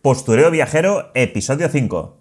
[0.00, 2.20] Postureo Viajero, episodio 5.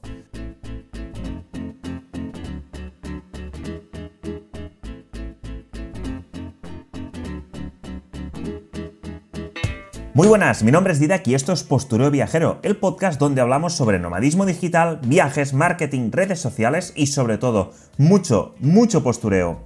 [10.16, 13.74] Muy buenas, mi nombre es Didac y esto es Postureo Viajero, el podcast donde hablamos
[13.74, 19.62] sobre nomadismo digital, viajes, marketing, redes sociales y sobre todo, mucho, mucho postureo.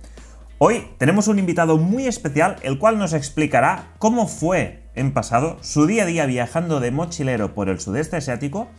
[0.58, 5.86] Hoy tenemos un invitado muy especial, el cual nos explicará cómo fue en pasado su
[5.86, 8.70] día a día viajando de mochilero por el sudeste asiático,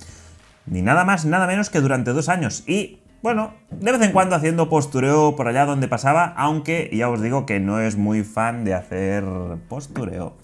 [0.65, 2.65] ni nada más, nada menos que durante dos años.
[2.67, 7.21] Y bueno, de vez en cuando haciendo postureo por allá donde pasaba, aunque ya os
[7.21, 9.25] digo que no es muy fan de hacer
[9.69, 10.37] postureo.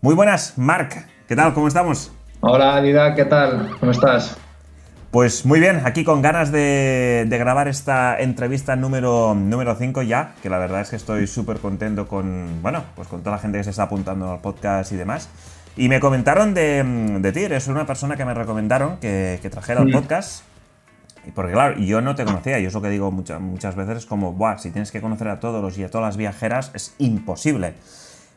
[0.00, 1.06] Muy buenas, Marc.
[1.28, 1.54] ¿Qué tal?
[1.54, 2.12] ¿Cómo estamos?
[2.40, 3.76] Hola, Dida, ¿qué tal?
[3.78, 4.36] ¿Cómo estás?
[5.10, 10.48] Pues muy bien, aquí con ganas de, grabar esta entrevista número, número 5 ya, que
[10.48, 13.64] la verdad es que estoy súper contento con, bueno, pues con toda la gente que
[13.64, 15.28] se está apuntando al podcast y demás.
[15.76, 16.84] Y me comentaron de,
[17.18, 20.44] de ti, eres una persona que me recomendaron que, trajera el podcast.
[21.26, 23.98] Y porque claro, yo no te conocía, y es lo que digo muchas, muchas veces,
[23.98, 26.70] es como, Buah, si tienes que conocer a todos los y a todas las viajeras,
[26.72, 27.74] es imposible.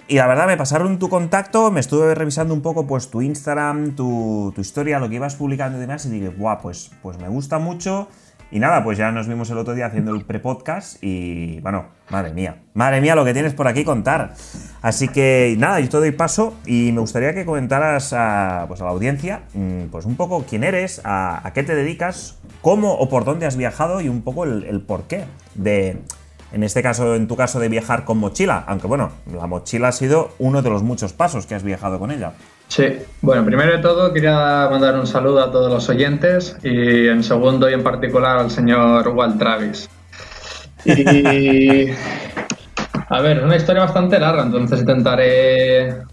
[0.07, 3.95] Y la verdad, me pasaron tu contacto, me estuve revisando un poco pues tu Instagram,
[3.95, 7.57] tu, historia, lo que ibas publicando y demás, y dije, guau, pues, pues me gusta
[7.57, 8.09] mucho.
[8.51, 12.33] Y nada, pues ya nos vimos el otro día haciendo el pre-podcast y bueno, madre
[12.33, 14.35] mía, madre mía lo que tienes por aquí contar.
[14.83, 18.83] Así que nada, yo te doy paso y me gustaría que comentaras a, pues a
[18.83, 23.25] la audiencia mm, pues un poco quién eres, a, qué te dedicas, cómo o por
[23.25, 26.03] dónde has viajado y un poco el, el porqué de,
[26.53, 29.91] en este caso, en tu caso, de viajar con mochila, aunque bueno, la mochila ha
[29.91, 32.33] sido uno de los muchos pasos que has viajado con ella.
[32.67, 32.85] Sí,
[33.21, 37.69] bueno, primero de todo quería mandar un saludo a todos los oyentes y en segundo
[37.69, 39.89] y en particular al señor Walt Travis.
[40.85, 41.87] Y
[43.09, 46.03] a ver, una historia bastante larga, entonces intentaré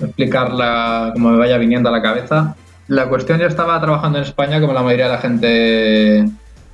[0.00, 2.54] explicarla como me vaya viniendo a la cabeza.
[2.88, 6.24] La cuestión, yo estaba trabajando en España como la mayoría de la gente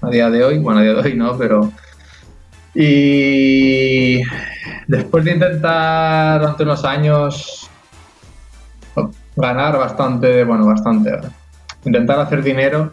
[0.01, 1.73] a día de hoy, bueno, a día de hoy no, pero
[2.79, 4.21] y
[4.87, 7.71] después de intentar durante unos años
[9.35, 11.11] ganar bastante, bueno, bastante,
[11.87, 12.91] intentar hacer dinero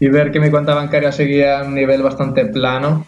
[0.00, 3.06] y ver que mi cuenta bancaria seguía a un nivel bastante plano,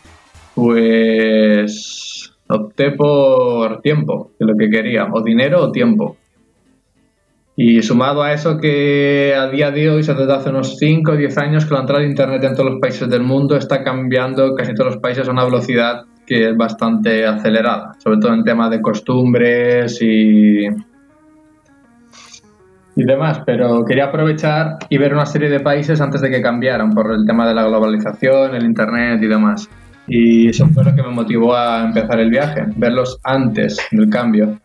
[0.54, 6.16] pues opté por tiempo, que lo que quería, o dinero o tiempo.
[7.60, 11.38] Y sumado a eso que a día de hoy, desde hace unos 5 o 10
[11.38, 14.74] años, que la entrada de Internet en todos los países del mundo está cambiando casi
[14.74, 18.80] todos los países a una velocidad que es bastante acelerada, sobre todo en temas de
[18.80, 20.66] costumbres y,
[22.94, 23.42] y demás.
[23.44, 27.26] Pero quería aprovechar y ver una serie de países antes de que cambiaran por el
[27.26, 29.68] tema de la globalización, el Internet y demás.
[30.06, 34.60] Y eso fue lo que me motivó a empezar el viaje, verlos antes del cambio.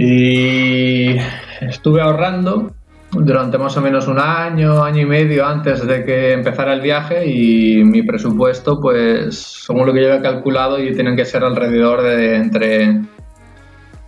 [0.00, 1.16] Y
[1.60, 2.70] estuve ahorrando
[3.10, 7.26] durante más o menos un año, año y medio antes de que empezara el viaje
[7.26, 12.02] y mi presupuesto, pues, según lo que yo había calculado, y tienen que ser alrededor
[12.02, 13.00] de entre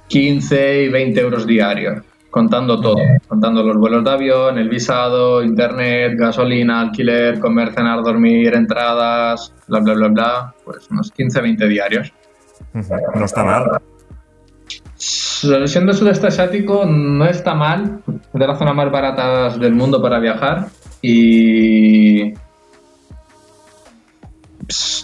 [0.06, 6.12] 15 y 20 euros diarios, contando todo, contando los vuelos de avión, el visado, internet,
[6.16, 12.12] gasolina, alquiler, comer, cenar, dormir, entradas, bla, bla, bla, bla, pues unos 15, 20 diarios.
[12.74, 13.80] No está mal.
[15.66, 20.18] Siendo sudeste asiático no está mal, es de las zonas más baratas del mundo para
[20.18, 20.66] viajar
[21.00, 22.34] y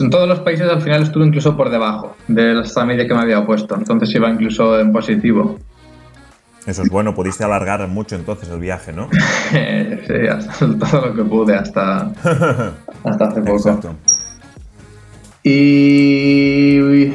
[0.00, 3.20] en todos los países al final estuve incluso por debajo de la media que me
[3.20, 5.58] había puesto, entonces iba incluso en positivo.
[6.66, 9.08] Eso es bueno, pudiste alargar mucho entonces el viaje, ¿no?
[9.50, 12.12] sí, hasta, todo lo que pude hasta,
[13.04, 13.56] hasta hace poco.
[13.56, 13.94] Exacto.
[15.42, 17.12] Y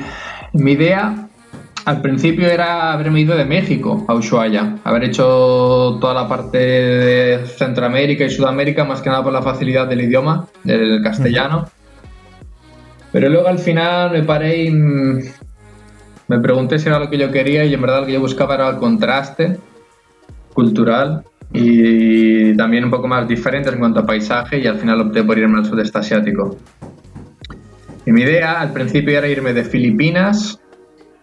[0.54, 1.28] mi idea
[1.86, 7.46] al principio era haberme ido de México a Ushuaia, haber hecho toda la parte de
[7.46, 11.68] Centroamérica y Sudamérica, más que nada por la facilidad del idioma, del castellano.
[13.12, 17.66] Pero luego al final me paré y me pregunté si era lo que yo quería
[17.66, 19.58] y en verdad lo que yo buscaba era el contraste
[20.54, 25.24] cultural y también un poco más diferente en cuanto a paisaje y al final opté
[25.24, 26.58] por irme al sudeste asiático.
[28.06, 30.62] Y mi idea al principio era irme de Filipinas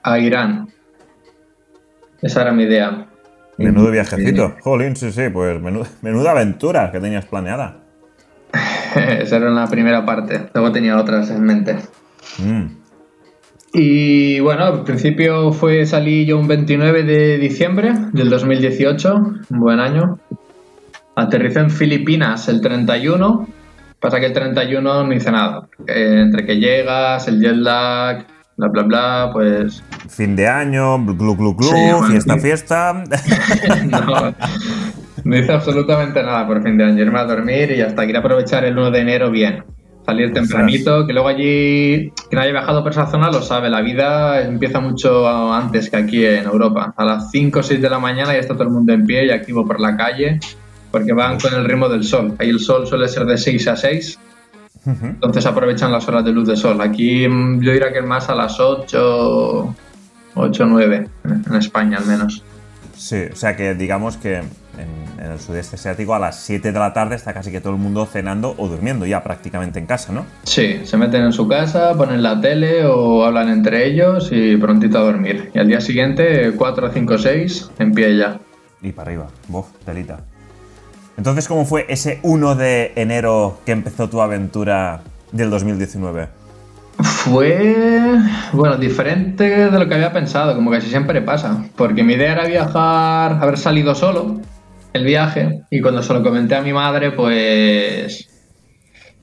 [0.02, 0.68] a Irán.
[2.22, 3.06] Esa era mi idea.
[3.58, 4.56] Menudo viajecito.
[4.60, 5.60] Jolín, sí, sí, pues
[6.02, 7.78] menuda, aventura que tenías planeada.
[8.94, 10.48] Esa era la primera parte.
[10.54, 11.76] Luego tenía otras en mente.
[12.38, 12.78] Mm.
[13.74, 19.14] Y bueno, al principio fue salí yo un 29 de diciembre del 2018,
[19.50, 20.18] un buen año.
[21.16, 23.46] Aterricé en Filipinas el 31.
[24.00, 25.68] Pasa que el 31 no hice nada.
[25.86, 28.24] entre que llegas, el jet lag,
[28.58, 29.82] bla, bla, bla, pues...
[30.08, 31.70] Fin de año, glu, glu, glu,
[32.10, 33.04] fiesta, fiesta.
[35.24, 38.64] No hice absolutamente nada por fin de año, irme a dormir y hasta quiero aprovechar
[38.64, 39.64] el 1 de enero bien.
[40.06, 44.40] Salir tempranito, que luego allí, quien haya viajado por esa zona lo sabe, la vida
[44.40, 46.94] empieza mucho antes que aquí en Europa.
[46.96, 49.26] A las 5 o 6 de la mañana ya está todo el mundo en pie
[49.26, 50.40] y activo por la calle,
[50.90, 52.34] porque van con el ritmo del sol.
[52.38, 54.18] Ahí el sol suele ser de 6 a 6,
[54.88, 56.80] entonces aprovechan las horas de luz de sol.
[56.80, 59.74] Aquí mm, yo diría que más a las 8,
[60.34, 62.42] 8 o 9, en España al menos.
[62.96, 64.48] Sí, o sea que digamos que en,
[65.18, 68.06] el sudeste asiático a las 7 de la tarde está casi que todo el mundo
[68.06, 70.26] cenando o durmiendo ya prácticamente en casa, ¿no?
[70.44, 74.98] Sí, se meten en su casa, ponen la tele o hablan entre ellos y prontito
[74.98, 75.50] a dormir.
[75.54, 78.38] Y al día siguiente, 4, 5, 6, en pie ya.
[78.80, 80.20] Y para arriba, bof, telita.
[81.18, 85.00] Entonces, ¿cómo fue ese 1 de enero que empezó tu aventura
[85.32, 86.28] del 2019?
[87.00, 88.18] Fue,
[88.52, 92.46] bueno, diferente de lo que había pensado, como casi siempre pasa, porque mi idea era
[92.46, 94.40] viajar, haber salido solo
[94.92, 98.28] el viaje y cuando se lo comenté a mi madre, pues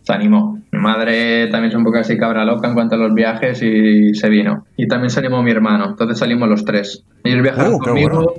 [0.03, 0.59] se animó.
[0.74, 4.13] Mi madre también es un poco así cabra loca en cuanto a los viajes y
[4.15, 4.65] se vino.
[4.75, 7.06] Y también se animó mi hermano, entonces salimos los tres.
[7.24, 8.33] Ellos viajaron uh, conmigo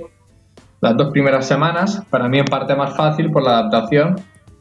[0.81, 4.15] las dos primeras semanas, para mí en parte más fácil por la adaptación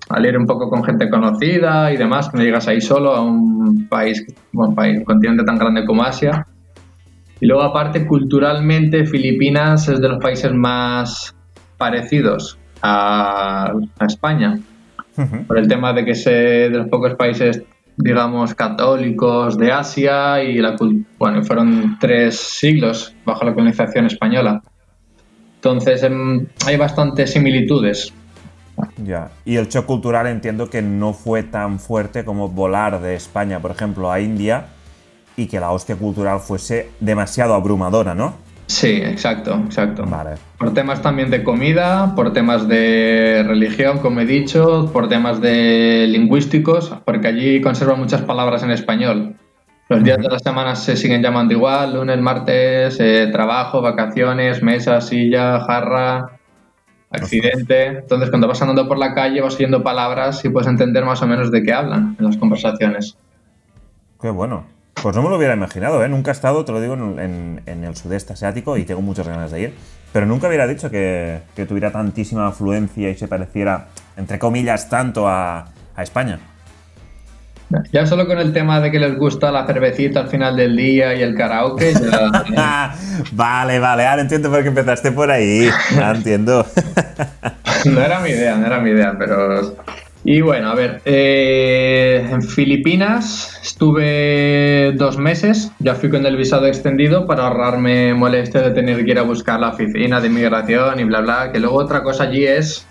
[0.08, 3.22] al ir un poco con gente conocida y demás, que no llegas ahí solo a
[3.22, 6.46] un país, un país, un continente tan grande como Asia.
[7.40, 11.34] Y luego aparte, culturalmente, Filipinas es de los países más
[11.76, 13.72] parecidos a,
[14.06, 14.58] España,
[15.46, 17.62] por el tema de que es de los pocos países,
[17.96, 20.76] digamos, católicos de Asia y la
[21.18, 24.62] bueno, fueron tres siglos bajo la colonización española.
[25.66, 28.12] Entonces em, hay bastantes similitudes
[29.04, 29.30] ya.
[29.44, 33.70] Y el shock cultural entiendo que no fue tan fuerte como volar de España, por
[33.70, 34.66] ejemplo, a India
[35.36, 38.34] y que la hostia cultural fuese demasiado abrumadora, ¿no?
[38.66, 40.04] Sí, exacto, exacto.
[40.58, 46.06] Por temas también de comida, por temas de religión, como he dicho, por temas de
[46.08, 49.36] lingüísticos, porque allí conservan muchas palabras en español.
[49.88, 55.00] Los días de la semana se siguen llamando igual, lunes, martes, eh, trabajo, vacaciones, mesa,
[55.00, 56.40] silla, jarra,
[57.08, 57.86] accidente.
[57.98, 61.28] Entonces, cuando vas andando por la calle, vas oyendo palabras y puedes entender más o
[61.28, 63.16] menos de qué hablan en las conversaciones.
[64.20, 64.66] Qué bueno.
[65.00, 66.08] Pues no me lo hubiera imaginado, ¿eh?
[66.08, 69.60] Nunca he estado, te lo digo, en, el sudeste asiático y tengo muchas ganas de
[69.60, 69.74] ir.
[70.12, 73.86] Pero nunca hubiera dicho que, tuviera tantísima afluencia y se pareciera,
[74.16, 75.66] entre comillas, tanto a
[75.96, 76.40] España.
[77.92, 81.14] Ya solo con el tema de que les gusta la cervecita al final del día
[81.14, 81.94] y el karaoke.
[83.32, 85.68] vale, vale, ahora entiendo por qué empezaste por ahí.
[85.94, 86.64] Ya entiendo.
[87.86, 89.76] no era mi idea, no era mi idea, pero.
[90.28, 96.66] Y bueno, a ver, eh, en Filipinas estuve dos meses, ya fui con el visado
[96.66, 101.04] extendido para ahorrarme molestia de tener que ir a buscar la oficina de inmigración y
[101.04, 102.84] bla, bla, que luego otra cosa allí es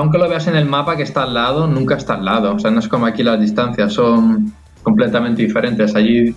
[0.00, 2.54] aunque lo veas en el mapa que está al lado, nunca está al lado.
[2.54, 4.52] O sea, no es como aquí las distancias, son
[4.82, 5.94] completamente diferentes.
[5.94, 6.34] Allí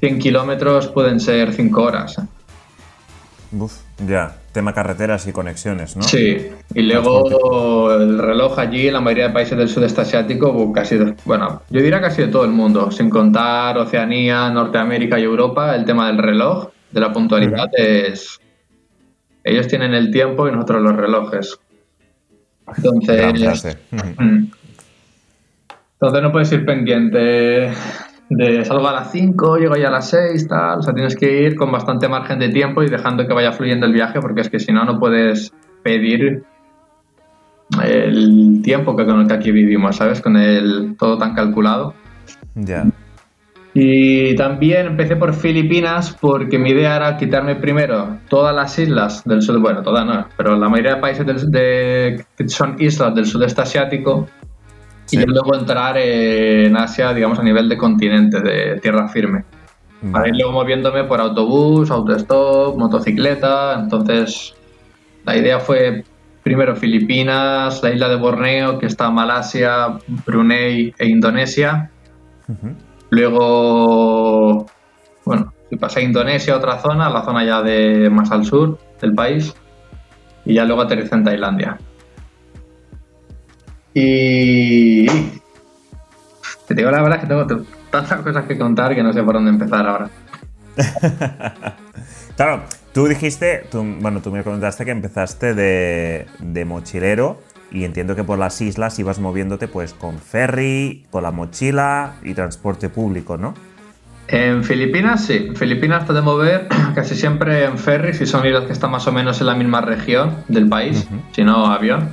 [0.00, 2.20] 100 kilómetros pueden ser 5 horas.
[3.50, 6.02] Uf, ya, tema carreteras y conexiones, ¿no?
[6.02, 10.98] Sí, y luego el reloj allí, en la mayoría de países del sudeste asiático, casi,
[11.24, 15.86] bueno, yo diría casi de todo el mundo, sin contar Oceanía, Norteamérica y Europa, el
[15.86, 18.38] tema del reloj, de la puntualidad es...
[19.42, 21.58] Ellos tienen el tiempo y nosotros los relojes.
[22.76, 24.46] Entonces, mm.
[25.94, 27.72] entonces no puedes ir pendiente
[28.30, 30.78] de salgo a las 5, llego ya a las 6, tal.
[30.78, 33.86] O sea, tienes que ir con bastante margen de tiempo y dejando que vaya fluyendo
[33.86, 36.44] el viaje, porque es que si no, no puedes pedir
[37.82, 40.20] el tiempo que con el que aquí vivimos, ¿sabes?
[40.20, 41.94] Con el todo tan calculado.
[42.54, 42.86] Ya.
[43.74, 49.42] Y también empecé por Filipinas porque mi idea era quitarme primero todas las islas del
[49.42, 53.60] sur, bueno, todas no, pero la mayoría de países de, que son islas del sudeste
[53.60, 54.26] asiático
[55.10, 59.44] y luego entrar en Asia, digamos, a nivel de continente, de tierra firme.
[60.12, 63.74] Para ir luego moviéndome por autobús, autostop, motocicleta.
[63.80, 64.54] Entonces,
[65.24, 66.04] la idea fue
[66.42, 71.90] primero Filipinas, la isla de Borneo, que está Malasia, Brunei e Indonesia.
[73.10, 74.66] Luego,
[75.24, 79.54] bueno, pasé a Indonesia, otra zona, la zona ya de más al sur del país,
[80.44, 81.78] y ya luego aterricé en Tailandia.
[83.94, 85.06] Y
[86.66, 87.46] te digo la verdad que tengo
[87.90, 90.10] tantas cosas que contar que no sé por dónde empezar ahora.
[92.36, 92.62] claro,
[92.92, 98.38] tú dijiste, bueno, tú me comentaste que empezaste de, de mochilero y entiendo que por
[98.38, 103.54] las islas ibas moviéndote pues con ferry, con la mochila y transporte público, ¿no?
[104.28, 108.72] En Filipinas sí, en Filipinas podemos ver casi siempre en ferries y son islas que
[108.72, 112.10] están más o menos en la misma región del país, si no avión.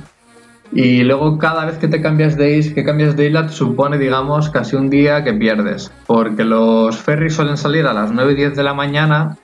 [0.72, 3.98] Y luego cada vez que te cambias de isla, que cambias de isla te supone,
[3.98, 5.92] digamos, casi un día que pierdes.
[6.06, 9.36] Porque los ferries suelen salir a las 9 y 10 de la mañana.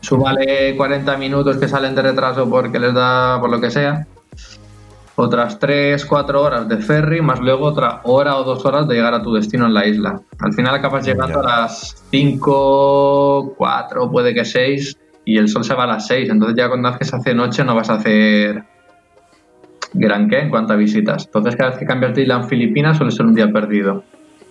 [0.00, 4.06] Súmale 40 minutos que salen de retraso porque les da por lo que sea.
[5.20, 9.14] Otras 3, 4 horas de ferry, más luego otra hora o dos horas de llegar
[9.14, 10.20] a tu destino en la isla.
[10.38, 15.74] Al final acabas llegando a las 5, 4, puede que 6, y el sol se
[15.74, 16.30] va a las 6.
[16.30, 18.62] Entonces ya cuando haces hace noche no vas a hacer
[19.92, 21.26] gran qué en cuanto a visitas.
[21.26, 24.04] Entonces cada vez que cambias de isla en Filipinas suele ser un día perdido.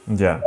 [0.07, 0.41] Ya.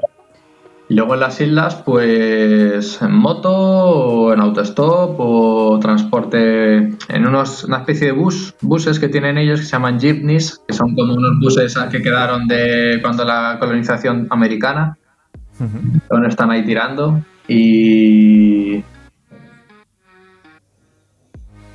[0.90, 7.62] Y luego en las islas, pues en moto o en autostop o transporte en unos,
[7.62, 11.14] una especie de bus, buses que tienen ellos que se llaman jeepneys, que son como
[11.14, 14.98] unos buses que quedaron de cuando la colonización americana,
[16.10, 17.22] donde están ahí tirando.
[17.46, 18.82] Y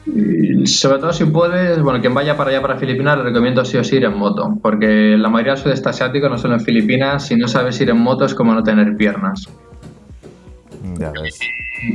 [0.06, 3.78] y sobre todo si puedes, bueno, quien vaya para allá para Filipinas, le recomiendo sí
[3.78, 7.28] o sí ir en moto, porque la mayoría del sudeste asiático, no solo en Filipinas,
[7.28, 9.50] si no sabes ir en moto es como no tener piernas.
[11.00, 11.40] Ya ves.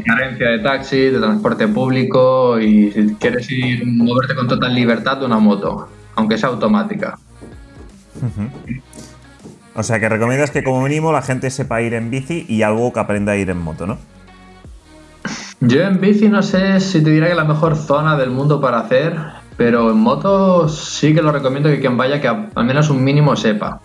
[0.05, 5.39] Carencia de taxi, de transporte público y si quieres ir moverte con total libertad, una
[5.39, 7.19] moto, aunque sea automática.
[9.75, 12.93] O sea que recomiendas que como mínimo la gente sepa ir en bici y algo
[12.93, 13.99] que aprenda a ir en moto, ¿no?
[15.61, 18.81] Yo en bici no sé si te diría que la mejor zona del mundo para
[18.81, 19.15] hacer,
[19.59, 23.37] pero en moto sí que lo recomiendo que quien vaya que al menos un mínimo
[23.37, 23.81] sepa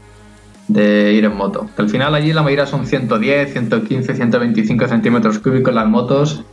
[0.69, 1.67] de ir en moto.
[1.75, 6.45] Que al final allí la mayoría son 110, 115, 125 centímetros cúbicos las motos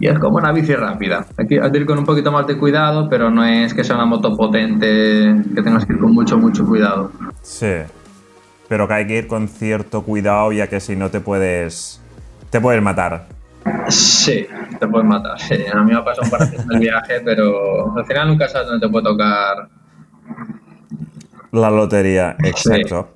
[0.00, 1.26] y es como una bici rápida.
[1.38, 3.94] Aquí hay que ir con un poquito más de cuidado, pero no es que sea
[3.94, 7.12] una moto potente que tengas que ir con mucho, mucho cuidado.
[7.42, 7.72] Sí.
[8.68, 12.00] Pero que hay que ir con cierto cuidado ya que si no te puedes...
[12.50, 13.35] te puedes matar.
[13.88, 14.46] Sí,
[14.78, 15.38] te puedes matar.
[15.40, 15.54] Sí.
[15.72, 18.28] A mí me ha pasado un par de veces en el viaje, pero al final
[18.28, 19.68] nunca sabes dónde te puede tocar.
[21.52, 23.10] La lotería, exacto.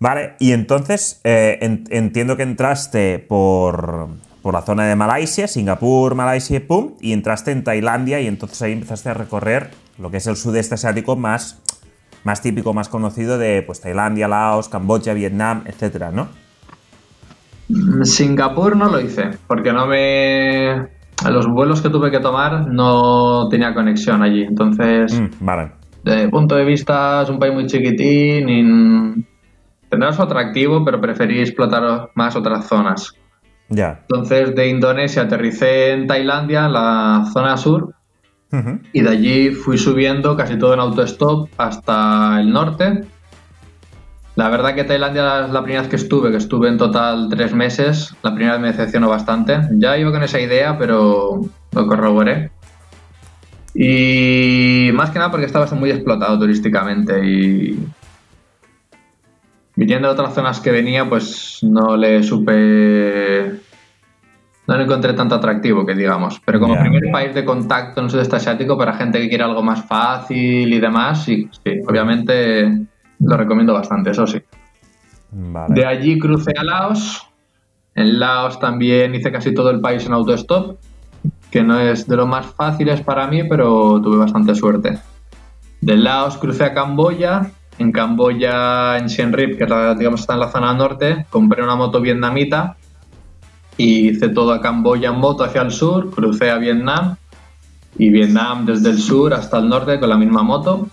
[0.00, 4.08] Vale, y entonces eh, en- entiendo que entraste por,
[4.42, 8.72] por la zona de Malasia, Singapur, Malasia, pum, y entraste en Tailandia y entonces ahí
[8.72, 11.60] empezaste a recorrer lo que es el sudeste asiático más,
[12.24, 16.28] más típico, más conocido de pues Tailandia, Laos, Camboya, Vietnam, etcétera, ¿no?
[18.02, 20.88] Singapur no lo hice, porque no me.
[21.30, 24.42] los vuelos que tuve que tomar no tenía conexión allí.
[24.42, 25.72] Entonces, Mm, vale.
[26.04, 29.24] desde mi punto de vista, es un país muy chiquitín y
[29.88, 33.14] tendrá su atractivo, pero preferí explotar más otras zonas.
[33.68, 34.00] Ya.
[34.08, 37.94] Entonces, de Indonesia aterricé en Tailandia, en la zona sur,
[38.94, 43.02] y de allí fui subiendo casi todo en autostop hasta el norte.
[44.38, 47.52] La verdad que Tailandia es la primera vez que estuve, que estuve en total tres
[47.52, 48.14] meses.
[48.22, 49.58] La primera vez me decepcionó bastante.
[49.72, 51.40] Ya iba con esa idea, pero
[51.72, 52.52] lo corroboré.
[53.74, 57.84] Y más que nada porque estaba muy explotado turísticamente y
[59.74, 63.56] viniendo de otras zonas que venía, pues no le supe
[64.68, 66.40] no lo encontré tanto atractivo que digamos.
[66.44, 66.82] Pero como Ya.
[66.82, 70.72] primer país de contacto en el sudeste asiático para gente que quiere algo más fácil
[70.72, 72.86] y demás, sí, sí, obviamente
[73.20, 74.40] lo recomiendo bastante, eso sí.
[75.30, 75.74] Vale.
[75.74, 77.26] De allí crucé a Laos.
[77.94, 80.78] En Laos también hice casi todo el país en autostop,
[81.50, 84.98] que no es de los más fáciles para mí, pero tuve bastante suerte.
[85.80, 87.50] De Laos crucé a Camboya.
[87.78, 89.64] En Camboya, en Siem Reap, que
[89.96, 92.76] digamos está en la zona norte, compré una moto vietnamita
[93.76, 97.14] y hice todo a Camboya en moto hacia el sur, crucé a Vietnam
[97.96, 100.88] y Vietnam desde el sur hasta el norte con la misma moto.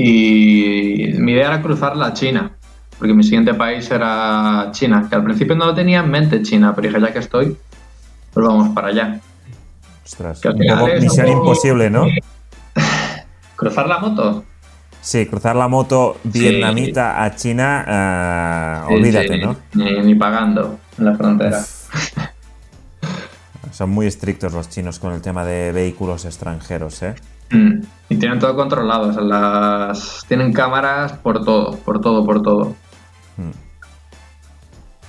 [0.00, 2.52] Y mi idea era cruzar la China,
[3.00, 6.72] porque mi siguiente país era China, que al principio no lo tenía en mente China,
[6.72, 7.56] pero dije ya que estoy,
[8.32, 9.20] pues vamos para allá.
[10.04, 10.38] Ostras.
[10.38, 12.06] que al Un final poco es misión imposible, ¿no?
[13.56, 14.44] ¿Cruzar la moto?
[15.00, 19.56] Sí, cruzar la moto vietnamita a China, ah, olvídate, Sí, ¿no?
[19.74, 21.60] Ni, ni pagando en la frontera.
[23.72, 27.16] Son muy estrictos los chinos con el tema de vehículos extranjeros, ¿eh?
[27.50, 27.80] Mm.
[28.10, 30.24] Y tienen todo controlado, o sea, las...
[30.28, 32.74] tienen cámaras por todo, por todo, por todo.
[33.36, 33.50] Mm.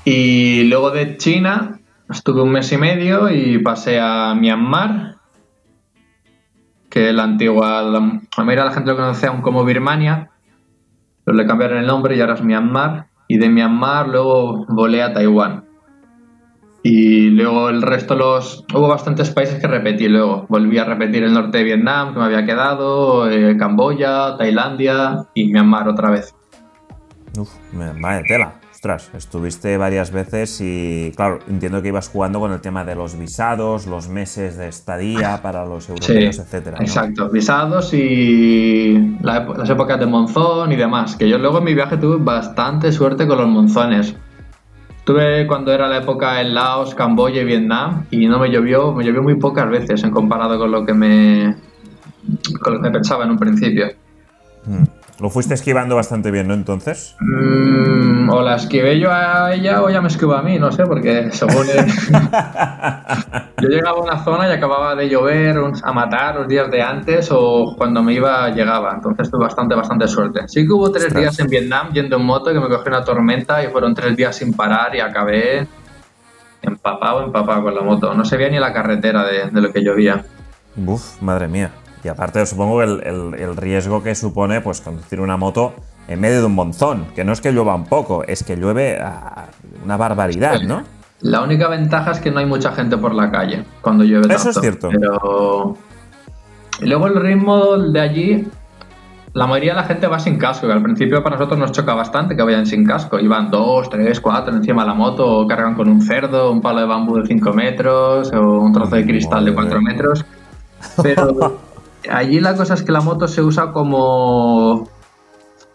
[0.05, 1.79] Y luego de China
[2.09, 5.15] estuve un mes y medio y pasé a Myanmar,
[6.89, 10.31] que la antigua, la, mayoría de la gente lo conoce aún como Birmania,
[11.23, 13.07] pero le cambiaron el nombre y ahora es Myanmar.
[13.27, 15.68] Y de Myanmar luego volé a Taiwán.
[16.81, 18.65] Y luego el resto los...
[18.73, 20.45] Hubo bastantes países que repetí luego.
[20.47, 25.51] Volví a repetir el norte de Vietnam, que me había quedado, eh, Camboya, Tailandia y
[25.51, 26.33] Myanmar otra vez.
[27.37, 28.53] Uf, vaya tela.
[28.71, 33.19] ostras, estuviste varias veces y, claro, entiendo que ibas jugando con el tema de los
[33.19, 36.77] visados, los meses de estadía para los europeos, etcétera.
[36.79, 41.17] Exacto, visados y las épocas de monzón y demás.
[41.17, 44.15] Que yo luego en mi viaje tuve bastante suerte con los monzones.
[45.09, 49.03] Tuve cuando era la época en Laos, Camboya y Vietnam y no me llovió, me
[49.03, 51.55] llovió muy pocas veces en comparado con lo que me,
[52.61, 53.87] con lo que pensaba en un principio.
[54.67, 54.98] Mm.
[55.19, 56.53] Lo fuiste esquivando bastante bien, ¿no?
[56.53, 57.17] Entonces.
[57.19, 60.83] Mm, o la esquivé yo a ella o ella me esquivó a mí, no sé,
[60.85, 61.67] porque según.
[63.61, 67.29] yo llegaba a una zona y acababa de llover a matar los días de antes
[67.31, 68.93] o cuando me iba llegaba.
[68.95, 70.47] Entonces tuve bastante, bastante suerte.
[70.47, 73.61] Sí que hubo tres días en Vietnam yendo en moto que me cogió una tormenta
[73.63, 75.67] y fueron tres días sin parar y acabé
[76.61, 78.13] empapado, empapado con la moto.
[78.13, 80.23] No se veía ni la carretera de, de lo que llovía.
[80.77, 81.71] Uf, madre mía.
[82.03, 85.73] Y aparte, supongo el, el, riesgo que supone pues conducir una moto
[86.07, 88.99] en medio de un monzón, que no es que llueva un poco, es que llueve
[89.83, 90.83] una barbaridad, ¿no?
[91.21, 94.35] La única ventaja es que no hay mucha gente por la calle cuando llueve tanto.
[94.35, 94.89] Eso es cierto.
[94.89, 95.75] Pero
[96.81, 98.47] y luego el ritmo de allí,
[99.33, 101.93] la mayoría de la gente va sin casco, que al principio para nosotros nos choca
[101.93, 103.19] bastante que vayan sin casco.
[103.19, 106.79] Iban dos, tres, cuatro encima de la moto, o cargan con un cerdo, un palo
[106.79, 110.25] de bambú de 5 metros, o un trozo de cristal de 4 metros.
[111.03, 111.59] Pero
[112.09, 114.87] allí la cosa es que la moto se usa como,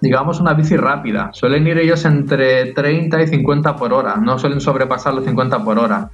[0.00, 1.31] digamos, una bici rápida.
[1.33, 5.78] Suelen ir ellos entre 30 y 50 por hora, no suelen sobrepasar los 50 por
[5.78, 6.11] hora.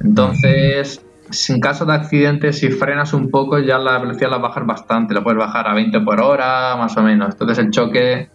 [0.00, 1.04] Entonces,
[1.48, 5.14] en caso de accidente, si frenas un poco, ya la velocidad la bajas bastante.
[5.14, 7.32] La puedes bajar a 20 por hora, más o menos.
[7.32, 8.30] Entonces, el choque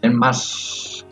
[0.00, 1.06] es más.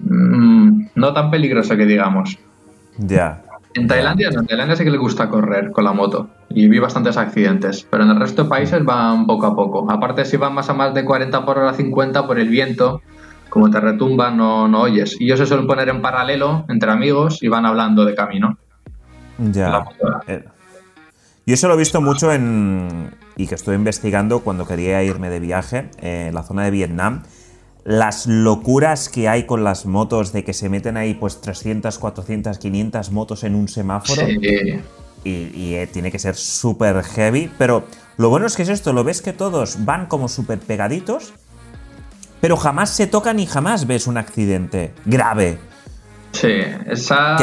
[0.00, 2.38] Mm, no tan peligroso que digamos.
[2.98, 3.42] Ya.
[3.74, 6.78] En Tailandia no, en Tailandia sí que le gusta correr con la moto y vi
[6.78, 9.90] bastantes accidentes, pero en el resto de países van poco a poco.
[9.90, 13.02] Aparte si van más a más de 40 por hora 50 por el viento,
[13.50, 15.16] como te retumba no, no oyes.
[15.20, 18.58] Y ellos se suelen poner en paralelo entre amigos y van hablando de camino.
[19.38, 19.84] Ya.
[20.26, 20.44] Eh,
[21.46, 23.10] yo eso lo he visto mucho en...
[23.36, 27.22] y que estoy investigando cuando quería irme de viaje en la zona de Vietnam
[27.84, 32.58] las locuras que hay con las motos de que se meten ahí pues 300, 400,
[32.58, 34.26] 500 motos en un semáforo.
[34.26, 34.78] Sí.
[35.24, 37.50] Y, eh, tiene que ser súper heavy.
[37.58, 37.84] Pero
[38.16, 41.32] lo bueno es que es esto, lo ves que todos van como súper pegaditos,
[42.40, 45.58] pero jamás se tocan y jamás ves un accidente grave.
[46.32, 47.36] Sí, esa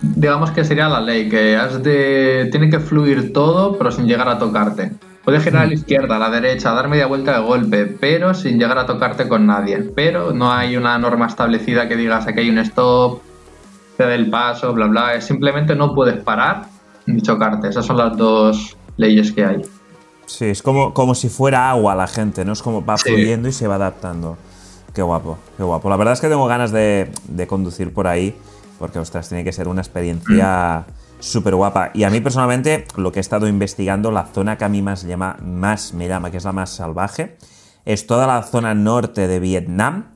[0.00, 4.28] digamos que sería la ley, que has de, tiene que fluir todo pero sin llegar
[4.28, 4.92] a tocarte.
[5.24, 8.58] Puedes girar a la izquierda, a la derecha, dar media vuelta de golpe, pero sin
[8.58, 9.78] llegar a tocarte con nadie.
[9.94, 13.20] Pero no hay una norma establecida que digas aquí hay un stop,
[13.98, 15.20] te dé el paso, bla, bla.
[15.20, 16.64] Simplemente no puedes parar
[17.14, 17.68] ni chocarte.
[17.68, 19.62] Esas son las dos leyes que hay.
[20.26, 22.52] Sí, es como, como si fuera agua la gente, ¿no?
[22.52, 24.36] Es como va fluyendo y se va adaptando.
[24.94, 25.88] Qué guapo, qué guapo.
[25.90, 28.36] La verdad es que tengo ganas de, de conducir por ahí,
[28.78, 30.86] porque, ostras, tiene que ser una experiencia
[31.20, 31.90] súper guapa.
[31.94, 35.04] Y a mí personalmente, lo que he estado investigando, la zona que a mí más,
[35.04, 37.36] llama, más me llama, que es la más salvaje,
[37.84, 40.06] es toda la zona norte de Vietnam,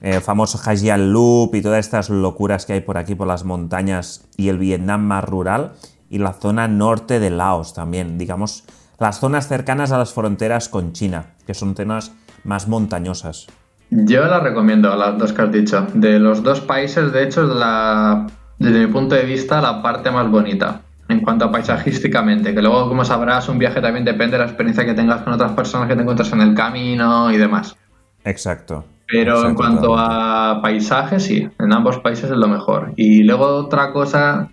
[0.00, 4.28] el famoso Hajian Loop y todas estas locuras que hay por aquí, por las montañas
[4.36, 5.72] y el Vietnam más rural,
[6.08, 8.64] y la zona norte de Laos también, digamos,
[8.98, 12.12] las zonas cercanas a las fronteras con China, que son zonas
[12.44, 13.46] más montañosas.
[13.90, 15.86] Yo la recomiendo, las dos que has dicho.
[15.94, 18.26] De los dos países, de hecho, la
[18.60, 22.88] desde mi punto de vista, la parte más bonita en cuanto a paisajísticamente, que luego,
[22.88, 25.96] como sabrás, un viaje también depende de la experiencia que tengas con otras personas que
[25.96, 27.74] te encuentras en el camino y demás.
[28.22, 28.84] Exacto.
[29.10, 32.92] Pero en cuanto a paisaje, sí, en ambos países es lo mejor.
[32.96, 34.50] Y luego otra cosa,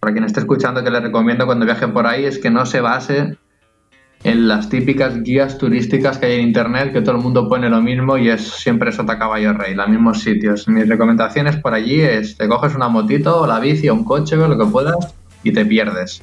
[0.00, 2.80] para quien esté escuchando que le recomiendo cuando viaje por ahí, es que no se
[2.80, 3.36] base
[4.24, 7.80] en las típicas guías turísticas que hay en internet, que todo el mundo pone lo
[7.80, 10.68] mismo y es siempre sota caballo rey, los mismos sitios.
[10.68, 14.36] Mis recomendaciones por allí es te coges una motito o la bici o un coche
[14.36, 16.22] o lo que puedas y te pierdes.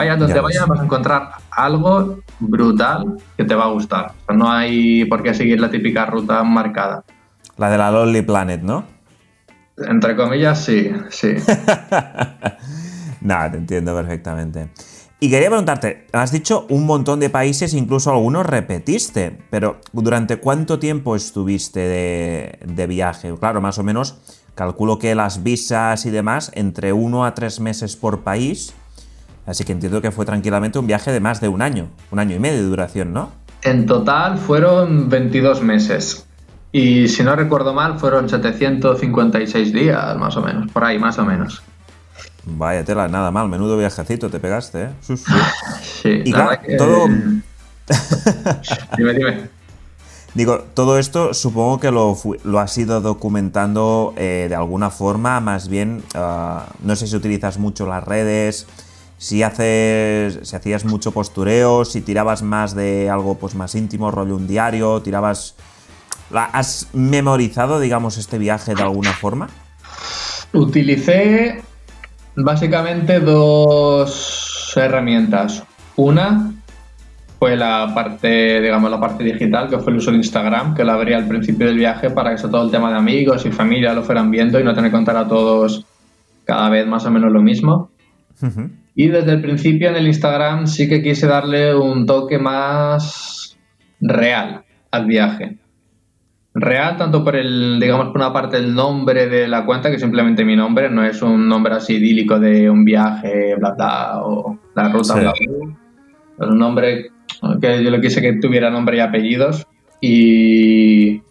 [0.00, 4.12] Vaya donde vayas vas a encontrar algo brutal que te va a gustar.
[4.32, 7.04] no hay por qué seguir la típica ruta marcada.
[7.58, 8.84] La de la Lonely Planet, ¿no?
[9.76, 11.34] Entre comillas, sí, sí.
[13.20, 14.70] Nada, te entiendo perfectamente.
[15.20, 20.78] Y quería preguntarte, has dicho un montón de países, incluso algunos repetiste, pero ¿durante cuánto
[20.78, 23.34] tiempo estuviste de, viaje?
[23.38, 24.16] Claro, más o menos,
[24.54, 28.74] calculo que las visas y demás, entre uno a tres meses por país,
[29.50, 32.36] así que entiendo que fue tranquilamente un viaje de más de un año, un año
[32.36, 33.32] y medio de duración, ¿no?
[33.62, 36.24] En total fueron 22 meses.
[36.72, 41.24] Y si no recuerdo mal, fueron 756 días, más o menos, por ahí, más o
[41.24, 41.62] menos.
[42.44, 44.90] Vaya tela, nada mal, menudo viajecito te pegaste, ¿eh?
[45.82, 47.08] Sí, y claro, todo...
[48.96, 49.48] dime, dime.
[50.34, 55.66] Digo, todo esto supongo que lo, lo has ido documentando eh, de alguna forma, más
[55.66, 58.68] bien, ah, no sé si utilizas mucho las redes,
[59.20, 64.34] si haces, si hacías mucho postureo, si tirabas más de algo pues más íntimo, rollo
[64.34, 65.56] un diario, tirabas...
[66.32, 69.48] ¿Has memorizado, digamos, este viaje de alguna forma?
[70.54, 71.60] Utilicé
[72.34, 75.64] básicamente dos herramientas.
[75.96, 76.52] Una
[77.38, 80.92] fue la parte, digamos, la parte digital, que fue el uso de Instagram, que lo
[80.92, 84.02] abría al principio del viaje para que todo el tema de amigos y familia lo
[84.02, 85.84] fueran viendo y no tener que contar a todos
[86.44, 87.90] cada vez más o menos lo mismo.
[88.94, 93.56] Y desde el principio en el Instagram sí que quise darle un toque más
[94.00, 95.58] real al viaje.
[96.52, 100.44] Real tanto por el, digamos, por una parte el nombre de la cuenta, que simplemente
[100.44, 104.88] mi nombre, no es un nombre así idílico de un viaje, bla, bla, o la
[104.88, 105.76] ruta, bla, bla.
[106.40, 107.10] Es un nombre
[107.60, 109.66] que yo lo quise que tuviera nombre y apellidos.
[110.00, 111.22] Y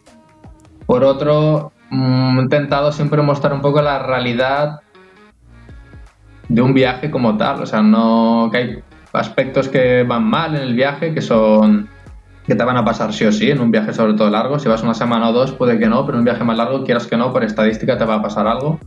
[0.86, 4.80] por otro, mm, he intentado siempre mostrar un poco la realidad
[6.50, 7.62] de un viaje como tal.
[7.62, 8.84] O sea, no que hay
[9.14, 11.88] aspectos que van mal en el viaje, que son
[12.46, 14.58] que te van a pasar sí o sí en un viaje sobre todo largo.
[14.58, 16.84] Si vas una semana o dos, puede que no, pero en un viaje más largo,
[16.84, 18.80] quieras que no, por estadística te va a pasar algo.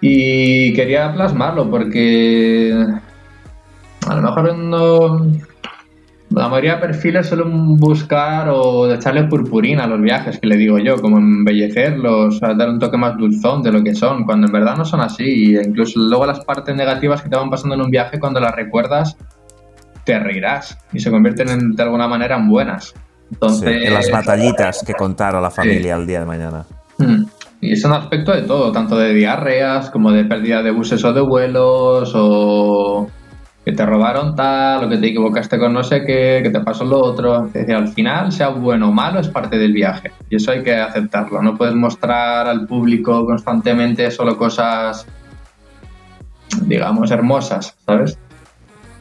[0.00, 2.72] Y quería plasmarlo porque
[4.06, 5.26] a lo mejor no,
[6.38, 10.78] la mayoría de perfiles suelen buscar o echarle purpurina a los viajes, que le digo
[10.78, 14.76] yo, como embellecerlos, dar un toque más dulzón de lo que son, cuando en verdad
[14.76, 15.56] no son así.
[15.56, 18.54] E incluso luego las partes negativas que te van pasando en un viaje, cuando las
[18.54, 19.16] recuerdas,
[20.04, 22.94] te reirás y se convierten de alguna manera en buenas.
[23.32, 26.64] Entonces, en las batallitas que contar a la familia el día de mañana.
[26.98, 27.24] Hmm.
[27.60, 31.12] Y es un aspecto de todo, tanto de diarreas como de pérdida de buses o
[31.12, 33.08] de vuelos o
[33.68, 36.86] que te robaron tal, o que te equivocaste con no sé qué, que te pasó
[36.86, 37.48] lo otro.
[37.48, 40.10] Es decir, al final, sea bueno o malo, es parte del viaje.
[40.30, 41.42] Y eso hay que aceptarlo.
[41.42, 45.06] No puedes mostrar al público constantemente solo cosas,
[46.62, 48.18] digamos, hermosas, ¿sabes?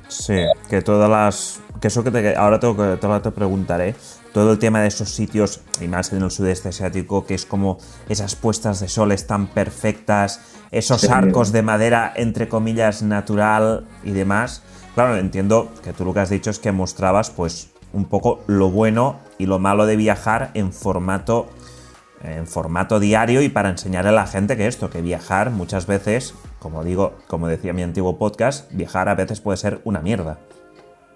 [0.10, 0.36] Sí,
[0.69, 1.62] que todas las.
[1.80, 3.95] Que eso que te, ahora tengo que te preguntaré.
[4.38, 7.80] Todo el tema de esos sitios, y más en el sudeste asiático, que es como
[8.08, 14.62] esas puestas de sol están perfectas, esos arcos de madera, entre comillas, natural y demás.
[14.93, 18.69] Claro, entiendo que tú lo que has dicho es que mostrabas, pues, un poco lo
[18.69, 21.50] bueno y lo malo de viajar en formato
[22.21, 26.36] en formato diario y para enseñarle a la gente que esto, que viajar muchas veces,
[26.60, 30.38] como digo, como decía mi antiguo podcast, viajar a veces puede ser una mierda.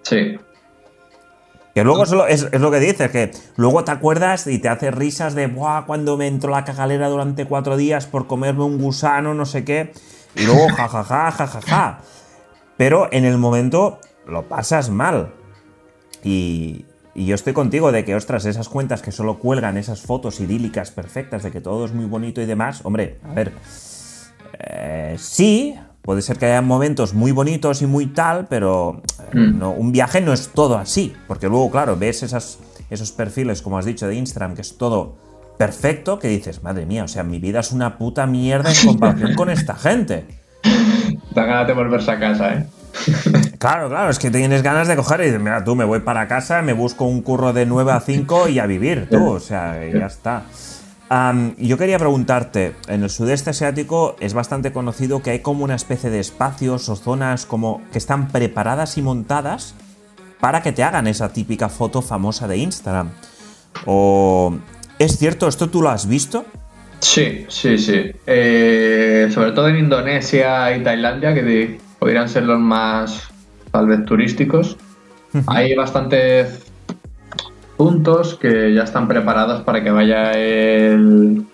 [0.02, 0.38] Sí.
[1.74, 5.34] Que luego es, es, lo que dices, que luego te acuerdas y te haces risas
[5.34, 9.46] de, Buah, cuando me entró la cagalera durante cuatro días por comerme un gusano, no
[9.46, 9.92] sé qué,
[10.34, 12.00] y luego jajaja, jajaja.
[12.76, 15.32] Pero en el momento lo pasas mal.
[16.22, 20.40] Y, y yo estoy contigo de que, ostras, esas cuentas que solo cuelgan esas fotos
[20.40, 23.52] idílicas perfectas de que todo es muy bonito y demás, hombre, a ver,
[24.58, 29.58] eh, sí, puede ser que haya momentos muy bonitos y muy tal, pero mm.
[29.58, 32.58] no, un viaje no es todo así, porque luego, claro, ves esas,
[32.90, 35.16] esos perfiles, como has dicho, de Instagram, que es todo
[35.58, 39.34] perfecto, que dices, madre mía, o sea, mi vida es una puta mierda en comparación
[39.34, 40.24] con esta gente.
[41.34, 42.66] Da ganas de volverse a casa, ¿eh?
[43.58, 46.26] Claro, claro, es que tienes ganas de coger y dices, mira, tú me voy para
[46.28, 49.78] casa, me busco un curro de 9 a 5 y a vivir, tú, o sea,
[49.88, 50.42] ya está.
[51.58, 56.10] Yo quería preguntarte, en el sudeste asiático es bastante conocido que hay como una especie
[56.10, 59.74] de espacios o zonas como que están preparadas y montadas
[60.40, 63.10] para que te hagan esa típica foto famosa de Instagram.
[63.84, 64.54] O
[65.02, 65.48] ¿Es cierto?
[65.48, 66.44] ¿Esto tú lo has visto?
[67.00, 68.12] Sí, sí, sí.
[68.24, 73.28] Eh, sobre todo en Indonesia y Tailandia, que podrían ser los más
[73.72, 74.76] tal vez turísticos.
[75.48, 76.71] Hay bastantes
[77.82, 81.44] puntos que ya están preparados para que vaya el,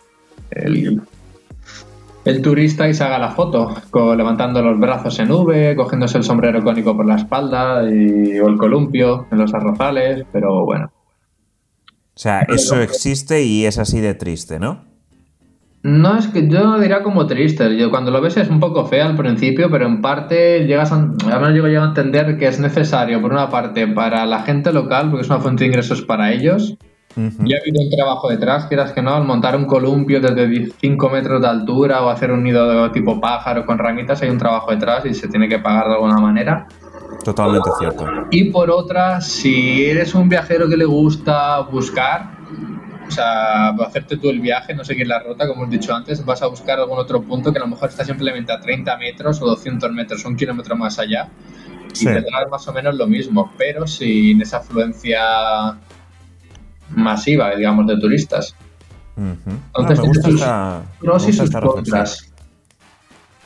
[0.50, 3.74] el, turista y se haga la foto,
[4.14, 8.58] levantando los brazos en V, cogiéndose el sombrero cónico por la espalda y, o el
[8.58, 10.92] columpio en los arrozales, pero bueno.
[12.14, 14.84] O sea, eso existe y es así de triste, ¿no?
[15.82, 17.76] No es que yo diría como triste.
[17.76, 20.96] Yo cuando lo ves es un poco fea al principio, pero en parte llegas a,
[20.96, 25.10] al menos llego a entender que es necesario, por una parte, para la gente local,
[25.10, 26.76] porque es una fuente de ingresos para ellos.
[27.16, 31.10] Ya ha habido un trabajo detrás, quieras que no, al montar un columpio desde 5
[31.10, 34.70] metros de altura o hacer un nido de tipo pájaro con ramitas, hay un trabajo
[34.70, 36.68] detrás y se tiene que pagar de alguna manera.
[37.24, 38.06] Totalmente cierto.
[38.30, 42.37] Y por otra, si eres un viajero que le gusta buscar,
[43.08, 46.42] o sea, hacerte tú el viaje, no seguir la ruta, como he dicho antes, vas
[46.42, 49.46] a buscar algún otro punto que a lo mejor está simplemente a 30 metros o
[49.46, 51.28] 200 metros, un kilómetro más allá,
[51.88, 55.20] y te tendrás más o menos lo mismo, pero sin esa afluencia
[56.90, 58.54] masiva, digamos, de turistas.
[59.16, 62.06] Entonces, me gusta esta, reflexión.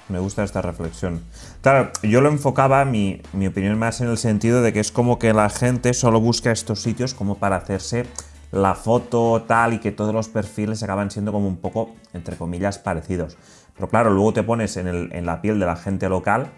[0.09, 1.23] Me gusta esta reflexión.
[1.63, 5.19] Claro, yo lo enfocaba, mi, mi opinión más en el sentido de que es como
[5.19, 8.07] que la gente solo busca estos sitios como para hacerse
[8.53, 12.79] la foto tal y que todos los perfiles acaban siendo como un poco, entre comillas,
[12.79, 13.39] parecidos.
[13.75, 16.53] Pero claro, luego te pones en, la piel de la gente local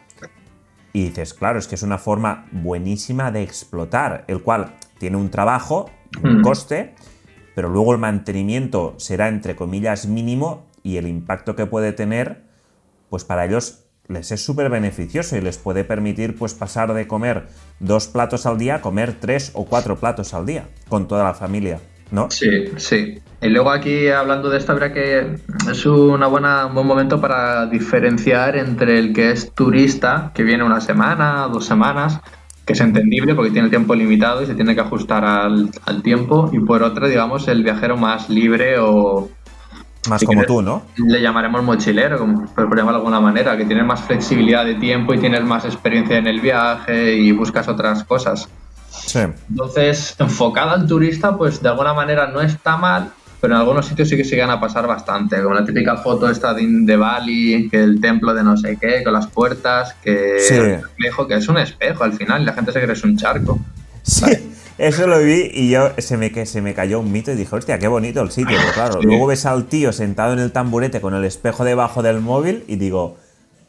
[0.93, 5.31] y dices, claro, es que es una forma buenísima de explotar, el cual tiene un
[5.31, 5.89] trabajo,
[6.23, 6.43] un mm.
[6.43, 6.95] coste,
[7.55, 12.43] pero luego el mantenimiento será, entre comillas, mínimo y el impacto que puede tener,
[13.09, 17.47] pues para ellos les es súper beneficioso y les puede permitir pues pasar de comer
[17.81, 21.35] dos platos al día a comer tres o cuatro platos al día con toda la
[21.35, 22.31] familia, ¿no?
[22.31, 23.19] Sí, sí.
[23.41, 25.37] Y luego aquí hablando de esto, habrá que
[25.71, 30.81] es buena, un buen momento para diferenciar entre el que es turista, que viene una
[30.81, 32.21] semana, dos semanas,
[32.65, 36.51] que es entendible porque tiene tiempo limitado y se tiene que ajustar al, al tiempo,
[36.53, 39.29] y por otro, digamos, el viajero más libre o
[40.09, 40.83] más como tú, ¿no?
[40.97, 45.15] Le llamaremos mochilero, como, por llamarlo de alguna manera, que tienes más flexibilidad de tiempo
[45.15, 48.49] y tienes más experiencia en el viaje y buscas otras cosas.
[48.91, 49.21] Sí.
[49.51, 54.09] Entonces, enfocada al turista, pues de alguna manera no está mal, pero en algunos sitios
[54.09, 58.01] sí que se a pasar bastante, como la típica foto esta de, Bali, que el
[58.01, 60.55] templo de no sé qué, con las puertas, que sí.
[61.29, 63.61] que es un espejo al final y la gente se cree que es un charco.
[64.03, 64.25] Sí.
[64.77, 67.79] Eso lo vi y yo se me, se me cayó un mito y dije, hostia,
[67.79, 68.57] qué bonito el sitio.
[68.59, 72.21] Pero claro, luego ves al tío sentado en el tamburete con el espejo debajo del
[72.21, 73.17] móvil y digo,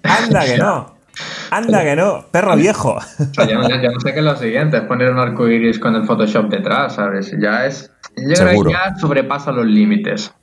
[0.02, 0.96] anda que no,
[1.52, 2.98] anda que no, perro viejo.
[3.38, 6.50] ya, no sé qué es lo siguiente, es poner un arco iris con el Photoshop
[6.50, 7.36] detrás, ¿sabes?
[7.40, 7.92] Ya es.
[8.16, 10.34] ya sobrepasa los límites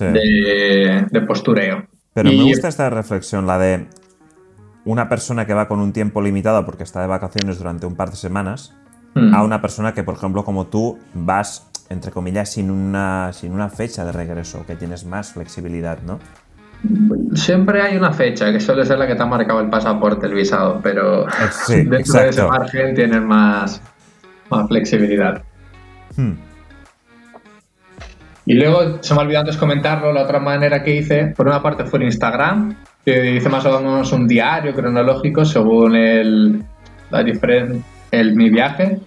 [0.00, 1.86] de, de, postureo.
[2.12, 3.86] Pero me gusta esta reflexión, la de
[4.84, 8.10] una persona que va con un tiempo limitado porque está de vacaciones durante un par
[8.10, 8.74] de semanas
[9.14, 13.68] a una persona que, por ejemplo, como tú, vas, entre comillas, sin una, sin una
[13.68, 16.18] fecha de regreso, que tienes más flexibilidad, ¿no?
[17.34, 20.34] Siempre hay una fecha, que suele ser la que te ha marcado el pasaporte, el
[20.34, 21.26] visado, pero
[21.66, 23.80] sí, dentro de ese margen tienes más,
[24.50, 25.42] más flexibilidad.
[26.16, 26.32] Hmm.
[28.46, 31.62] Y luego, se me ha olvidado antes comentarlo, la otra manera que hice, por una
[31.62, 36.62] parte fue en Instagram, que hice más o menos un diario cronológico según el,
[37.10, 37.82] la diferente
[38.20, 38.98] el mi viaje.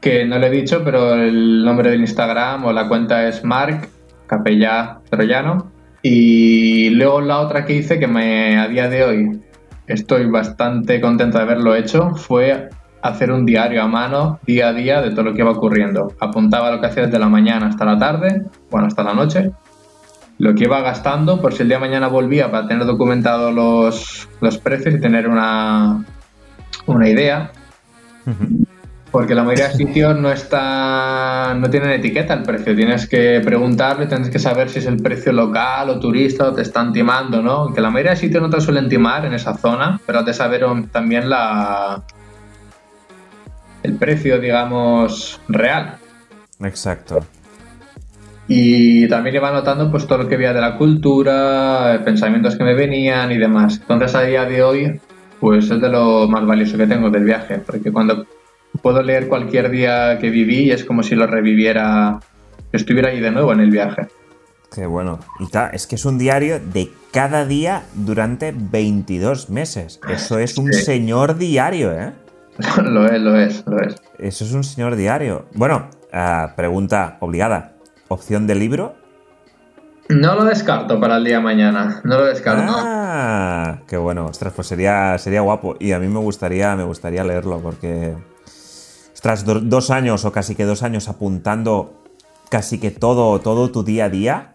[0.00, 3.88] Que no le he dicho, pero el nombre del Instagram o la cuenta es Mark
[4.26, 5.70] Capella Troyano.
[6.02, 9.40] Y luego la otra que hice, que me, a día de hoy
[9.86, 12.70] estoy bastante contento de haberlo hecho, fue
[13.02, 16.12] hacer un diario a mano día a día de todo lo que iba ocurriendo.
[16.20, 19.50] Apuntaba lo que hacía desde la mañana hasta la tarde, bueno, hasta la noche,
[20.38, 24.28] lo que iba gastando por si el día de mañana volvía para tener documentado los,
[24.40, 26.04] los precios y tener una,
[26.94, 27.52] una idea.
[29.10, 32.76] Porque la mayoría de sitios no está, no tienen etiqueta el precio.
[32.76, 36.62] Tienes que preguntarle, tienes que saber si es el precio local o turista o te
[36.62, 37.72] están timando, ¿no?
[37.74, 40.64] Que la mayoría de sitios no te suelen timar en esa zona, pero de saber
[40.92, 42.02] también la
[43.82, 45.96] el precio, digamos, real.
[46.62, 47.24] Exacto.
[48.46, 52.74] Y también iba notando pues todo lo que veía de la cultura, pensamientos que me
[52.74, 53.78] venían y demás.
[53.80, 55.00] Entonces a día de hoy
[55.40, 58.26] pues es de lo más valioso que tengo del viaje, porque cuando
[58.82, 62.20] puedo leer cualquier día que viví es como si lo reviviera,
[62.72, 64.08] estuviera ahí de nuevo en el viaje.
[64.72, 65.18] Qué bueno.
[65.40, 69.98] Y es que es un diario de cada día durante 22 meses.
[70.08, 72.12] Eso es un señor diario, ¿eh?
[72.84, 73.96] lo es, lo es, lo es.
[74.18, 75.46] Eso es un señor diario.
[75.54, 77.72] Bueno, ah, pregunta obligada.
[78.08, 78.94] ¿Opción de libro?
[80.10, 82.72] No lo descarto para el día de mañana, no lo descarto.
[82.76, 85.76] Ah, qué bueno, ostras, pues sería, sería guapo.
[85.78, 88.16] Y a mí me gustaría, me gustaría leerlo porque,
[89.12, 92.02] ostras, dos años o casi que dos años apuntando
[92.50, 94.54] casi que todo, todo tu día a día,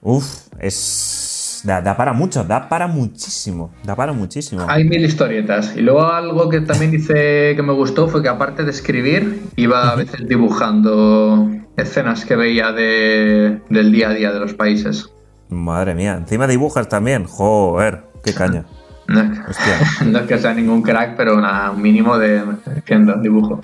[0.00, 1.62] uff, es...
[1.64, 4.66] Da, da, para mucho, da para muchísimo, da para muchísimo.
[4.68, 5.74] Hay mil historietas.
[5.74, 9.90] Y luego algo que también dice que me gustó fue que aparte de escribir, iba
[9.90, 15.10] a veces dibujando escenas que veía de, del día a día de los países.
[15.48, 18.64] Madre mía, encima dibujas también, joder, qué caña.
[19.08, 22.42] No, es que sea ningún crack, pero un mínimo de
[22.76, 23.60] haciendo dibujo.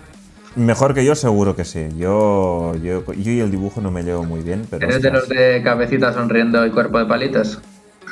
[0.55, 1.89] Mejor que yo, seguro que sí.
[1.97, 4.67] Yo, yo, y el dibujo no me llevo muy bien.
[4.71, 7.61] Pero ¿Eres de los de cabecita sonriendo y cuerpo de palitos?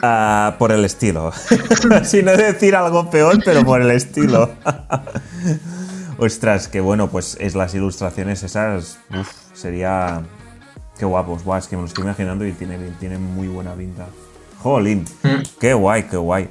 [0.03, 1.33] Ah, por el estilo.
[2.05, 4.51] Sin no decir algo peor, pero por el estilo.
[6.21, 9.01] Ostras, qué bueno, pues es las ilustraciones esas.
[9.19, 10.21] Uf, sería.
[10.99, 14.07] Qué guapos, es que me lo estoy imaginando y tiene, tiene muy buena pinta.
[14.59, 15.59] Jolín, mm.
[15.59, 16.49] qué guay, qué guay.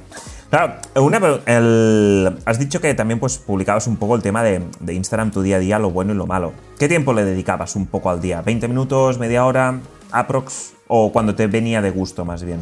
[0.50, 4.94] Claro, una, el, has dicho que también pues publicabas un poco el tema de, de,
[4.94, 6.52] Instagram, tu día a día, lo bueno y lo malo.
[6.76, 8.42] ¿Qué tiempo le dedicabas un poco al día?
[8.44, 9.78] ¿20 minutos, media hora,
[10.10, 10.72] aprox?
[10.88, 12.58] ¿O cuando te venía de gusto más bien?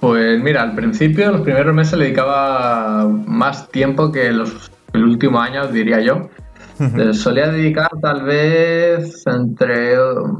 [0.00, 5.40] Pues mira, al principio, los primeros meses le dedicaba más tiempo que los, el último
[5.40, 6.30] año, diría yo.
[7.12, 9.94] Solía dedicar tal vez entre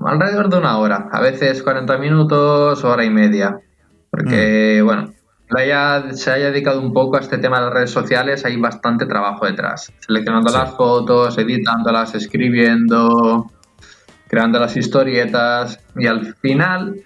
[0.06, 3.60] alrededor de una hora, a veces 40 minutos, hora y media.
[4.10, 4.84] Porque, mm.
[4.84, 5.12] bueno,
[5.56, 9.06] haya, se haya dedicado un poco a este tema de las redes sociales, hay bastante
[9.06, 9.92] trabajo detrás.
[10.00, 13.50] Seleccionando las fotos, editándolas, escribiendo,
[14.28, 17.02] creando las historietas y al final,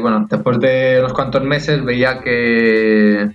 [0.00, 3.30] bueno, después de unos cuantos meses veía que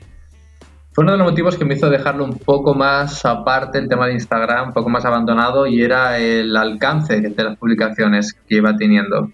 [0.96, 4.08] fue uno de los motivos que me hizo dejarlo un poco más aparte el tema
[4.08, 8.78] de Instagram, un poco más abandonado y era el alcance de las publicaciones que iba
[8.78, 9.30] teniendo.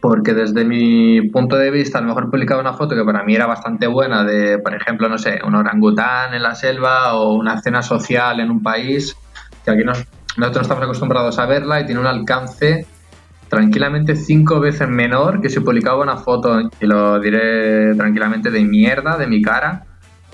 [0.00, 3.36] Porque desde mi punto de vista a lo mejor publicaba una foto que para mí
[3.36, 7.62] era bastante buena de, por ejemplo, no sé, un orangután en la selva o una
[7.62, 9.16] cena social en un país,
[9.64, 12.88] que aquí nosotros no estamos acostumbrados a verla y tiene un alcance
[13.48, 19.16] tranquilamente cinco veces menor que si publicaba una foto, y lo diré tranquilamente, de mierda,
[19.16, 19.84] de mi cara,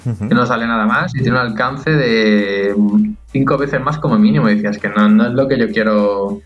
[0.04, 2.74] que no sale nada más, y tiene un alcance de
[3.30, 4.48] cinco veces más como mínimo.
[4.48, 6.42] Y decías que no, no es lo que yo quiero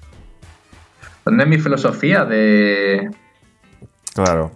[1.27, 3.11] ¿Dónde es mi filosofía de...?
[4.15, 4.53] Claro.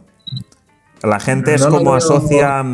[1.03, 2.65] La gente es como asocia...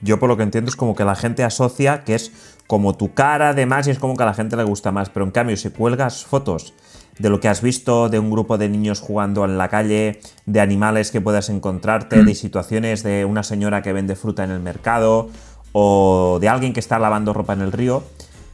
[0.00, 3.14] Yo por lo que entiendo es como que la gente asocia que es como tu
[3.14, 5.08] cara además y es como que a la gente le gusta más.
[5.08, 6.74] Pero en cambio, si cuelgas fotos
[7.18, 10.60] de lo que has visto, de un grupo de niños jugando en la calle, de
[10.60, 12.36] animales que puedas encontrarte, de mm.
[12.36, 15.30] situaciones de una señora que vende fruta en el mercado
[15.72, 18.02] o de alguien que está lavando ropa en el río,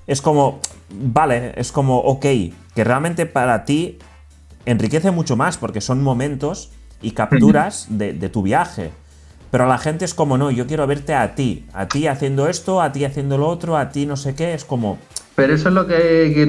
[0.07, 2.27] es como, vale, es como, ok,
[2.75, 3.99] que realmente para ti
[4.67, 8.91] enriquece mucho más porque son momentos y capturas de, tu viaje.
[9.51, 12.81] Pero la gente es como, no, yo quiero verte a ti, a ti haciendo esto,
[12.81, 14.99] a ti haciendo lo otro, a ti no sé qué, es como...
[15.35, 16.47] Pero eso es lo que,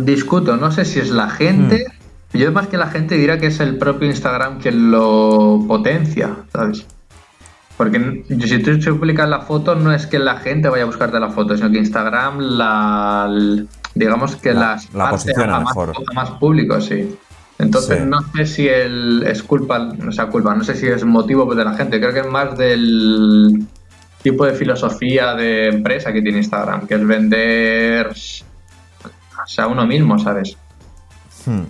[0.00, 1.86] discuto, no sé si es la gente,
[2.32, 2.36] mm.
[2.38, 6.86] yo más que la gente dirá que es el propio Instagram quien lo potencia, ¿sabes?
[7.76, 11.30] Porque si tú publicas la foto, no es que la gente vaya a buscarte la
[11.30, 13.28] foto, sino que Instagram la...
[13.94, 15.92] digamos que las la posiciona mejor.
[16.14, 17.16] más público, sí.
[17.58, 21.52] Entonces no sé si el, es culpa, no sea culpa, no sé si es motivo
[21.54, 23.66] de la gente, creo que es más del
[24.24, 30.18] tipo de filosofía de empresa que tiene Instagram, que es vender o sea, uno mismo,
[30.18, 30.56] ¿sabes?
[31.44, 31.64] Hmm.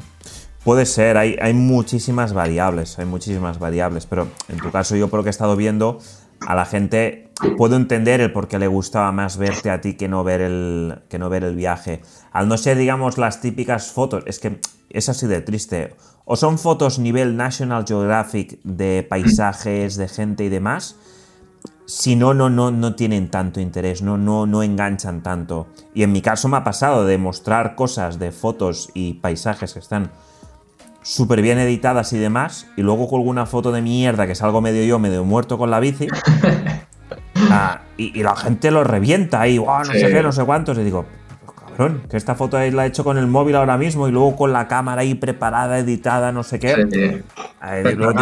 [0.62, 5.18] Puede ser, hay, hay muchísimas variables, hay muchísimas variables, pero en tu caso yo por
[5.18, 5.98] lo que he estado viendo,
[6.46, 10.06] a la gente puedo entender el por qué le gustaba más verte a ti que
[10.08, 12.02] no ver el, que no ver el viaje.
[12.30, 15.96] Al no ser, digamos, las típicas fotos, es que es así de triste.
[16.24, 20.96] O son fotos nivel National Geographic de paisajes, de gente y demás.
[21.86, 25.66] Si no, no, no, no tienen tanto interés, no, no, no enganchan tanto.
[25.94, 29.80] Y en mi caso me ha pasado de mostrar cosas de fotos y paisajes que
[29.80, 30.10] están
[31.02, 34.84] súper bien editadas y demás, y luego con alguna foto de mierda que salgo medio
[34.84, 36.08] yo, medio muerto con la bici,
[37.50, 41.04] ah, y, la gente lo revienta ahí, no sé qué, no sé cuántos, y digo,
[41.76, 44.36] cabrón, que esta foto ahí la he hecho con el móvil ahora mismo y luego
[44.36, 46.74] con la cámara ahí preparada, editada, no sé qué.
[46.90, 47.22] Sí,
[47.60, 48.14] Ahí, luego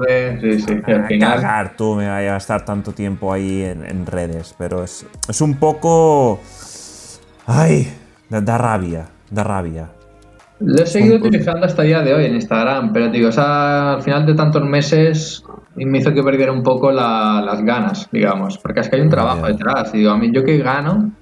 [0.00, 0.82] te dices,
[1.20, 5.54] cagar tú, me vaya a estar tanto tiempo ahí en, redes, pero es, es un
[5.54, 6.40] poco...
[7.46, 7.92] Ay,
[8.28, 9.88] da rabia, da rabia.
[10.60, 13.94] Lo he seguido utilizando hasta el día de hoy en Instagram, pero digo, o sea,
[13.94, 15.44] al final de tantos meses
[15.76, 19.46] me hizo que perdiera un poco las ganas, digamos, porque es que hay un trabajo
[19.46, 19.92] detrás.
[19.94, 21.12] Y digo, a mí yo que gano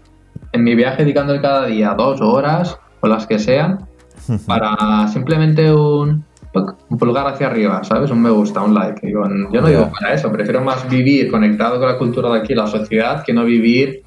[0.52, 3.86] en mi viaje dedicándole cada día dos horas o las que sean
[4.46, 8.10] para simplemente un, un pulgar hacia arriba, ¿sabes?
[8.10, 9.10] Un me gusta, un like.
[9.10, 12.66] yo no digo para eso, prefiero más vivir conectado con la cultura de aquí, la
[12.66, 14.02] sociedad, que no vivir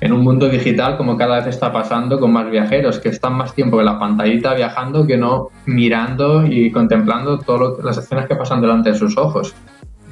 [0.00, 3.54] en un mundo digital como cada vez está pasando con más viajeros, que están más
[3.54, 8.60] tiempo en la pantallita viajando que no mirando y contemplando todas las acciones que pasan
[8.60, 9.54] delante de sus ojos.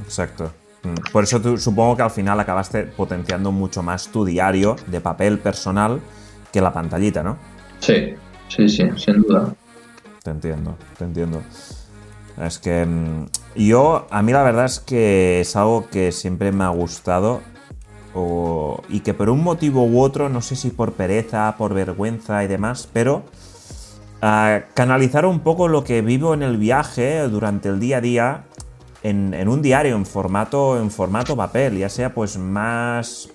[0.04, 0.52] Exacto.
[0.82, 1.12] Mm.
[1.12, 5.38] Por eso tú, supongo que al final acabaste potenciando mucho más tu diario de papel
[5.38, 6.00] personal
[6.52, 7.36] que la pantallita, ¿no?
[7.80, 8.14] Sí,
[8.48, 9.54] sí, sí, sin duda.
[10.22, 11.42] Te entiendo, te entiendo.
[12.40, 16.64] Es que mm, yo, a mí la verdad es que es algo que siempre me
[16.64, 17.40] ha gustado
[18.88, 22.48] y que por un motivo u otro, no sé si por pereza, por vergüenza y
[22.48, 23.22] demás, pero
[24.20, 28.44] ah, canalizar un poco lo que vivo en el viaje durante el día a día
[29.02, 33.30] en, un diario en formato, en formato papel, ya sea pues más,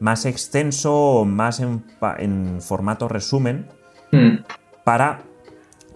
[0.00, 3.66] más extenso o más en, formato resumen,
[4.12, 4.44] hmm.
[4.84, 5.22] para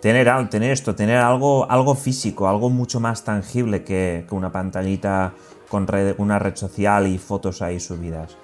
[0.00, 5.34] tener, tener esto, tener algo, algo físico, algo mucho más tangible que, que una pantallita
[5.68, 5.86] con
[6.18, 8.36] una red social y fotos ahí subidas.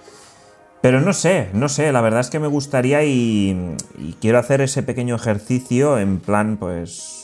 [0.81, 3.77] Pero no sé, no sé, la verdad es que me gustaría y,
[4.21, 7.18] quiero hacer ese pequeño ejercicio en plan, pues,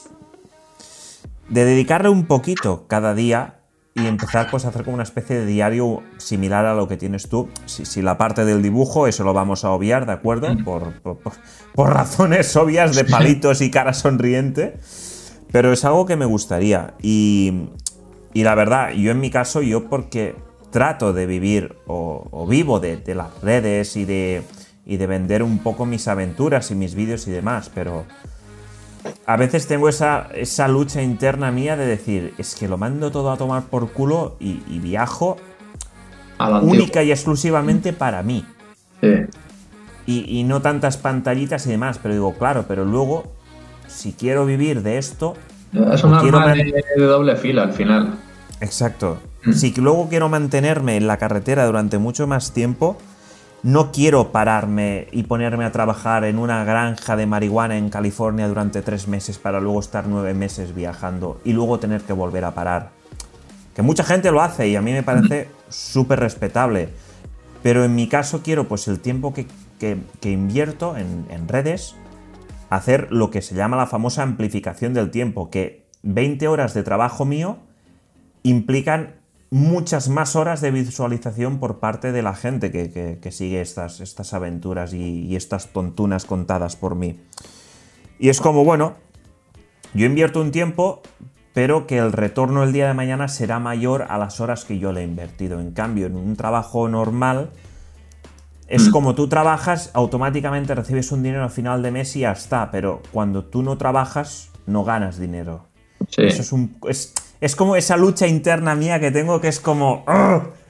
[1.48, 3.60] de dedicarle un poquito cada día
[3.94, 7.28] y empezar pues a hacer como una especie de diario similar a lo que tienes
[7.28, 7.48] tú.
[7.66, 10.48] Si, la parte del dibujo, eso lo vamos a obviar, ¿de acuerdo?
[10.64, 11.00] Por,
[11.74, 14.78] por, razones obvias de palitos y cara sonriente.
[15.52, 16.94] Pero es algo que me gustaría.
[17.00, 17.68] Y,
[18.32, 20.34] y la verdad, yo en mi caso, yo porque
[20.74, 24.42] trato de vivir o, vivo de, las redes y de,
[24.84, 28.04] y de vender un poco mis aventuras y mis vídeos y demás, pero
[29.26, 33.30] a veces tengo esa, esa lucha interna mía de decir, es que lo mando todo
[33.30, 35.36] a tomar por culo y, viajo
[36.62, 38.44] única y exclusivamente para mí.
[40.06, 43.32] Y, no tantas pantallitas y demás, pero digo, claro, pero luego,
[43.86, 45.34] si quiero vivir de esto...
[45.92, 48.14] Es una arma de doble fila al final.
[48.60, 49.18] Exacto.
[49.44, 49.52] Mm.
[49.52, 52.96] Si luego quiero mantenerme en la carretera durante mucho más tiempo,
[53.64, 58.82] no quiero pararme y ponerme a trabajar en una granja de marihuana en California durante
[58.82, 62.90] tres meses para luego estar nueve meses viajando y luego tener que volver a parar.
[63.74, 66.90] Que mucha gente lo hace y a mí me parece súper respetable.
[67.62, 69.48] Pero en mi caso quiero pues el tiempo que,
[70.30, 71.96] invierto en, en redes,
[72.68, 77.24] hacer lo que se llama la famosa amplificación del tiempo, que 20 horas de trabajo
[77.24, 77.56] mío
[78.42, 79.14] implican
[79.54, 84.92] muchas más horas de visualización por parte de la gente que, sigue estas, estas aventuras
[84.92, 87.20] y, estas tontunas contadas por mí.
[88.18, 88.94] Y es como, bueno,
[89.94, 91.02] yo invierto un tiempo,
[91.52, 94.90] pero que el retorno el día de mañana será mayor a las horas que yo
[94.90, 95.60] le he invertido.
[95.60, 97.50] En cambio, en un trabajo normal,
[98.66, 98.90] es mm.
[98.90, 103.02] como tú trabajas, automáticamente recibes un dinero al final de mes y ya está, pero
[103.12, 105.68] cuando tú no trabajas, no ganas dinero.
[106.16, 107.14] Eso es un es
[107.56, 110.04] como esa lucha interna mía que tengo que es como...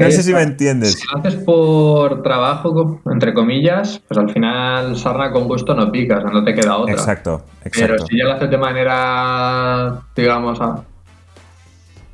[0.00, 0.94] no sé si me entiendes.
[0.94, 6.24] Si lo haces por trabajo, entre comillas, pues al final sarna con gusto no picas,
[6.24, 6.94] no te queda otra.
[6.94, 7.94] Exacto, exacto.
[7.94, 10.58] Pero si ya lo haces de manera, digamos,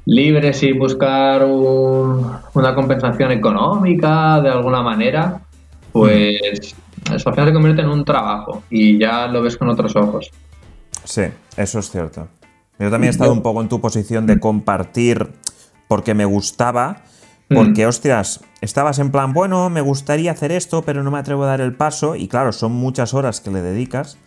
[0.06, 5.40] libre, sin buscar una compensación económica de alguna manera,
[5.92, 6.74] pues
[7.08, 7.14] mm.
[7.14, 10.30] eso al final se convierte en un trabajo y ya lo ves con otros ojos.
[11.04, 11.24] Sí,
[11.56, 12.28] eso es cierto.
[12.82, 15.28] Yo también he estado un poco en tu posición de compartir
[15.86, 17.02] porque me gustaba,
[17.48, 21.46] porque, hostias, estabas en plan, bueno, me gustaría hacer esto, pero no me atrevo a
[21.46, 24.18] dar el paso, y claro, son muchas horas que le dedicas,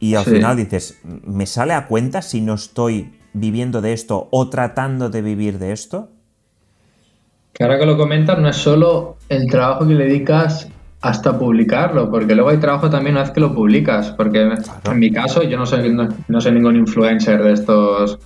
[0.00, 4.48] y al final dices, ¿me sale a cuenta si no estoy viviendo de esto o
[4.48, 6.08] tratando de vivir de esto?
[7.52, 10.66] Que ahora que lo comentas, no es solo el trabajo que le dedicas
[11.02, 15.10] hasta publicarlo, porque luego hay trabajo también una vez que lo publicas, porque en mi
[15.10, 18.18] caso yo no soy, no, soy ningún influencer de estos...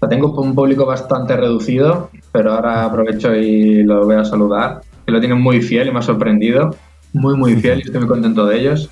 [0.00, 5.12] O tengo un público bastante reducido, pero ahora aprovecho y lo voy a saludar, que
[5.12, 6.74] lo tienen muy fiel y me ha sorprendido,
[7.12, 8.90] muy muy fiel y estoy muy contento de ellos.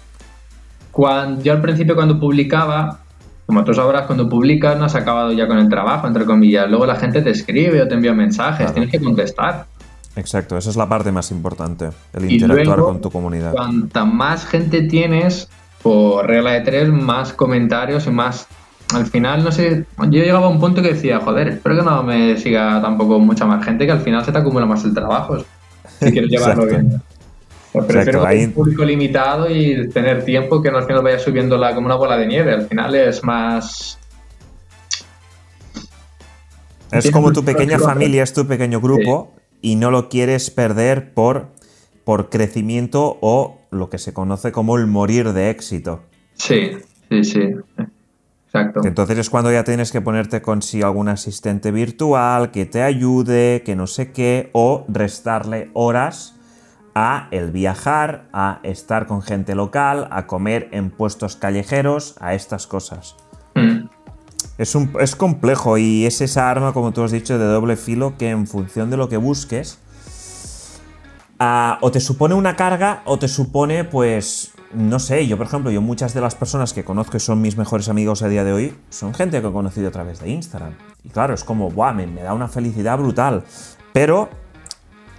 [0.93, 3.01] Cuando, yo al principio cuando publicaba,
[3.45, 6.87] como tú sabrás, cuando publicas no has acabado ya con el trabajo, entre comillas, luego
[6.87, 9.67] la gente te escribe o te envía mensajes, tienes que contestar.
[10.21, 13.53] Exacto, esa es la parte más importante, el interactuar con tu comunidad.
[13.53, 15.49] Cuanta más gente tienes,
[15.83, 18.47] por regla de tres, más comentarios y más...
[18.93, 22.03] Al final, no sé, yo llegaba a un punto que decía, joder, espero que no
[22.03, 25.39] me siga tampoco mucha más gente, que al final se te acumula más el trabajo,
[26.01, 27.01] si quieres llevarlo bien.
[27.73, 31.73] Pues prefiero un público limitado y tener tiempo que no al final vaya subiendo la,
[31.73, 32.53] como una bola de nieve.
[32.53, 33.97] Al final es más...
[36.91, 41.49] Es como tu pequeña familia, es tu pequeño grupo y no lo quieres perder por,
[42.05, 46.03] por crecimiento o lo que se conoce como el morir de éxito.
[46.35, 46.73] Sí,
[47.09, 47.55] sí, sí.
[48.47, 48.81] Exacto.
[48.85, 53.63] Entonces es cuando ya tienes que ponerte con si algún asistente virtual que te ayude,
[53.65, 56.35] que no sé qué, o restarle horas
[56.95, 62.67] a el viajar, a estar con gente local, a comer en puestos callejeros, a estas
[62.67, 63.17] cosas.
[63.55, 63.90] Mm.
[64.61, 68.19] Es, un, es complejo y es esa arma, como tú has dicho, de doble filo
[68.19, 69.79] que en función de lo que busques,
[71.39, 75.81] o te supone una carga o te supone, pues, no sé, yo por ejemplo, yo
[75.81, 78.77] muchas de las personas que conozco y son mis mejores amigos a día de hoy,
[78.91, 80.75] son gente que he conocido a través de Instagram.
[81.05, 83.45] Y claro, es como, guau, me, da una felicidad brutal.
[83.95, 84.29] Pero,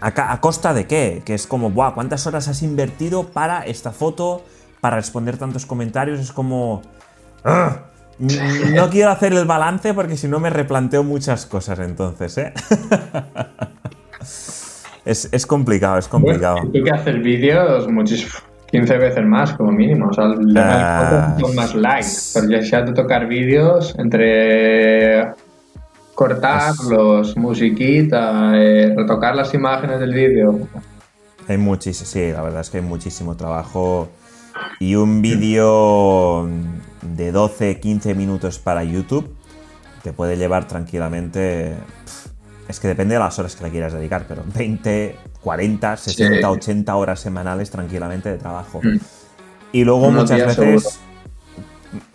[0.01, 1.23] ¿a, costa de qué?
[1.25, 4.43] Que es como, guau, ¿cuántas horas has invertido para esta foto?
[4.81, 6.83] Para responder tantos comentarios, es como...
[7.43, 7.85] ¡ah!
[8.76, 12.53] No quiero hacer el balance porque si no me replanteo muchas cosas entonces, ¿eh?
[15.05, 16.57] es, complicado, es complicado.
[16.61, 18.34] Hay que hacer vídeos muchísimo.
[18.72, 23.28] 15 veces más como mínimo, o sea, uh, más likes, porque si has de tocar
[23.28, 25.34] vídeos entre
[26.15, 30.67] Cortarlos, musiquita, eh, retocar las imágenes del vídeo.
[31.47, 34.07] Hay muchísimo, sí, la verdad es que hay muchísimo trabajo.
[34.80, 36.47] Y un vídeo
[37.01, 39.36] de 12, 15 minutos para YouTube
[40.03, 41.76] te puede llevar tranquilamente.
[42.68, 46.95] Es que depende de las horas que le quieras dedicar, pero 20, 40, 60, 80
[46.95, 48.80] horas semanales tranquilamente de trabajo.
[48.82, 48.99] Mm.
[49.74, 50.99] Y luego muchas veces.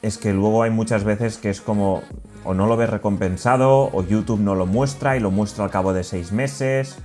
[0.01, 2.03] Es que luego hay muchas veces que es como.
[2.45, 5.93] O no lo ves recompensado, o YouTube no lo muestra y lo muestra al cabo
[5.93, 6.97] de seis meses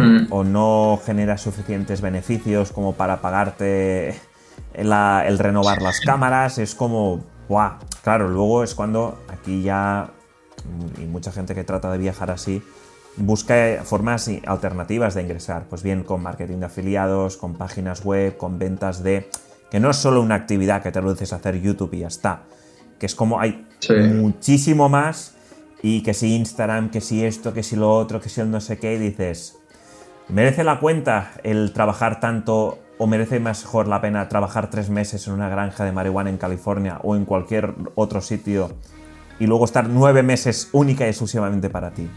[0.00, 0.26] Mm.
[0.30, 4.18] o, no genera suficientes beneficios como para pagarte
[4.74, 6.58] el renovar las cámaras.
[6.58, 7.78] Es como, ¡buah!
[8.02, 10.10] Claro, luego es cuando aquí ya,
[11.00, 12.62] y mucha gente que trata de viajar así,
[13.16, 18.58] busca formas alternativas de ingresar, pues bien con marketing de afiliados, con páginas web, con
[18.58, 19.30] ventas de...
[19.70, 22.42] que no es solo una actividad que te reduces a hacer YouTube y ya está,
[22.98, 23.66] que es como hay
[24.14, 25.35] muchísimo más
[25.82, 28.60] y que si Instagram, que si esto, que si lo otro, que si el no
[28.60, 29.58] sé qué, y dices,
[30.28, 35.34] ¿merece la cuenta el trabajar tanto o merece mejor la pena trabajar tres meses en
[35.34, 38.72] una granja de marihuana en California o en cualquier otro sitio
[39.38, 42.08] y luego estar nueve meses única y exclusivamente para ti?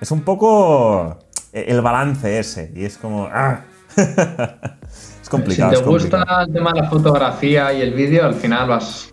[0.00, 1.18] Es un poco
[1.52, 3.28] el balance ese y es como...
[3.30, 3.64] ¡ah!
[3.96, 5.74] es complicado.
[5.74, 9.12] Si te gusta el tema de la fotografía y el vídeo, al final vas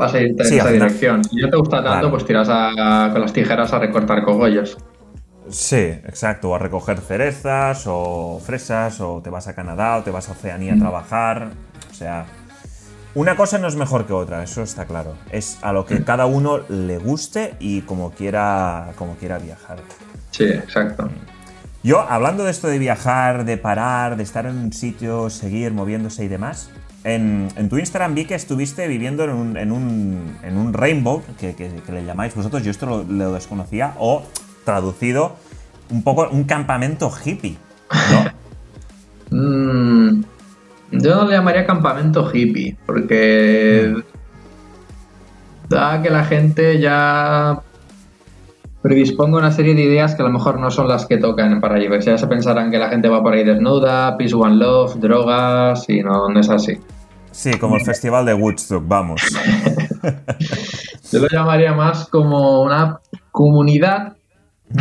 [0.00, 1.22] vas a irte en esa dirección.
[1.24, 4.78] Si no te gusta tanto, pues tiras con las tijeras a recortar cogollos.
[5.50, 10.10] Sí, exacto, o a recoger cerezas o fresas, o te vas a Canadá o te
[10.10, 10.80] vas a Oceanía a mm.
[10.80, 11.50] trabajar.
[11.90, 12.26] O sea,
[13.14, 15.14] una cosa no es mejor que otra, eso está claro.
[15.30, 16.04] Es a lo que mm.
[16.04, 19.78] cada uno le guste y como quiera, como quiera viajar.
[20.30, 21.10] Sí, exacto.
[21.82, 26.24] Yo, hablando de esto de viajar, de parar, de estar en un sitio, seguir moviéndose
[26.24, 26.70] y demás,
[27.04, 31.54] en, tu Instagram vi que estuviste viviendo en un, en un, en un rainbow, que,
[31.92, 34.22] le llamáis vosotros, yo esto lo, desconocía, o
[34.64, 35.36] traducido,
[35.90, 37.56] un poco un campamento hippie,
[38.12, 38.30] ¿no?
[39.32, 40.24] Mm,
[40.90, 43.94] yo no le llamaría campamento hippie, porque
[45.68, 47.62] da que la gente ya
[48.82, 51.76] predisponga una serie de ideas que a lo mejor no son las que tocan para
[51.76, 51.86] allí.
[52.00, 56.02] Ya se pensarán que la gente va por ahí desnuda, peace one love, drogas, y
[56.02, 56.78] no, no es así.
[57.30, 59.22] Sí, como el festival de Woodstock, vamos.
[61.12, 63.00] Yo lo llamaría más como una
[63.30, 64.16] comunidad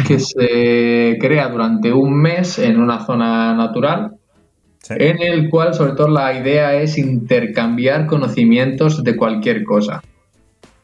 [0.08, 4.16] que se crea durante un mes en una zona natural,
[4.90, 10.02] en el cual sobre todo la idea es intercambiar conocimientos de cualquier cosa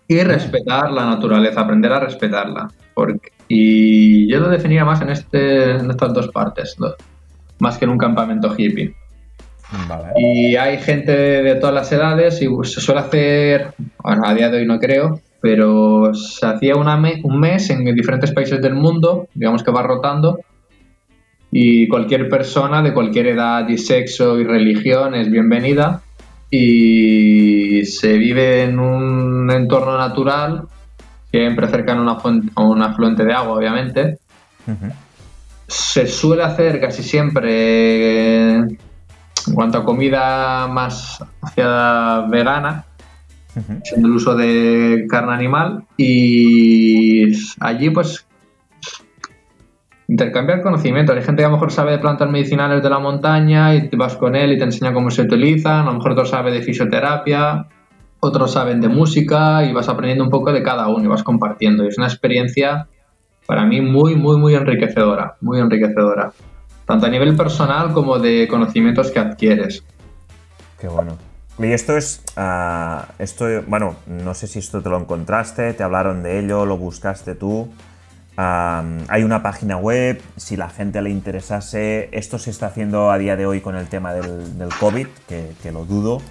[0.08, 2.68] y respetar la naturaleza, aprender a respetarla.
[2.93, 6.78] Porque, y yo lo definiría más en, este, en estas dos partes,
[7.60, 8.95] más que en un campamento hippie.
[10.16, 14.60] Y hay gente de, todas las edades y se suele hacer, bueno, a día de
[14.60, 19.64] hoy no creo, pero se hacía una un mes en diferentes países del mundo, digamos
[19.64, 20.39] que va rotando,
[21.51, 26.01] y cualquier persona de cualquier edad y sexo y religión es bienvenida
[26.50, 30.68] y se vive en un entorno natural,
[31.32, 34.20] siempre cerca a una, fuente, a un afluente de agua, obviamente.
[35.68, 38.78] Se suele hacer casi siempre en
[39.54, 42.86] cuanto a comida más hacia vegana,
[43.96, 48.25] el uso de carne animal, y allí pues
[50.08, 51.14] intercambiar conocimiento.
[51.14, 54.16] Hay gente que a lo mejor sabe de plantas medicinales de la montaña y vas
[54.16, 57.68] con él y te enseña cómo se utilizan, a lo mejor otro sabe de fisioterapia,
[58.20, 61.84] otros saben de música y vas aprendiendo un poco de cada uno y vas compartiendo.
[61.84, 62.88] Y es una experiencia
[63.45, 66.32] para mí muy, muy, muy enriquecedora, muy enriquecedora
[66.86, 69.84] tanto a nivel personal como de conocimientos que adquieres.
[70.80, 71.18] Qué bueno.
[71.58, 76.22] Y esto es, ah, esto, bueno, no sé si esto te lo encontraste, te hablaron
[76.22, 77.70] de ello, lo buscaste tú.
[78.38, 83.36] Hay una página web, si la gente le interesase, esto se está haciendo a día
[83.36, 86.16] de hoy con el tema del, del COVID, que, lo dudo.
[86.16, 86.22] O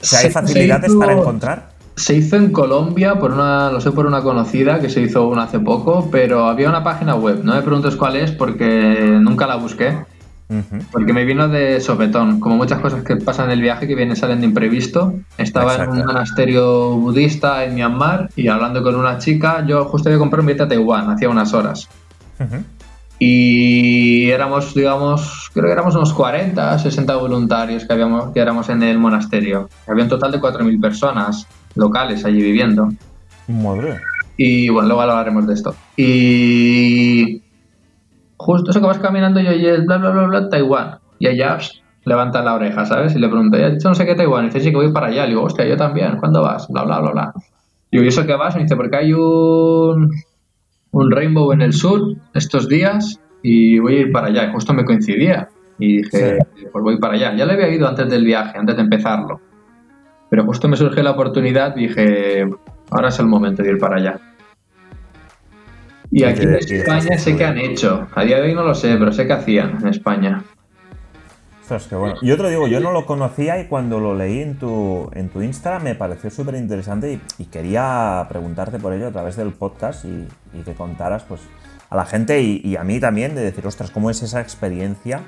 [0.00, 1.70] sea, ¿hay facilidades para encontrar?
[1.96, 5.44] Se hizo en Colombia, por una, lo sé por una conocida que se hizo una
[5.44, 7.40] hace poco, pero había una página web.
[7.42, 9.96] No me preguntes cuál es porque nunca la busqué.
[10.92, 14.14] Porque me vino de sopetón, como muchas cosas que pasan en el viaje que vienen
[14.14, 15.14] salen de imprevisto.
[15.38, 20.18] Estaba en un monasterio budista en Myanmar y hablando con una chica, yo justo había
[20.18, 21.88] comprado un billete a Taiwán, hacía unas horas.
[23.18, 28.82] Y éramos, digamos, creo que éramos unos 40, 60 voluntarios que, habíamos, que éramos en
[28.82, 29.68] el monasterio.
[29.86, 32.92] Había un total de 4.000 personas locales allí viviendo.
[33.48, 34.00] Madre.
[34.36, 35.74] Y bueno, luego hablaremos de esto.
[35.96, 37.42] Y
[38.36, 40.98] justo eso que vas caminando y oyes bla, bla, bla, bla, Taiwán.
[41.18, 41.58] Y allá
[42.04, 43.14] levanta la oreja, ¿sabes?
[43.16, 44.44] Y le pregunto, ya dicho no sé qué Taiwán.
[44.44, 45.26] Y dice, sí, que voy para allá.
[45.26, 46.16] Y digo, hostia, yo también.
[46.18, 46.68] ¿Cuándo vas?
[46.68, 47.32] Bla, bla, bla, bla.
[47.90, 48.54] ¿y eso qué vas?
[48.54, 50.10] Me dice, porque hay un,
[50.92, 54.44] un rainbow en el sur estos días y voy a ir para allá.
[54.44, 55.48] Y justo me coincidía.
[55.78, 56.38] Y dije,
[56.72, 57.34] pues voy para allá.
[57.34, 59.40] Ya le había ido antes del viaje, antes de empezarlo.
[60.30, 62.48] Pero justo me surgió la oportunidad y dije,
[62.90, 64.20] ahora es el momento de ir para allá.
[66.16, 68.08] Y aquí en España sé que han hecho.
[68.14, 70.42] A día de hoy no lo sé, pero sé que hacían en España.
[71.60, 72.14] Ostras, qué bueno.
[72.22, 75.28] Yo te lo digo, yo no lo conocía y cuando lo leí en tu, en
[75.28, 80.06] tu Instagram me pareció súper interesante y, quería preguntarte por ello a través del podcast
[80.06, 80.26] y,
[80.62, 81.42] que contaras pues,
[81.90, 85.20] a la gente y, a mí también de decir, ostras, ¿cómo es esa experiencia?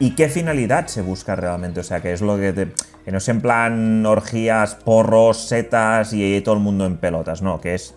[0.00, 1.78] ¿Y qué finalidad se busca realmente?
[1.78, 2.72] O sea, que es lo que te,
[3.04, 7.60] que no es en plan orgías, porros, setas y todo el mundo en pelotas, no,
[7.60, 7.94] que es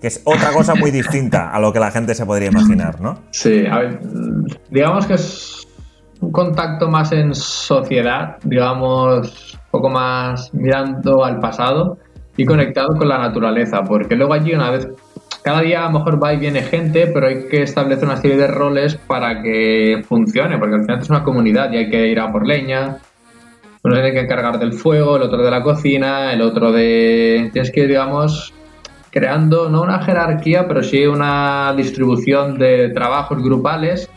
[0.00, 3.18] que es otra cosa muy distinta a lo que la gente se podría imaginar, ¿no?
[3.30, 4.00] Sí, a ver,
[4.70, 5.66] digamos que es
[6.20, 11.98] un contacto más en sociedad, digamos, un poco más mirando al pasado
[12.36, 14.88] y conectado con la naturaleza, porque luego allí una vez,
[15.42, 18.36] cada día a lo mejor va y viene gente, pero hay que establecer una serie
[18.36, 22.20] de roles para que funcione, porque al final es una comunidad y hay que ir
[22.20, 22.98] a por leña,
[23.82, 27.48] uno tiene que encargar del fuego, el otro de la cocina, el otro de...
[27.52, 28.52] Tienes que, digamos,
[29.10, 34.08] creando no una jerarquía, pero sí una distribución de trabajos grupales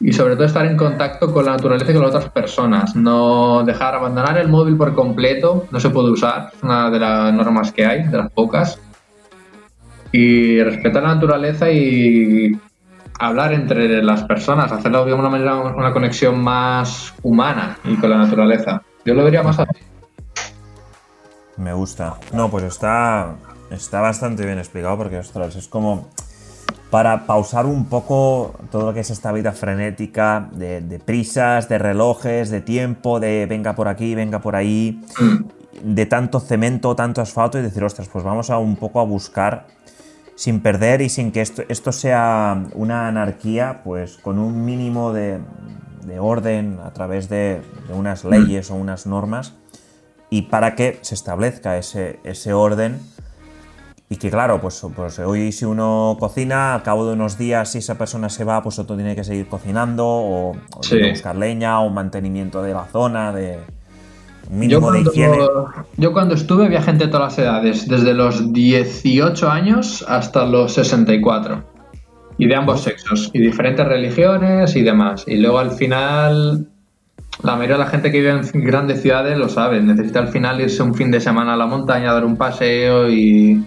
[0.00, 2.96] y sobre todo estar en contacto con la naturaleza y con otras personas.
[2.96, 7.32] No dejar abandonar el móvil por completo, no se puede usar, es una de las
[7.34, 8.80] normas que hay, de las pocas.
[10.12, 12.50] Y respetar la naturaleza y
[13.20, 18.16] hablar entre las personas, hacerlo de una manera, una conexión más humana y con la
[18.16, 18.82] naturaleza.
[19.04, 19.78] Yo lo vería más así.
[21.58, 22.14] Me gusta.
[22.32, 23.36] No, pues está,
[23.70, 26.08] Está bastante bien explicado porque, ostras, es como
[26.90, 32.50] para pausar un poco todo lo que es esta vida frenética de, prisas, de relojes,
[32.50, 35.94] de tiempo, de venga por aquí, venga por ahí, mm.
[35.94, 39.68] de tanto cemento, tanto asfalto y decir, ostras, pues vamos a un poco a buscar
[40.34, 45.38] sin perder y sin que esto, esto sea una anarquía, pues con un mínimo de,
[46.18, 48.28] orden a través de, unas mm.
[48.28, 49.54] leyes o unas normas
[50.28, 52.98] y para que se establezca ese, ese orden
[54.12, 57.78] y que claro, pues, pues hoy si uno cocina, al cabo de unos días, si
[57.78, 60.56] esa persona se va, pues otro tiene que seguir cocinando o,
[61.08, 63.60] buscar leña o mantenimiento de la zona, de
[64.50, 65.38] mínimo yo cuando, de higiene.
[65.96, 70.72] Yo cuando estuve había gente de todas las edades, desde los 18 años hasta los
[70.74, 71.62] 64.
[72.36, 75.22] Y de ambos sexos, y diferentes religiones y demás.
[75.28, 76.66] Y luego al final,
[77.44, 80.60] la mayoría de la gente que vive en grandes ciudades lo sabe, necesita al final
[80.60, 83.62] irse un fin de semana a la montaña, dar un paseo y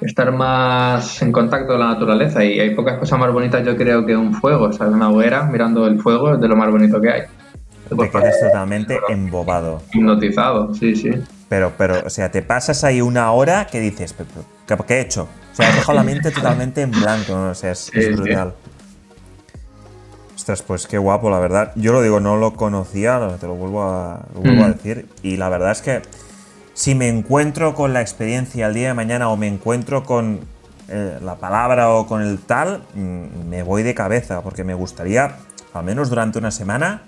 [0.00, 4.04] estar más en contacto con la naturaleza y hay pocas cosas más bonitas yo creo
[4.04, 4.94] que un fuego, ¿sabes?
[4.94, 7.22] Una hoguera mirando el fuego es de lo más bonito que hay.
[7.88, 9.80] Te quedas totalmente embobado.
[9.92, 11.10] Hipnotizado, sí, sí.
[11.48, 14.14] Pero, pero, o sea, te pasas ahí una hora que dices,
[14.66, 15.28] ¿qué, he hecho?
[15.52, 17.50] O sea, has dejado la mente totalmente en blanco, ¿no?
[17.50, 18.54] O sea, es, brutal.
[20.34, 21.72] Ostras, pues qué guapo, la verdad.
[21.76, 24.72] Yo lo digo, no lo conocía, te lo vuelvo a, lo vuelvo a mm.
[24.72, 25.06] decir.
[25.22, 26.02] Y la verdad es que
[26.76, 30.40] si me encuentro con la experiencia el día de mañana o me encuentro con
[30.88, 35.36] eh, la palabra o con el tal, mm, me voy de cabeza, porque me gustaría,
[35.72, 37.04] al menos durante una semana,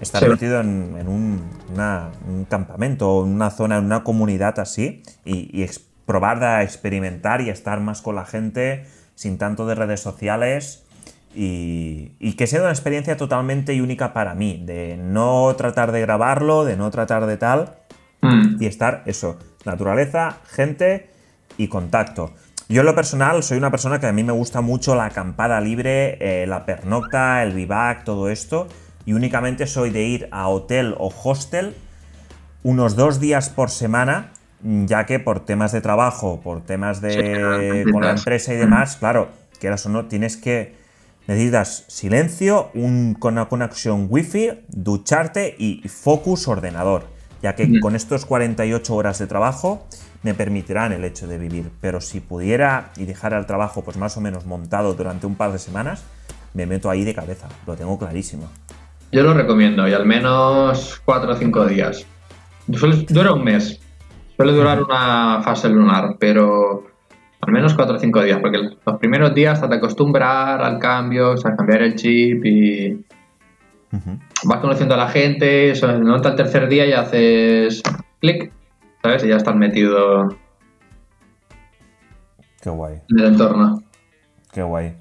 [0.00, 5.66] estar metido en, un, campamento o en una zona, en una comunidad así, y,
[6.06, 10.84] probar a experimentar y estar más con la gente sin tanto de redes sociales.
[11.34, 16.64] Y, y, que sea una experiencia totalmente única para mí, de no tratar de grabarlo,
[16.64, 17.81] de no tratar de tal,
[18.22, 18.62] Mm.
[18.62, 21.10] Y estar, eso, naturaleza, gente
[21.58, 22.32] y contacto.
[22.68, 25.60] Yo en lo personal soy una persona que a mí me gusta mucho la acampada
[25.60, 28.68] libre, eh, la pernocta, el vivac, todo esto.
[29.04, 31.74] Y únicamente soy de ir a hotel o hostel
[32.62, 38.02] unos dos días por semana, ya que por temas de trabajo, por temas de con
[38.02, 40.76] la empresa y demás, claro, quieras o no, tienes que
[41.26, 47.11] necesitas silencio, un, una conexión wifi, ducharte y focus ordenador
[47.42, 49.86] ya que con estos 48 horas de trabajo
[50.22, 54.16] me permitirán el hecho de vivir, pero si pudiera y dejara el trabajo pues más
[54.16, 56.04] o menos montado durante un par de semanas,
[56.54, 58.48] me meto ahí de cabeza, lo tengo clarísimo.
[59.10, 62.06] Yo lo recomiendo y al menos 4 o 5 días.
[62.66, 63.80] dura un mes,
[64.36, 66.84] suele durar una fase lunar, pero
[67.40, 71.32] al menos 4 o 5 días, porque los primeros días hasta te acostumbrar al cambio,
[71.32, 73.04] o sea, cambiar el chip y
[74.44, 77.82] Vas conociendo a la gente, se nota el tercer día y haces
[78.20, 78.52] clic,
[79.02, 79.24] ¿sabes?
[79.24, 80.36] Y ya estás metido
[82.60, 83.00] Qué guay.
[83.08, 83.82] en el entorno.
[84.52, 84.96] Qué guay.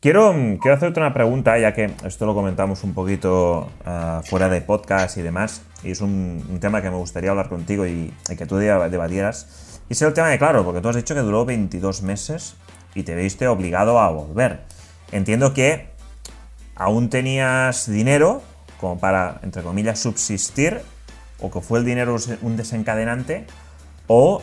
[0.00, 4.62] Quiero, quiero hacerte una pregunta, ya que esto lo comentamos un poquito ah, fuera de
[4.62, 5.62] podcast y demás.
[5.84, 9.82] y es un, un tema que me gustaría hablar contigo y, y que tú debatieras.
[9.90, 12.56] Y es el tema de, claro, porque tú has dicho que duró 22 meses
[12.94, 14.60] y te viste obligado a volver.
[15.12, 15.88] Entiendo que
[16.76, 18.42] aún tenías dinero
[18.80, 20.80] como para, entre comillas, subsistir,
[21.40, 23.46] o que fue el dinero un desencadenante,
[24.06, 24.42] o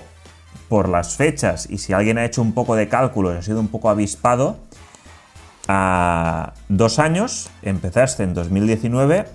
[0.70, 3.60] por las fechas, y si alguien ha hecho un poco de cálculos y ha sido
[3.60, 4.58] un poco avispado,
[5.68, 9.26] a dos años, empezaste en 2019,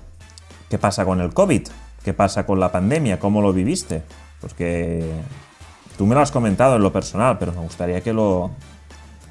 [0.70, 1.68] ¿qué pasa con el COVID?
[2.02, 3.18] ¿Qué pasa con la pandemia?
[3.18, 4.02] ¿Cómo lo viviste?
[4.40, 5.10] Pues que
[5.98, 8.50] tú me lo has comentado en lo personal, pero me gustaría que lo,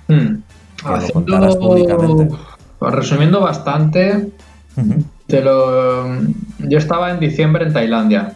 [0.07, 0.35] hmm.
[0.77, 2.29] que lo contaras públicamente.
[2.79, 4.31] Resumiendo bastante,
[5.31, 6.05] te lo...
[6.59, 8.33] yo estaba en diciembre en Tailandia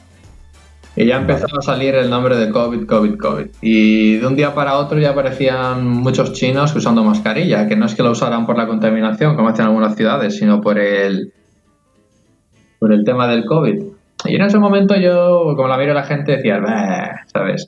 [0.96, 3.48] y ya empezaba a salir el nombre de COVID, COVID, COVID.
[3.62, 7.96] Y de un día para otro ya aparecían muchos chinos usando mascarilla, que no es
[7.96, 11.34] que lo usaran por la contaminación, como hacen algunas ciudades, sino por el,
[12.80, 13.84] por el tema del COVID.
[14.24, 16.62] Y en ese momento yo, como la miro la gente, decía,
[17.28, 17.68] ¿sabes?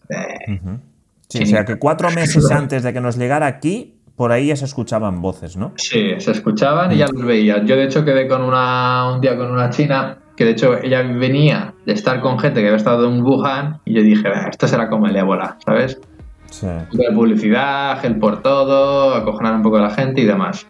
[1.27, 4.55] Sí, o sea que cuatro meses antes de que nos llegara aquí, por ahí ya
[4.55, 5.73] se escuchaban voces, ¿no?
[5.75, 7.63] Sí, se escuchaban y ya los veía.
[7.63, 11.03] Yo de hecho quedé con una, un día con una china que de hecho ella
[11.03, 14.89] venía de estar con gente que había estado en Wuhan y yo dije, esto será
[14.89, 16.01] como el ébola, ¿sabes?
[16.49, 16.65] Sí.
[16.65, 20.65] La publicidad, gel por todo, acojonar un poco a la gente y demás.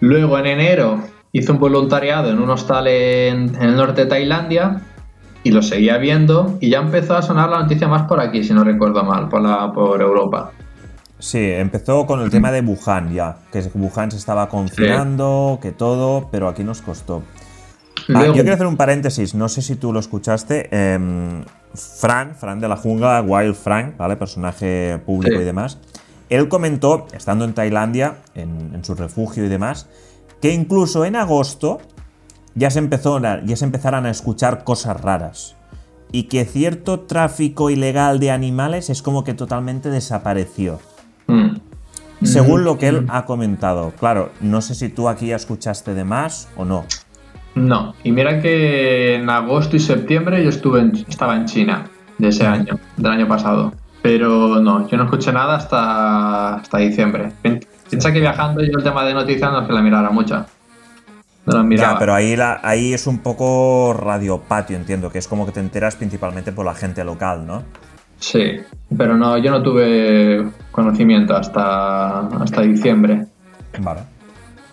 [0.00, 1.00] Luego en enero
[1.30, 4.80] hice un voluntariado en un hostal en, el norte de Tailandia
[5.44, 8.52] y lo seguía viendo y ya empezó a sonar la noticia más por aquí, si
[8.52, 10.50] no recuerdo mal, por, la, por Europa.
[11.20, 16.28] Sí, empezó con el tema de Wuhan ya, que Wuhan se estaba confinando, que todo,
[16.32, 17.22] pero aquí nos costó.
[18.14, 20.68] Ah, yo quiero hacer un paréntesis, no sé si tú lo escuchaste.
[20.72, 21.44] Em,
[21.74, 24.16] Fran, Fran de la jungla, Wild Frank, ¿vale?
[24.16, 25.78] Personaje público y demás.
[26.30, 29.88] Él comentó, estando en Tailandia, en, su refugio y demás,
[30.40, 31.78] que incluso en agosto
[32.54, 35.56] ya se, empezó, ya se empezaron a escuchar cosas raras.
[36.12, 40.80] Y que cierto tráfico ilegal de animales es como que totalmente desapareció.
[41.26, 41.56] Mm.
[42.22, 43.10] Según lo que él mm.
[43.10, 43.92] ha comentado.
[43.98, 46.84] Claro, no sé si tú aquí ya escuchaste de más o no.
[47.54, 52.46] No, y mira que en agosto y septiembre yo estuve estaba en China de ese
[52.46, 53.72] año, del año pasado.
[54.02, 57.32] Pero no, yo no escuché nada hasta, hasta diciembre.
[57.88, 60.46] Piensa que viajando yo el tema de noticias no es que la mirara mucha.
[61.46, 65.52] No Ya, pero ahí, la, ahí es un poco radiopatio, entiendo, que es como que
[65.52, 67.64] te enteras principalmente por la gente local, ¿no?
[68.20, 68.60] Sí,
[68.96, 73.26] pero no, yo no tuve conocimiento hasta, hasta diciembre.
[73.80, 74.00] Vale.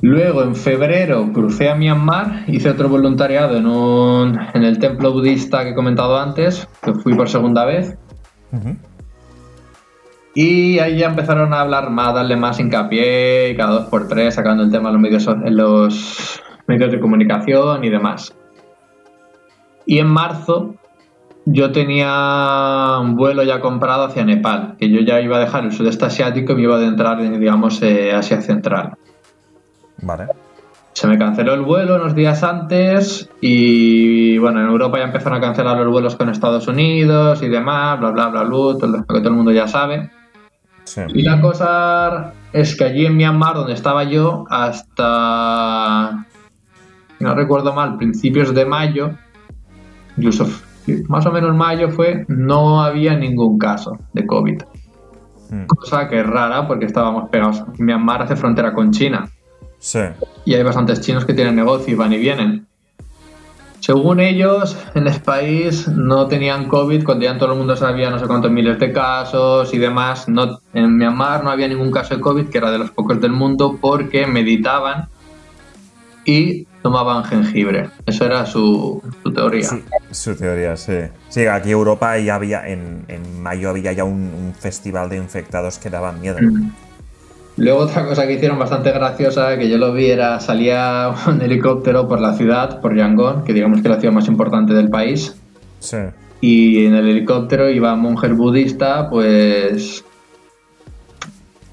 [0.01, 5.63] Luego, en febrero, crucé a Myanmar, hice otro voluntariado en, un, en el templo budista
[5.63, 7.97] que he comentado antes, que fui por segunda vez.
[10.35, 14.63] Y ahí ya empezaron a hablar más, darle más hincapié, cada dos por tres, sacando
[14.63, 18.35] el tema en los medios, en los medios de comunicación y demás.
[19.87, 20.75] Y en marzo
[21.49, 25.71] yo tenía un vuelo ya comprado hacia Nepal, que yo ya iba a dejar el
[25.71, 28.95] sudeste asiático y me iba a adentrar en, digamos, eh, Asia Central.
[30.01, 30.27] Vale.
[30.91, 35.41] Se me canceló el vuelo unos días antes y bueno, en Europa ya empezaron a
[35.41, 39.19] cancelar los vuelos con Estados Unidos y demás, bla, bla, bla, bla, todo lo que
[39.19, 40.09] todo el mundo ya sabe.
[41.13, 46.25] Y la cosa es que allí en Myanmar, donde estaba yo, hasta,
[47.19, 49.11] no recuerdo mal, principios de mayo,
[50.17, 50.47] incluso
[51.07, 54.61] más o menos mayo fue, no había ningún caso de COVID.
[55.49, 55.65] Hmm.
[55.65, 57.63] Cosa que es rara porque estábamos pegados.
[57.77, 59.29] Myanmar hace frontera con China.
[60.45, 62.67] Y hay bastantes chinos que tienen negocio y van y vienen.
[63.79, 68.17] Según ellos, en el país no tenían COVID cuando ya todo el mundo sabía no
[68.19, 70.27] sé cuántos miles de casos y demás.
[70.27, 73.31] No, en Myanmar no había ningún caso de COVID, que era de los pocos del
[73.31, 75.07] mundo, porque meditaban
[76.27, 77.89] y tomaban jengibre.
[78.05, 79.01] Eso era su,
[79.33, 79.69] teoría.
[80.11, 80.99] su teoría, sí.
[81.29, 83.05] Sí, aquí en Europa ya había, en,
[83.41, 86.37] mayo había ya un, festival de infectados que daban miedo.
[86.41, 86.71] Mm.
[87.55, 92.09] Luego otra cosa que hicieron bastante graciosa, que yo lo vi, era salía un helicóptero
[92.09, 95.33] por la ciudad, por Yangon, que digamos que es la ciudad más importante del país.
[95.79, 95.97] Sí.
[96.41, 100.03] Y en el helicóptero iba un mujer budista, pues,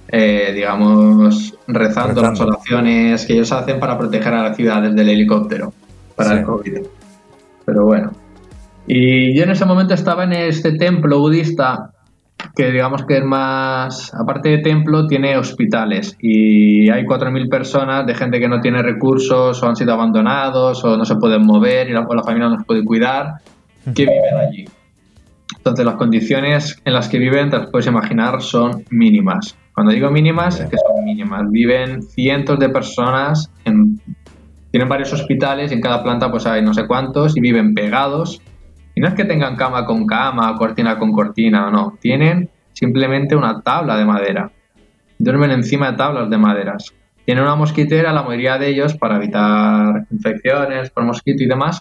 [0.09, 5.09] eh, digamos, rezando, las oraciones que ellos hacen para proteger a la ciudad desde el
[5.09, 5.73] helicóptero,
[6.17, 6.79] para el COVID.
[7.65, 8.13] Pero bueno.
[8.87, 11.91] Y yo en ese momento estaba en este templo budista
[12.55, 18.15] que digamos que es más, aparte de templo, tiene hospitales y hay 4.000 personas de
[18.15, 21.93] gente que no tiene recursos o han sido abandonados o no se pueden mover y
[21.93, 23.35] la, la familia no se puede cuidar,
[23.95, 24.65] que viven allí.
[25.57, 29.57] Entonces las condiciones en las que viven, te las puedes imaginar, son mínimas.
[29.75, 31.51] Cuando digo mínimas, es que son mínimas.
[31.51, 34.01] Viven cientos de personas en
[34.75, 38.43] tienen varios hospitales y en cada planta pues hay no sé cuántos y viven pegados.
[38.97, 41.97] Y no es que tengan cama con cama, cortina con cortina, no.
[42.01, 44.51] Tienen simplemente una tabla de madera.
[45.17, 46.93] Duermen encima de tablas de maderas.
[47.25, 51.81] Tienen una mosquitera, la mayoría de ellos, para evitar infecciones por mosquito y demás,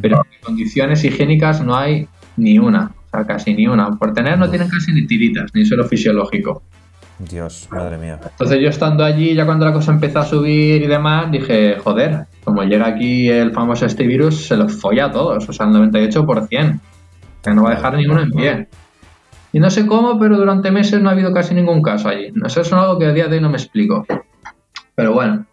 [0.00, 2.06] pero en condiciones higiénicas no hay
[2.36, 3.90] ni una, o sea, casi ni una.
[3.98, 6.62] Por tener no tienen casi ni tiritas, ni suelo fisiológico.
[7.28, 8.18] Dios, madre mía.
[8.22, 12.26] Entonces yo estando allí, ya cuando la cosa empezó a subir y demás, dije, joder,
[12.44, 15.72] como llega aquí el famoso este virus, se los folla a todos, o sea, el
[15.72, 16.80] 98%,
[17.42, 18.68] que no va a dejar ninguno en pie.
[19.52, 22.32] Y no sé cómo, pero durante meses no ha habido casi ningún caso allí.
[22.44, 24.06] Eso es algo que a día de hoy no me explico.
[24.94, 25.46] Pero bueno.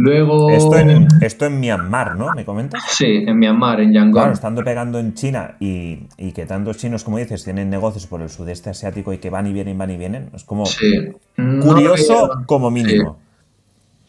[0.00, 0.48] Luego...
[0.50, 2.32] Esto en, esto en Myanmar, ¿no?
[2.34, 2.82] ¿Me comentas?
[2.88, 4.12] Sí, en Myanmar, en Yangon.
[4.12, 8.22] Claro, estando pegando en China y, y que tantos chinos, como dices, tienen negocios por
[8.22, 11.12] el sudeste asiático y que van y vienen, van y vienen, es como Sí.
[11.36, 13.18] curioso No, como mínimo.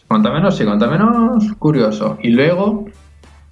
[0.08, 2.18] Cuanto menos, sí, cuanto menos curioso.
[2.22, 2.86] Y luego,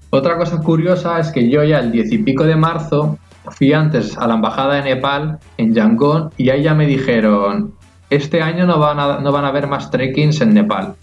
[0.10, 3.18] otra cosa curiosa es que yo ya el diez y pico de marzo
[3.52, 7.74] fui antes a la embajada de Nepal en Yangon y ahí ya me dijeron,
[8.10, 10.96] este año no van a, no van a haber más trekkings en Nepal.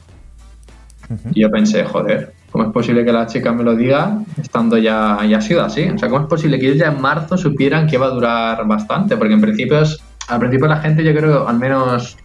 [1.33, 5.19] Y yo pensé, joder, ¿cómo es posible que la chica me lo diga estando ya,
[5.29, 5.85] ya ha sido así?
[5.89, 8.67] O sea, ¿cómo es posible que ellos ya en marzo supieran que iba a durar
[8.67, 9.17] bastante?
[9.17, 9.99] Porque en principio, es-
[10.29, 12.17] al principio la gente yo creo al menos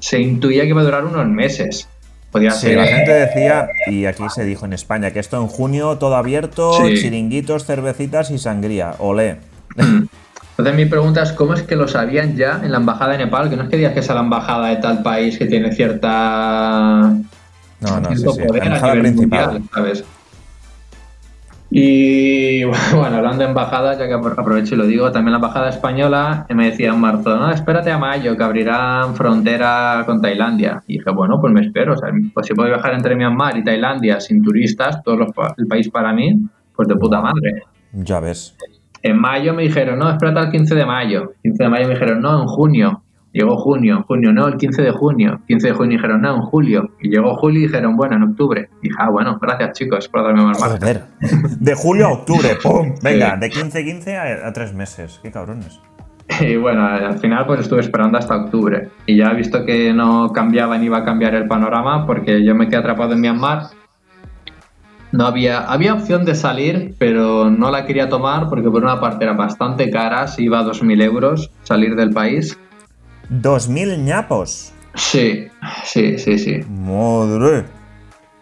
[0.00, 1.88] se intuía que iba a durar unos meses.
[2.32, 5.48] Podía Sí, ser la gente decía, y aquí se dijo en España, que esto en
[5.48, 6.94] junio todo abierto, Sí.
[6.94, 8.94] chiringuitos, cervecitas y sangría.
[8.98, 9.36] Olé.
[9.76, 13.48] Entonces mi pregunta es cómo es que lo sabían ya en la embajada de Nepal,
[13.50, 15.72] que no es que digas que es a la embajada de tal país que tiene
[15.72, 17.12] cierta
[17.80, 18.24] No, no, sí, sí.
[18.24, 19.44] poder La embajada principal.
[19.52, 20.04] mundial, ¿sabes?
[21.72, 22.64] Y
[22.94, 26.70] bueno, hablando de embajadas, ya que aprovecho y lo digo, también la embajada española me
[26.70, 30.82] decía en marzo, no, espérate a mayo, que abrirán frontera con Tailandia.
[30.88, 33.64] Y dije, bueno, pues me espero, o sea, pues si puedo viajar entre Myanmar y
[33.64, 36.34] Tailandia sin turistas, todo pa- el país para mí,
[36.74, 37.62] pues de puta madre.
[37.92, 38.56] Ya ves.
[39.02, 41.32] En mayo me dijeron, no, espérate al 15 de mayo.
[41.42, 43.02] 15 de mayo me dijeron, no, en junio.
[43.32, 45.40] Llegó junio, junio no, el 15 de junio.
[45.46, 46.90] 15 de junio dijeron, no, en julio.
[47.00, 48.68] Y llegó julio y dijeron, bueno, en octubre.
[48.82, 50.80] Y dije, ah, bueno, gracias chicos por darme más margen.
[50.80, 51.04] Joder.
[51.60, 52.94] De julio a octubre, ¡pum!
[53.02, 55.20] Venga, de 15-15 a, a tres meses.
[55.22, 55.80] Qué cabrones.
[56.40, 58.88] Y bueno, al final pues estuve esperando hasta octubre.
[59.06, 62.54] Y ya he visto que no cambiaba ni iba a cambiar el panorama porque yo
[62.54, 63.64] me quedé atrapado en Myanmar.
[65.12, 69.24] No había, había opción de salir, pero no la quería tomar porque por una parte
[69.24, 72.56] era bastante cara, si iba a 2.000 euros salir del país.
[73.30, 74.72] 2.000 ñapos.
[74.94, 75.46] Sí,
[75.84, 76.60] sí, sí, sí.
[76.68, 77.64] Madre.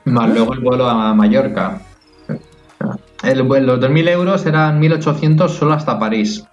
[0.05, 1.83] Más luego el vuelo a Mallorca.
[3.23, 6.45] El vuelo, los 2.000 euros eran 1.800 solo hasta París.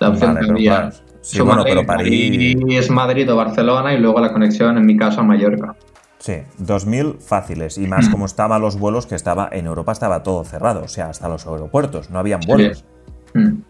[0.00, 0.90] La opción Vale, que pero.
[1.22, 5.20] Sí, bueno, pero París- es Madrid o Barcelona y luego la conexión, en mi caso,
[5.20, 5.74] a Mallorca.
[6.18, 7.78] Sí, 2.000 fáciles.
[7.78, 10.82] Y más como estaban los vuelos, que estaba en Europa estaba todo cerrado.
[10.84, 12.10] O sea, hasta los aeropuertos.
[12.10, 12.84] No habían vuelos.
[13.32, 13.62] Mm.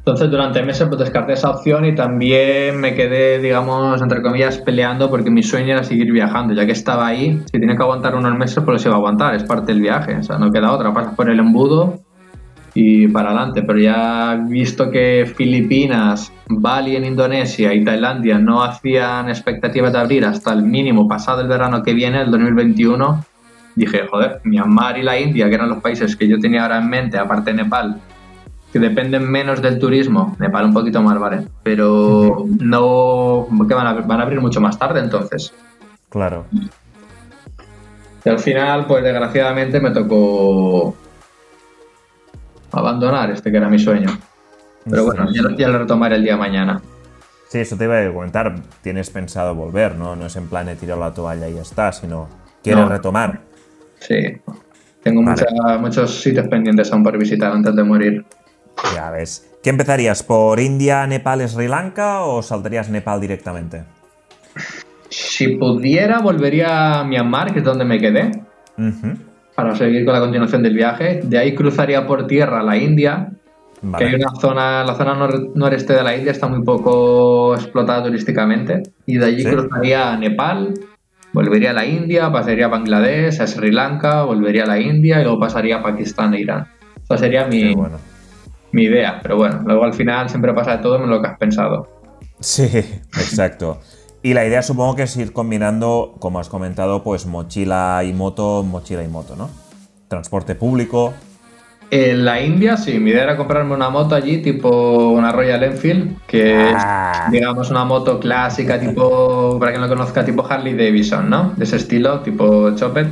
[0.00, 5.10] Entonces, durante meses pues, descarté esa opción y también me quedé, digamos, entre comillas, peleando
[5.10, 6.54] porque mi sueño era seguir viajando.
[6.54, 9.34] Ya que estaba ahí, si tenía que aguantar unos meses, pues los iba a aguantar.
[9.34, 10.16] Es parte del viaje.
[10.16, 10.94] O sea, no queda otra.
[10.94, 12.00] Pasas por el embudo
[12.72, 13.62] y para adelante.
[13.62, 20.24] Pero ya visto que Filipinas, Bali en Indonesia y Tailandia no hacían expectativas de abrir
[20.24, 23.22] hasta el mínimo pasado el verano que viene, el 2021,
[23.76, 26.88] dije, joder, Myanmar y la India, que eran los países que yo tenía ahora en
[26.88, 28.00] mente, aparte Nepal,
[28.72, 31.46] que dependen menos del turismo, Nepal un poquito más, ¿vale?
[31.62, 35.52] Pero no, que van a, van a abrir mucho más tarde entonces.
[36.08, 36.46] Claro.
[38.24, 40.94] Y al final, pues desgraciadamente me tocó
[42.72, 44.08] abandonar este que era mi sueño.
[44.88, 46.80] Pero bueno, ya, lo- ya lo retomaré el día de mañana.
[47.48, 48.54] Sí, eso te iba a comentar.
[48.82, 50.14] Tienes pensado volver, ¿no?
[50.16, 52.28] No es en plan de tirar la toalla y ya está, sino
[52.62, 52.88] quieres No.
[52.88, 53.40] retomar.
[53.98, 54.40] Sí.
[55.02, 55.44] Tengo Vale.
[55.50, 58.24] mucha- muchos sitios pendientes aún por visitar antes de morir.
[58.94, 59.46] Ya ves.
[59.62, 60.22] ¿Qué empezarías?
[60.22, 63.84] ¿Por India, Nepal, Sri Lanka o saltarías Nepal directamente?
[65.08, 68.30] Si pudiera, volvería a Myanmar, que es donde me quedé,
[69.54, 71.20] para seguir con la continuación del viaje.
[71.24, 73.30] De ahí cruzaría por tierra a la India,
[73.98, 78.04] que hay una zona, la zona nor- noreste de la India está muy poco explotada
[78.04, 78.82] turísticamente.
[79.06, 79.50] Y de allí Sí.
[79.50, 80.74] cruzaría a Nepal,
[81.32, 85.24] volvería a la India, pasaría a Bangladesh, a Sri Lanka, volvería a la India y
[85.24, 86.66] luego pasaría a Pakistán e Irán.
[87.04, 87.98] Esa sería mi, bueno.
[88.72, 89.18] Mi idea.
[89.22, 91.88] Pero bueno, luego al final siempre pasa de todo menos lo que has pensado.
[92.40, 92.64] Sí,
[93.16, 93.80] exacto.
[94.22, 98.62] Y la idea supongo que es ir combinando, como has comentado, pues mochila y moto,
[98.62, 99.48] mochila y moto, ¿no?
[100.08, 101.14] Transporte público.
[101.92, 106.18] En la India, sí, mi idea era comprarme una moto allí, tipo una Royal Enfield,
[106.26, 107.24] que Ah.
[107.26, 111.52] es, digamos, una moto clásica, tipo, para quien no lo conozca, tipo Harley Davidson, ¿no?
[111.56, 113.08] De ese estilo, tipo Chopper.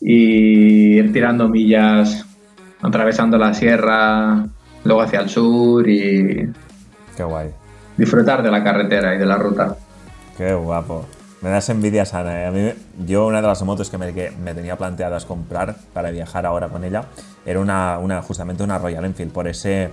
[0.00, 2.24] y ir tirando millas,
[2.82, 4.46] atravesando la sierra,
[4.84, 6.50] luego hacia el sur y
[7.16, 7.50] Qué guay.
[7.96, 9.76] disfrutar de la carretera y de la ruta.
[10.36, 11.04] Qué guapo.
[11.40, 12.42] Me das envidia sana.
[12.42, 12.46] ¿eh?
[12.46, 12.72] A mí,
[13.06, 16.68] yo una de las motos que me, que me tenía planteadas comprar para viajar ahora
[16.68, 17.04] con ella
[17.46, 19.90] era una, una justamente una Royal Enfield por ese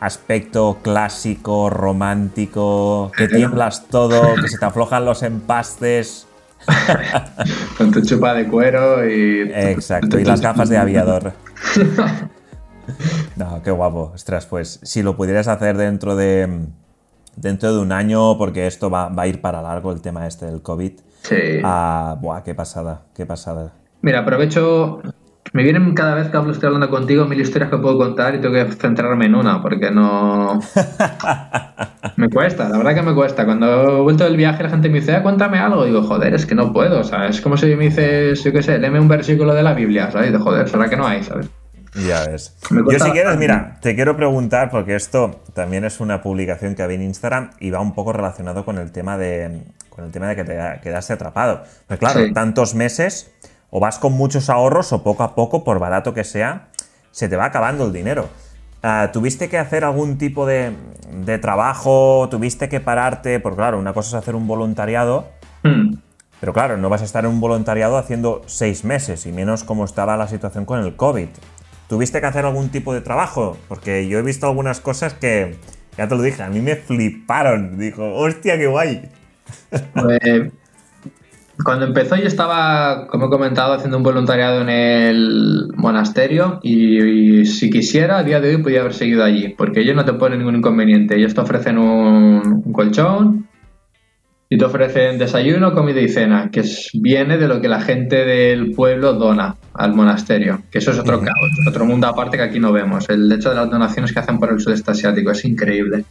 [0.00, 6.26] aspecto clásico, romántico, que tiemblas todo, que se te aflojan los empastes.
[7.78, 9.42] Con tu chupa de cuero y...
[9.54, 11.32] Exacto, y las gafas de aviador.
[13.36, 14.12] No, qué guapo.
[14.14, 16.66] Ostras, pues si lo pudieras hacer dentro de
[17.36, 20.46] dentro de un año, porque esto va, va a ir para largo el tema este
[20.46, 20.92] del COVID.
[21.22, 21.60] Sí.
[21.62, 23.72] Ah, buah, qué pasada, qué pasada.
[24.02, 25.00] Mira, aprovecho.
[25.52, 28.40] Me vienen cada vez que hablo, estoy hablando contigo mil historias que puedo contar y
[28.40, 30.58] tengo que centrarme en una porque no.
[32.16, 33.44] me cuesta, la verdad que me cuesta.
[33.44, 35.84] Cuando he vuelto del viaje, la gente me dice, "Ah, cuéntame algo.
[35.84, 37.36] digo, joder, es que no puedo, ¿sabes?
[37.36, 40.32] Es como si me dices, yo qué sé, léeme un versículo de la Biblia, ¿sabes?
[40.32, 41.48] De joder, será que no hay, ¿sabes?
[42.06, 42.54] Ya ves.
[42.70, 46.96] Yo si quieres, mira, te quiero preguntar, porque esto también es una publicación que había
[46.96, 50.36] en Instagram y va un poco relacionado con el tema de, con el tema de
[50.36, 51.62] que te quedaste atrapado.
[51.86, 52.32] Pues claro, Sí.
[52.32, 53.30] tantos meses,
[53.70, 56.68] o vas con muchos ahorros o poco a poco, por barato que sea,
[57.12, 58.28] se te va acabando el dinero.
[58.82, 60.72] Ah, ¿Tuviste que hacer algún tipo de,
[61.24, 62.28] de trabajo?
[62.30, 63.40] ¿Tuviste que pararte?
[63.40, 65.28] Porque claro, una cosa es hacer un voluntariado,
[65.62, 65.94] Hmm.
[66.38, 69.84] pero claro, no vas a estar en un voluntariado haciendo seis meses, y menos como
[69.84, 71.28] estaba la situación con el COVID.
[71.88, 73.56] ¿Tuviste que hacer algún tipo de trabajo?
[73.68, 75.56] Porque yo he visto algunas cosas que,
[75.96, 77.78] ya te lo dije, a mí me fliparon.
[77.78, 79.02] Dijo, hostia, qué guay.
[79.94, 80.52] Pues,
[81.64, 87.70] cuando empezó yo estaba, como he comentado, haciendo un voluntariado en el monasterio y, si
[87.70, 90.56] quisiera, a día de hoy podía haber seguido allí, porque ellos no te ponen ningún
[90.56, 91.16] inconveniente.
[91.16, 93.46] Ellos te ofrecen un, un colchón
[94.48, 96.62] y te ofrecen desayuno, comida y cena, que
[96.94, 101.20] viene de lo que la gente del pueblo dona al monasterio, que eso es otro
[101.20, 103.08] caos, otro mundo aparte que aquí no vemos.
[103.08, 106.04] El hecho de las donaciones que hacen por el sudeste asiático es increíble.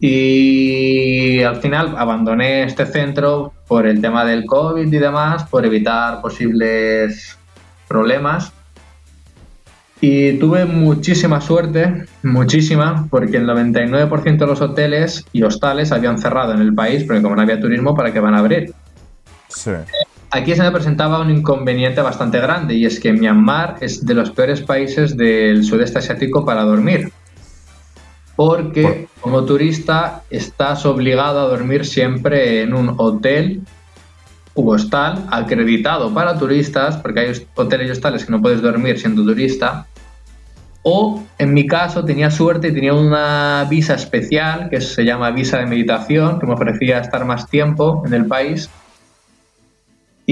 [0.00, 6.22] Y al final abandoné este centro por el tema del COVID y demás, por evitar
[6.22, 7.38] posibles
[7.86, 8.52] problemas.
[10.00, 16.54] Y tuve muchísima suerte, muchísima, porque el 99% de los hoteles y hostales habían cerrado
[16.54, 18.72] en el país, porque como no había turismo, ¿para qué van a abrir?
[19.48, 19.72] Sí.
[20.32, 24.30] Aquí se me presentaba un inconveniente bastante grande y es que Myanmar es de los
[24.30, 27.12] peores países del sudeste asiático para dormir.
[28.36, 33.62] Porque como turista estás obligado a dormir siempre en un hotel
[34.54, 39.24] u hostal acreditado para turistas, porque hay hoteles y hostales que no puedes dormir siendo
[39.24, 39.88] turista.
[40.82, 45.58] O en mi caso tenía suerte y tenía una visa especial que se llama visa
[45.58, 48.70] de meditación, que me ofrecía estar más tiempo en el país.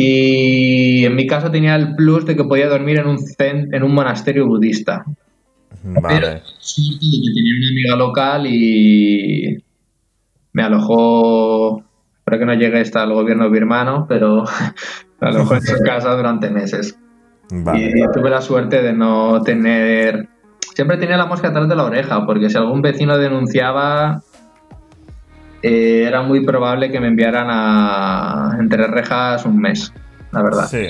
[0.01, 3.83] Y en mi caso tenía el plus de que podía dormir en un, cen- en
[3.83, 5.05] un monasterio budista.
[5.83, 6.43] Pero Vale.
[6.43, 9.59] que tenía una amiga local y
[10.53, 11.83] me alojó,
[12.19, 14.45] espero que no llegue hasta el gobierno birmano, pero
[15.21, 16.97] me alojó en su casa durante meses.
[17.51, 17.91] Vale.
[17.91, 20.29] Y tuve la suerte de no tener...
[20.75, 24.23] Siempre tenía la mosca atrás de la oreja, porque si algún vecino denunciaba,
[25.63, 29.93] eh, era muy probable que me enviaran a entre rejas un mes,
[30.33, 30.67] la verdad.
[30.67, 30.87] Sí.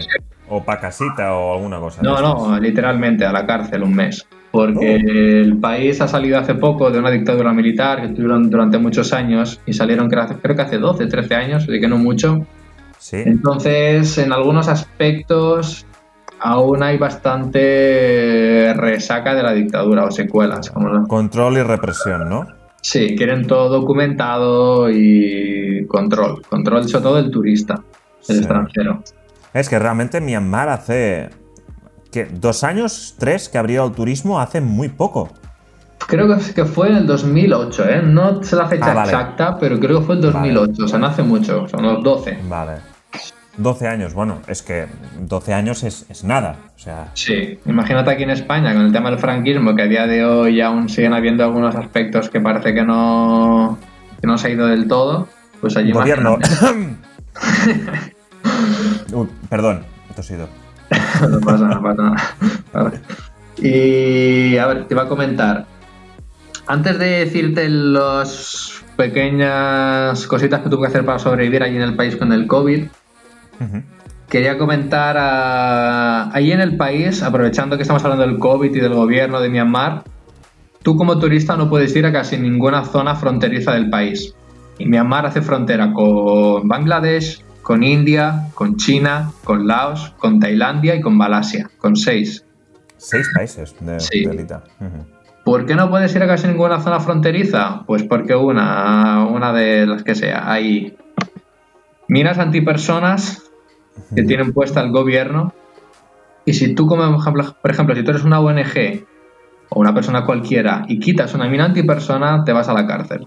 [0.48, 2.02] O pa' casita o alguna cosa.
[2.02, 4.26] No, no, literalmente a la cárcel un mes.
[4.50, 5.08] Porque Oh.
[5.44, 9.60] el país ha salido hace poco de una dictadura militar que tuvieron durante muchos años
[9.66, 12.46] y salieron creo, que hace 12, 13 años, así que no mucho.
[12.98, 13.18] Sí.
[13.26, 15.84] Entonces, en algunos aspectos
[16.40, 20.70] aún hay bastante resaca de la dictadura o secuelas.
[20.70, 22.46] Como lo- Control y represión, ¿no?
[22.80, 26.42] Sí, quieren todo documentado y control.
[26.48, 27.74] Control sobre todo del turista,
[28.26, 28.42] del Sí.
[28.42, 29.02] extranjero.
[29.52, 31.30] Es que realmente Myanmar hace.
[32.12, 32.24] ¿qué?
[32.24, 33.16] ¿Dos años?
[33.18, 33.48] ¿Tres?
[33.48, 35.28] Que abrió el turismo hace muy poco.
[36.06, 38.00] Creo que- fue en el 2008, ¿eh?
[38.02, 39.10] No sé la fecha Ah, vale.
[39.12, 42.38] exacta, pero creo que fue el 2008, o sea, no hace mucho, son unos 12.
[42.48, 42.76] Vale.
[43.58, 44.86] 12 años, bueno, es que
[45.18, 46.56] 12 años es, es nada.
[46.76, 50.06] O sea, Sí, imagínate aquí en España con el tema del franquismo, que a día
[50.06, 53.76] de hoy aún siguen habiendo algunos aspectos que parece que no,
[54.20, 55.28] que no se ha ido del todo,
[55.60, 56.38] pues allí gobierno.
[59.50, 60.48] perdón, he tosido.
[61.28, 62.34] no pasa, no pasa nada.
[62.72, 63.00] Vale.
[63.56, 65.66] Y a ver, te iba a comentar.
[66.68, 71.96] Antes de decirte las pequeñas cositas que tuve que hacer para sobrevivir allí en el
[71.96, 72.86] país con el COVID,
[74.28, 76.30] Quería comentar a...
[76.34, 80.04] allí en el país, aprovechando que estamos hablando del COVID y del gobierno de Myanmar,
[80.82, 84.34] tú como turista no puedes ir a casi ninguna zona fronteriza del país.
[84.78, 91.00] Y Myanmar hace frontera con Bangladesh, con India, con China, con Laos, con Tailandia y
[91.00, 92.44] con Malasia, con seis.
[92.98, 94.24] Seis países de, Sí.
[94.24, 94.46] de.
[95.44, 97.84] ¿Por qué no puedes ir a casi ninguna zona fronteriza?
[97.86, 100.96] Pues porque una, una de las que sea, hay
[102.08, 103.47] minas antipersonas
[104.14, 105.52] que tienen puesta el gobierno
[106.48, 107.22] y si tú, como
[107.60, 109.04] por ejemplo, si tú eres una ONG
[109.68, 113.26] o una persona cualquiera y quitas una mina antipersona, te vas a la cárcel.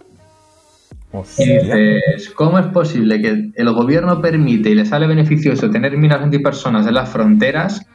[1.37, 6.23] Y dices, ¿cómo es posible que el gobierno permite y le sale beneficioso tener minas
[6.23, 7.85] antipersonas en las fronteras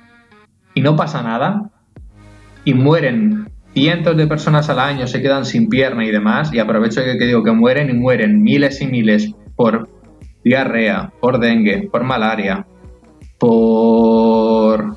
[0.75, 1.71] y no pasa nada?
[2.65, 6.53] Y mueren cientos de personas al año, se quedan sin pierna y demás.
[6.53, 9.89] Y aprovecho que, que digo que mueren y mueren miles y miles por
[10.47, 12.65] diarrea, por dengue, por malaria,
[13.37, 14.97] por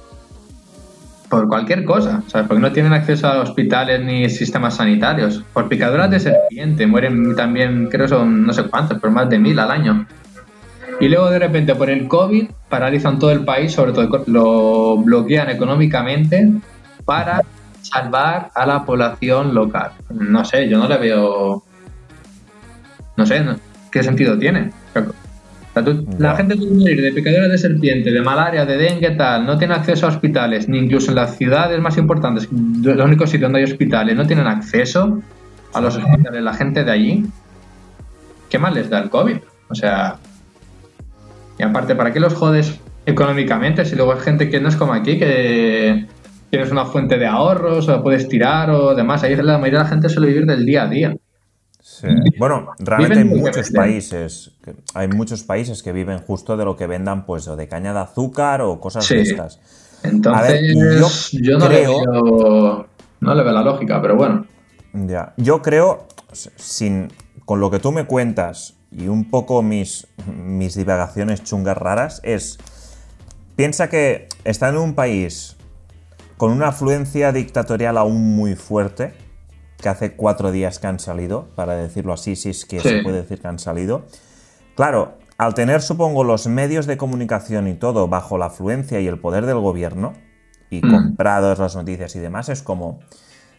[1.27, 2.47] por cualquier cosa, ¿sabes?
[2.47, 5.43] Porque no tienen acceso a hospitales ni sistemas sanitarios.
[5.53, 9.57] Por picaduras de serpiente, mueren también, creo son no sé cuántos, pero más de mil
[9.59, 10.07] al año.
[10.99, 15.49] Y luego de repente por el COVID paralizan todo el país, sobre todo lo bloquean
[15.49, 16.51] económicamente
[17.05, 17.41] para
[17.81, 19.91] salvar a la población local.
[20.09, 21.63] No sé, yo no le veo...
[23.17, 23.43] No sé,
[23.91, 24.71] ¿qué sentido tiene?
[25.79, 29.11] O sea, tú- la gente puede morir de picaduras de serpiente, de malaria, de dengue,
[29.11, 32.47] tal, no tiene acceso a hospitales, ni incluso en las ciudades más importantes,
[32.83, 35.21] los únicos sitios donde hay hospitales, no tienen acceso
[35.73, 37.25] a los hospitales, la gente de allí.
[38.49, 39.37] ¿Qué más les da el COVID?
[39.69, 40.15] O sea,
[41.57, 44.93] y aparte, ¿para qué los jodes económicamente si luego hay gente que no es como
[44.93, 46.05] aquí, que
[46.49, 49.23] tienes una fuente de ahorros o puedes tirar o demás?
[49.23, 51.15] Ahí la mayoría de la gente suele vivir del día a día.
[52.01, 52.07] Sí.
[52.37, 53.73] Bueno, realmente hay muchos venden.
[53.73, 57.67] países, que- hay muchos países que viven justo de lo que vendan, pues, o de
[57.67, 59.15] caña de azúcar o cosas Sí.
[59.15, 59.59] de estas.
[60.03, 61.07] Entonces, ver, yo
[61.41, 62.87] yo, no, le creo- veo,
[63.19, 64.45] no le veo la lógica, pero bueno.
[64.93, 67.11] Ya, yo creo, sin,
[67.45, 72.57] con lo que tú me cuentas y un poco mis, mis divagaciones chungas raras, es,
[73.55, 75.57] piensa que está en un país
[76.37, 79.13] con una afluencia dictatorial aún muy fuerte,
[79.81, 82.89] que hace cuatro días que han salido, para decirlo así, si es que Sí.
[82.89, 84.03] se puede decir que han salido.
[84.75, 89.19] Claro, al tener, supongo, los medios de comunicación y todo bajo la afluencia y el
[89.19, 90.13] poder del gobierno,
[90.69, 90.91] y Mm.
[90.91, 92.99] comprados las noticias y demás, es como,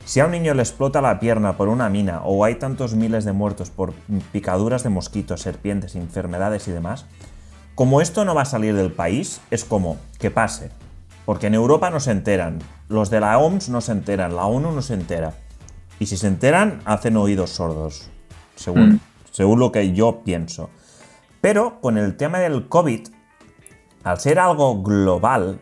[0.05, 3.25] si a un niño le explota la pierna por una mina o hay tantos miles
[3.25, 3.93] de muertos por
[4.33, 7.07] picaduras de mosquitos, serpientes, enfermedades y demás,
[7.75, 10.71] como esto no va a salir del país, es como que pase.
[11.25, 12.59] Porque en Europa no se enteran,
[12.89, 15.33] los de la OMS no se enteran, la ONU no se entera.
[16.01, 18.09] Y si se enteran, hacen oídos sordos,
[18.57, 19.01] según, Mm.
[19.31, 20.71] según lo que yo pienso.
[21.41, 23.07] Pero con el tema del COVID,
[24.03, 25.61] al ser algo global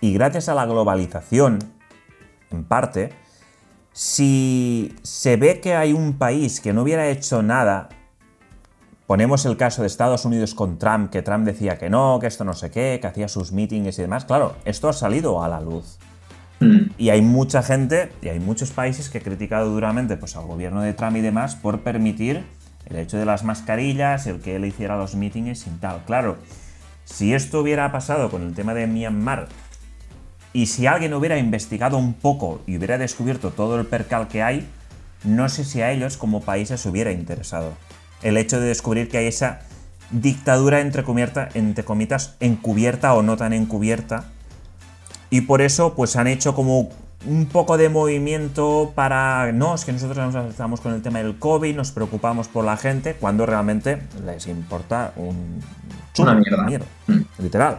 [0.00, 1.58] y gracias a la globalización,
[2.50, 3.12] en parte,
[3.92, 7.88] si se ve que hay un país que no hubiera hecho nada,
[9.06, 12.44] ponemos el caso de Estados Unidos con Trump, que Trump decía que no, que esto
[12.44, 15.60] no sé qué, que hacía sus meetings y demás, claro, esto ha salido a la
[15.60, 15.98] luz.
[16.60, 16.92] Mm.
[16.98, 20.82] Y hay mucha gente y hay muchos países que han criticado duramente pues, al gobierno
[20.82, 22.44] de Trump y demás por permitir
[22.86, 26.04] el hecho de las mascarillas, el que él hiciera los meetings y tal.
[26.04, 26.36] Claro,
[27.04, 29.48] si esto hubiera pasado con el tema de Myanmar
[30.52, 34.68] y si alguien hubiera investigado un poco y hubiera descubierto todo el percal que hay,
[35.24, 37.72] no sé si a ellos como países hubiera interesado.
[38.22, 39.60] El hecho de descubrir que hay esa
[40.10, 41.04] dictadura entre,
[41.54, 44.24] entre comitas encubierta o no tan encubierta
[45.30, 46.90] y por eso, pues han hecho como
[47.26, 49.52] un poco de movimiento para.
[49.52, 52.76] No, es que nosotros nos estamos con el tema del COVID, nos preocupamos por la
[52.76, 55.60] gente, cuando realmente les importa un.
[56.18, 56.86] Una mierda.
[57.06, 57.20] Mm.
[57.38, 57.78] Literal.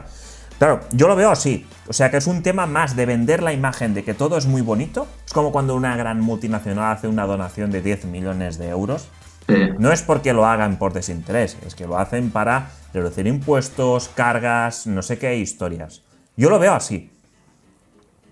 [0.57, 1.65] Claro, yo lo veo así.
[1.87, 4.45] O sea que es un tema más de vender la imagen de que todo es
[4.45, 5.07] muy bonito.
[5.25, 9.07] Es como cuando una gran multinacional hace una donación de 10 millones de euros.
[9.47, 9.55] Sí.
[9.79, 14.87] No es porque lo hagan por desinterés, es que lo hacen para reducir impuestos, cargas,
[14.87, 16.03] no sé qué historias.
[16.37, 17.10] Yo lo veo así.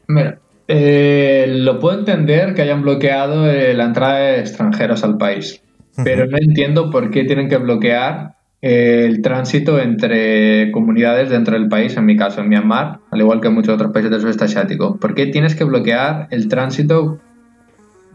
[0.10, 5.62] Mira, eh, lo puedo entender que hayan bloqueado eh, la entrada de extranjeros al país,
[6.04, 8.34] pero no entiendo por qué tienen que bloquear
[8.64, 13.40] eh, el tránsito entre comunidades dentro del país, en mi caso en Myanmar, al igual
[13.40, 14.98] que en muchos otros países del sudeste asiático.
[14.98, 17.20] ¿Por qué tienes que bloquear el tránsito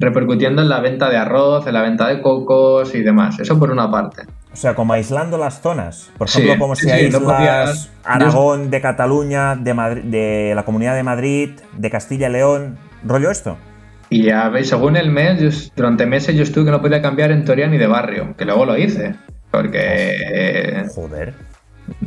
[0.01, 3.39] repercutiendo en la venta de arroz, en la venta de cocos y demás?
[3.39, 4.25] Eso por una parte.
[4.55, 6.11] O sea, como aislando las zonas.
[6.17, 10.53] Por Sí, ejemplo, como si sí, no aíslas podías- Aragón de Cataluña, de, Madri- de
[10.55, 12.79] la Comunidad de Madrid, de Castilla y León.
[13.05, 13.59] ¿Rollo esto?
[14.11, 17.33] Y ya veis, según el mes, yo- durante meses yo estuve que no podía cambiar
[17.33, 19.17] en teoría ni de barrio, que luego lo hice,
[19.51, 21.35] porque Joder.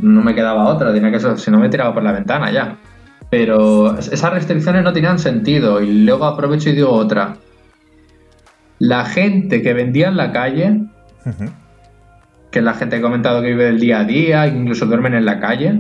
[0.02, 2.78] no me quedaba otra, tenía que si no me tiraba por la ventana ya.
[3.30, 7.36] Pero es- esas restricciones no tenían sentido y luego aprovecho y digo otra.
[8.80, 10.80] La gente que vendía en la calle.
[12.52, 15.40] Que la gente ha comentado que vive del día a día, incluso duermen en la
[15.40, 15.78] calle,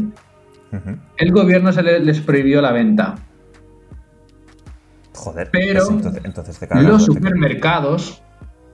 [1.17, 3.15] el gobierno se le- les prohibió la venta.
[5.13, 8.21] Joder, Pero pues entonces, entonces te cagas, Los supermercados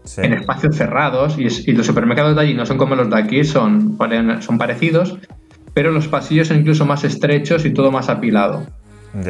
[0.03, 0.21] Sí.
[0.21, 3.17] en espacios cerrados y, es- y los supermercados de allí no son como los de
[3.17, 3.97] aquí, son,
[4.41, 5.17] son parecidos,
[5.73, 8.65] pero los pasillos son incluso más estrechos y todo más apilado.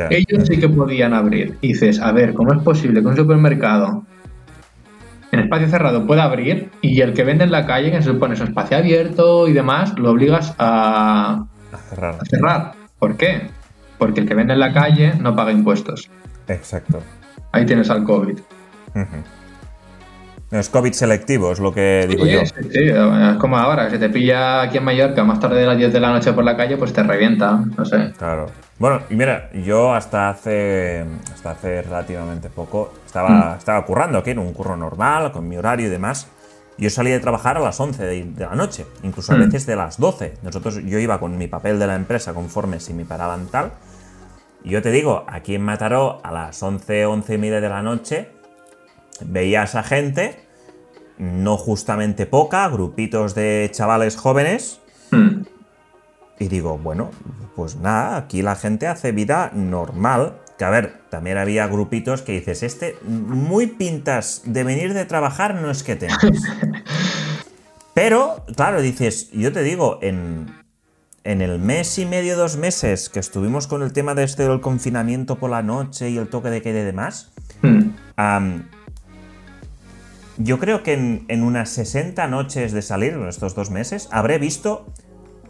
[0.10, 1.58] Ellos sí que podían abrir.
[1.62, 4.04] Y dices, a ver, ¿cómo es posible que un supermercado
[5.36, 8.34] en espacio cerrado pueda abrir y el que vende en la calle, que se supone
[8.36, 12.16] es un espacio abierto y demás, lo obligas a, A cerrar.
[12.22, 12.72] a cerrar?
[13.00, 13.50] ¿Por qué?
[13.98, 16.10] Porque el que vende en la calle no paga impuestos.
[16.48, 17.02] Exacto.
[17.52, 18.38] Ahí tienes al COVID.
[20.52, 22.46] No, es COVID selectivo, es lo que digo Sí, yo.
[22.46, 25.66] sí, sí, es como ahora, que se te pilla aquí en Mallorca más tarde de
[25.66, 28.12] las 10 de la noche por la calle, pues te revienta, no sé.
[28.20, 28.52] Claro.
[28.84, 34.40] Bueno, y mira, yo hasta hace hasta hace relativamente poco estaba, estaba currando aquí en
[34.40, 36.28] un curro normal, con mi horario y demás.
[36.78, 39.40] Yo salía de trabajar a las 11 de, de la noche, incluso a Mm.
[39.40, 40.34] veces de las 12.
[40.44, 43.72] Nosotros, yo iba con mi papel de la empresa conforme si me paraban tal.
[44.66, 47.82] Y yo te digo, aquí en Mataró a las 11, 11 y media de la
[47.82, 48.32] noche,
[49.22, 50.46] veía a esa gente,
[51.18, 54.82] no justamente poca, grupitos de chavales jóvenes,
[55.12, 55.44] Hmm.
[56.40, 57.12] Y digo, bueno,
[57.56, 60.40] pues nada, aquí la gente hace vida normal.
[60.58, 65.56] Que a ver, también había grupitos que dices, este, muy pintas de venir de trabajar
[65.56, 66.20] no es que tengas.
[67.94, 70.48] Pero, claro, dices, yo te digo, en,
[71.24, 74.62] en el mes y medio, dos meses que estuvimos con el tema de este del
[74.62, 77.34] confinamiento por la noche y el toque de queda y demás,
[77.64, 78.62] Hmm.
[80.38, 84.40] Yo creo que en, en unas 60 noches de salir, en estos dos meses, habré
[84.40, 84.88] visto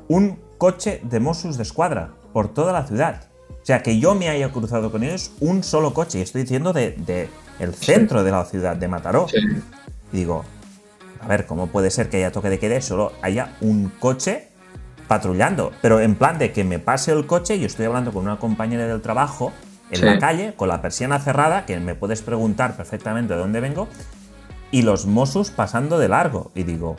[0.07, 3.23] un coche de Mossos de Escuadra por toda la ciudad.
[3.49, 6.19] O sea, que yo me haya cruzado con ellos un solo coche.
[6.19, 7.27] Y estoy diciendo de, de
[7.60, 9.27] el centro de la ciudad, de Mataró.
[9.27, 9.40] Sí.
[10.14, 10.45] Y digo,
[11.19, 14.48] a ver, ¿cómo puede ser que haya toque de queda y solo haya un coche
[15.10, 15.73] patrullando?
[15.81, 18.88] Pero en plan de que me pase el coche, yo estoy hablando con una compañera
[18.88, 19.52] del trabajo
[19.91, 20.06] en Sí.
[20.06, 23.90] la calle, con la persiana cerrada, que me puedes preguntar perfectamente de dónde vengo,
[24.72, 26.52] y los Mossos pasando de largo.
[26.56, 26.95] Y digo,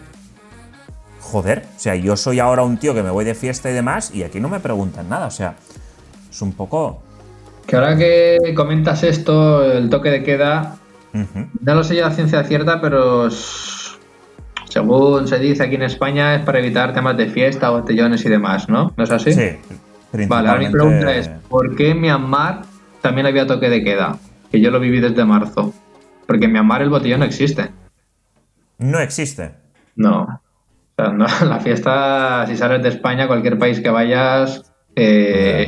[1.25, 4.15] joder, o sea, yo soy ahora un tío que me voy de fiesta y demás,
[4.15, 5.57] y aquí no me preguntan nada, o sea,
[6.31, 7.03] es un poco...
[7.67, 10.77] Que ahora que comentas esto, el toque de queda,
[11.15, 11.47] Ujú.
[11.61, 13.29] no lo sé ya a ciencia cierta, pero
[14.69, 18.69] según se dice aquí en España es para evitar temas de fiesta, botellones y demás,
[18.69, 18.93] ¿no?
[18.97, 19.33] ¿No es así?
[19.33, 19.57] Sí,
[20.29, 22.63] Vale, ahora mi principalmente- pregunta es, ¿por qué en Myanmar
[23.01, 24.19] también había toque de queda?
[24.51, 25.73] Que yo lo viví desde marzo.
[26.27, 27.71] Porque en Myanmar el botellón no existe.
[28.79, 29.55] No existe.
[29.97, 30.41] No.
[30.97, 34.73] O sea, no, la fiesta, si sales de España, cualquier país que vayas...
[34.97, 35.67] eh,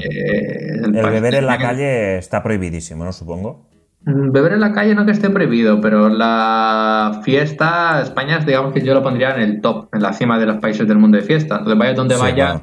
[0.83, 3.13] El beber en la calle está prohibidísimo, ¿no?
[3.13, 3.67] Supongo.
[4.05, 8.81] Mm, Beber en la calle no que esté prohibido, pero la fiesta, España, digamos que
[8.83, 11.25] yo lo pondría en el top, en la cima de los países del mundo de
[11.25, 11.57] fiesta.
[11.57, 12.55] Entonces, vaya donde Sí, vaya.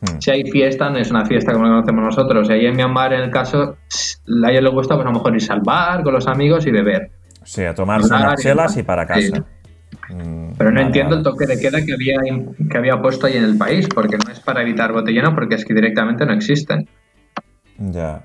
[0.00, 0.18] Mm.
[0.20, 2.48] si hay fiesta, no es una fiesta como la conocemos nosotros.
[2.48, 3.76] Y ahí en Myanmar, en el caso,
[4.44, 6.70] a ellos les gusta, pues a lo mejor irse al bar con los amigos y
[6.70, 7.10] beber.
[7.44, 9.30] Sí, a tomarse unas chelas y para Sí.
[9.32, 9.40] casa.
[9.42, 9.44] Mm,
[10.08, 12.16] Pero no vale, entiendo el toque de queda que había,
[12.70, 15.64] que había puesto ahí en el país, porque no es para evitar botellones, porque es
[15.64, 16.88] que directamente no existen.
[17.78, 18.24] Ya.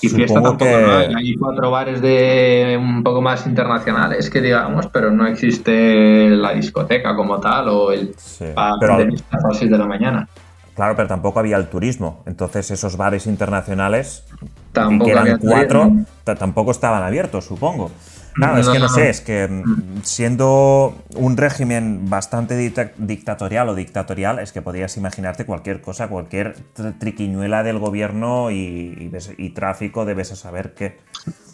[0.00, 1.08] Y fiesta Supongo tampoco, que...
[1.10, 1.18] ¿no?
[1.18, 7.16] Hay cuatro bares de un poco más internacionales que digamos, pero no existe la discoteca
[7.16, 10.28] como tal o el Sí, bar pero- de fiesta a las 6 de la mañana.
[10.74, 12.22] Claro, pero tampoco había el turismo.
[12.26, 14.24] Entonces esos bares internacionales,
[14.72, 15.92] Tampoco que eran cuatro,
[16.24, 17.90] tampoco estaban abiertos, supongo.
[18.34, 19.10] Claro, es No, que no no, sé, no.
[19.10, 25.44] es que mm, siendo un régimen bastante dicta- dictatorial o dictatorial, es que podías imaginarte
[25.44, 30.98] cualquier cosa, cualquier tr- triquiñuela del gobierno y, y ves- y tráfico, debes saber qué.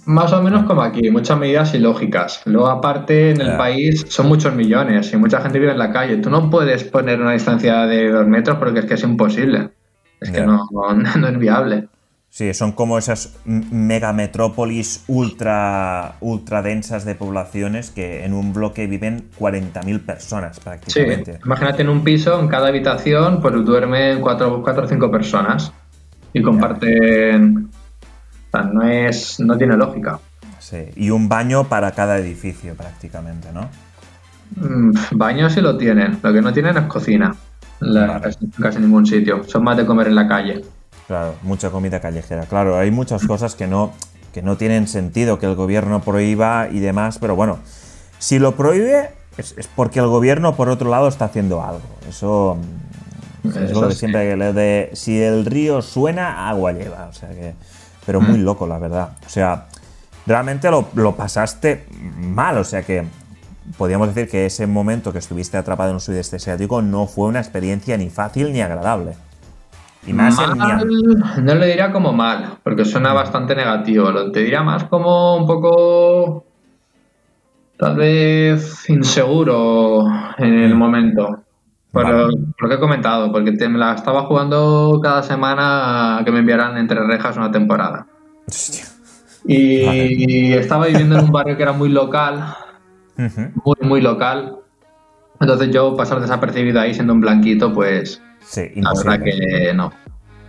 [0.07, 2.41] Más o menos como aquí, muchas medidas ilógicas.
[2.47, 6.17] Luego, aparte, en el país son muchos millones y mucha gente vive en la calle.
[6.17, 9.71] Tú no puedes poner una distancia de dos metros porque es que es imposible.
[10.21, 11.89] Es que no, no, no es viable.
[12.31, 19.29] Sí, son como esas megametrópolis ultra, ultra densas de poblaciones que en un bloque viven
[19.39, 21.39] 40.000 personas Sí, prácticamente.
[21.45, 25.73] imagínate en un piso, en cada habitación, pues duermen cuatro, cuatro o cinco personas
[26.33, 27.71] y comparten.
[27.71, 30.21] O sea, no es, no tiene lógica.
[30.59, 33.69] Sí, y un baño para cada edificio prácticamente, ¿no?
[34.57, 37.35] Mm, Baño sí lo tienen, lo que no tienen es cocina.
[37.81, 38.21] La- Vale.
[38.23, 39.45] casi, casi en ningún sitio.
[39.45, 40.65] Son más de comer en la calle.
[41.09, 42.45] Claro, mucha comida callejera.
[42.45, 43.93] Claro, hay muchas cosas que no,
[44.35, 47.59] que no tienen sentido que el gobierno prohíba y demás, pero bueno,
[48.19, 51.81] si lo prohíbe es, es porque el gobierno por otro lado está haciendo algo.
[52.07, 52.59] Eso
[53.43, 54.01] mm, es lo sí.
[54.01, 57.07] siempre, que de si el río suena, agua lleva.
[57.07, 57.55] O sea que,
[58.05, 59.13] pero muy loco, la verdad.
[59.25, 59.67] O sea,
[60.27, 61.87] realmente lo, lo pasaste
[62.19, 63.07] mal, o sea que
[63.79, 67.41] podríamos decir que ese momento que estuviste atrapado en un sudeste asiático no fue una
[67.41, 69.15] experiencia ni fácil ni agradable.
[70.07, 74.11] Y más en No le diría como mal, porque suena bastante negativo.
[74.11, 76.45] Lo te diría más como un poco.
[77.77, 80.07] Tal vez inseguro
[80.39, 81.45] en el momento.
[81.91, 86.77] Por, lo que he comentado, porque me la estaba jugando cada semana que me enviaran
[86.77, 88.07] entre rejas una temporada.
[89.45, 92.55] Y estaba viviendo en un barrio que era muy local,
[93.17, 94.57] muy, muy local.
[95.41, 99.93] Entonces yo pasar desapercibido ahí siendo un blanquito, pues sí, la verdad que no.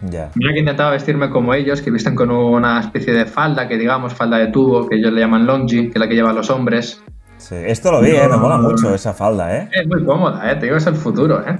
[0.01, 4.13] Mira que intentaba vestirme como ellos, que visten con una especie de falda, que digamos,
[4.13, 7.01] falda de tubo, que ellos le llaman longi, que es la que llevan los hombres.
[7.37, 8.27] Sí, esto lo vi, ¿eh?
[8.29, 9.69] me mola mucho esa falda, ¿eh?
[9.71, 10.55] Es muy cómoda, ¿eh?
[10.55, 11.59] Te digo, es el futuro, ¿eh?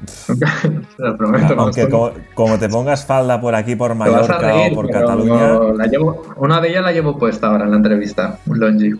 [0.98, 1.54] lo prometo.
[1.58, 1.88] Aunque
[2.34, 5.58] como, te pongas falda por aquí, por Mallorca o por Cataluña.
[6.36, 8.92] una de ellas la llevo puesta ahora en la entrevista, un longi.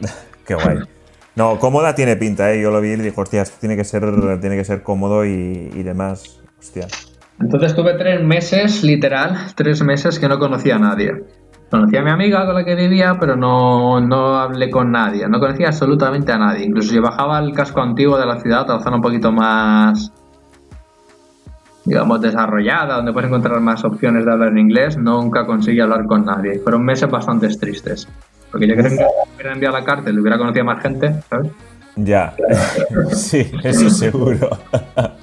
[0.46, 0.78] Qué guay.
[1.38, 2.60] No, cómoda tiene pinta, ¿eh?
[2.60, 4.02] Yo lo vi y digo, hostia, esto tiene que ser,
[4.40, 6.40] tiene que ser cómodo y, demás.
[6.58, 6.88] Hostia.
[7.40, 11.12] Entonces tuve tres meses, literal, tres meses que no conocía a nadie.
[11.70, 15.28] Conocía a mi amiga con la que vivía, pero no, no hablé con nadie.
[15.28, 16.64] No conocía absolutamente a nadie.
[16.64, 20.12] Incluso si bajaba al casco antiguo de la ciudad, a la zona un poquito más,
[21.84, 26.24] digamos, desarrollada, donde puedes encontrar más opciones de hablar en inglés, nunca conseguí hablar con
[26.24, 26.58] nadie.
[26.58, 28.08] Fueron meses bastante tristes.
[28.50, 29.02] Porque yo creo que si
[29.34, 31.50] hubiera enviado la carta le hubiera conocido a más gente, ¿sabes?
[31.96, 32.34] Ya,
[33.12, 34.50] sí, eso seguro.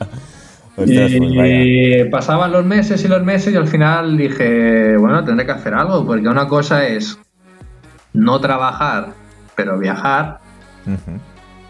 [0.76, 5.53] Pues y pasaban los meses y los meses y al final dije, bueno, tendré que
[5.53, 7.18] hacer algo, porque una cosa es
[8.11, 9.14] no trabajar,
[9.56, 10.39] pero viajar.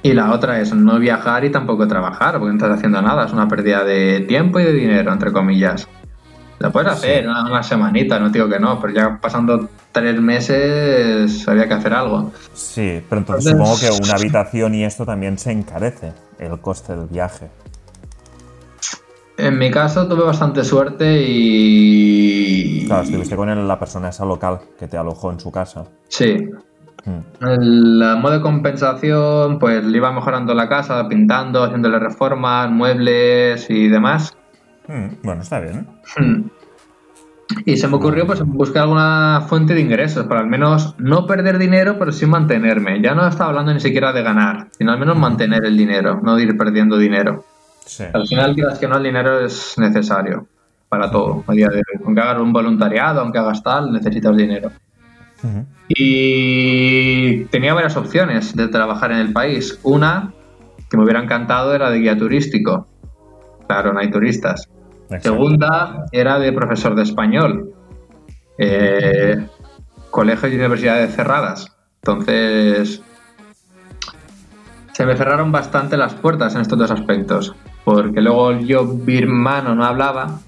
[0.02, 3.32] Y la otra es no viajar y tampoco trabajar, porque no estás haciendo nada, es
[3.32, 5.88] una pérdida de tiempo y de dinero, entre comillas.
[6.60, 11.68] Lo puedes hacer una, semanita, no digo que no, pero ya pasando tres meses había
[11.70, 12.32] que hacer algo.
[12.54, 17.08] Sí, pero entonces supongo que una habitación y esto también se encarece, el coste del
[17.08, 17.48] viaje.
[19.38, 22.86] En mi caso tuve bastante suerte y.
[22.88, 25.86] Claro, estuviste con la persona esa local que te alojó en su casa.
[26.10, 26.50] Sí.
[27.06, 27.46] Hmm.
[27.46, 33.88] El modo de compensación, pues le iba mejorando la casa, pintando, haciéndole reformas, muebles y
[33.88, 34.36] demás.
[34.88, 35.88] Hmm, bueno, está bien.
[36.18, 36.50] Hmm.
[37.66, 41.58] Y se me ocurrió pues buscar alguna fuente de ingresos para al menos no perder
[41.58, 43.02] dinero, pero sí mantenerme.
[43.02, 46.36] Ya no estaba hablando ni siquiera de ganar, sino al menos mantener el dinero, no
[46.36, 47.46] de ir perdiendo dinero.
[48.14, 50.48] Al final, quieras que no, el dinero es necesario
[50.90, 51.44] para todo.
[51.48, 54.72] Aunque hagas un voluntariado, aunque hagas tal, necesitas dinero.
[55.88, 59.80] Y tenía varias opciones de trabajar en el país.
[59.84, 60.34] Una
[60.90, 62.88] que me hubiera encantado era de guía turístico.
[63.68, 64.68] Claro, no hay turistas.
[65.22, 67.73] Segunda era de profesor de español.
[68.57, 69.48] Eh,
[70.11, 71.76] colegios y universidades cerradas.
[72.02, 73.02] Entonces,
[74.94, 77.56] se me cerraron bastante las puertas en estos dos aspectos
[77.86, 80.40] porque luego yo birmano no hablaba,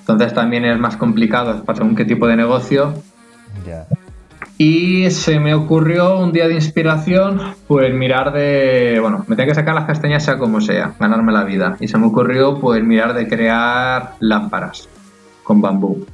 [0.00, 2.92] entonces también es más complicado para según qué tipo de negocio.
[4.64, 9.56] Y se me ocurrió un día de inspiración, pues mirar de, bueno, me tengo que
[9.56, 11.76] sacar las castañas sea como sea, ganarme la vida.
[11.80, 14.88] Y se me ocurrió pues mirar de crear lámparas
[15.42, 16.06] con bambú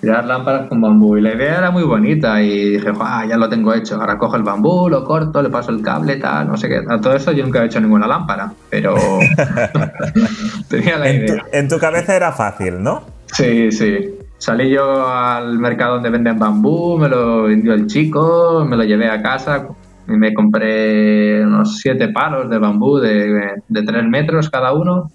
[0.00, 1.16] crear lámparas con bambú.
[1.16, 3.96] Y la idea era muy bonita y dije, ah, ya lo tengo hecho.
[3.96, 6.82] Ahora cojo el bambú, lo corto, le paso el cable, tal, no sé qué.
[6.88, 8.94] A todo eso yo nunca he hecho ninguna lámpara, pero
[10.68, 11.44] tenía la idea.
[11.52, 13.02] en tu cabeza era fácil, ¿no?
[13.26, 14.14] Sí, sí.
[14.42, 19.08] Salí yo al mercado donde venden bambú, me lo vendió el chico, me lo llevé
[19.08, 19.68] a casa
[20.08, 25.12] y me compré unos siete palos de bambú de, de tres metros cada uno.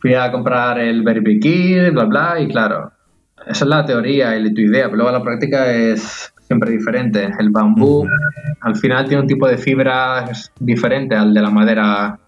[0.00, 2.92] Fui a comprar el berbiquí, bla, bla, y claro,
[3.46, 7.30] esa es la teoría y tu idea, pero luego la práctica es siempre diferente.
[7.38, 8.06] El bambú
[8.60, 10.26] al final tiene un tipo de fibra
[10.60, 12.18] diferente al de la madera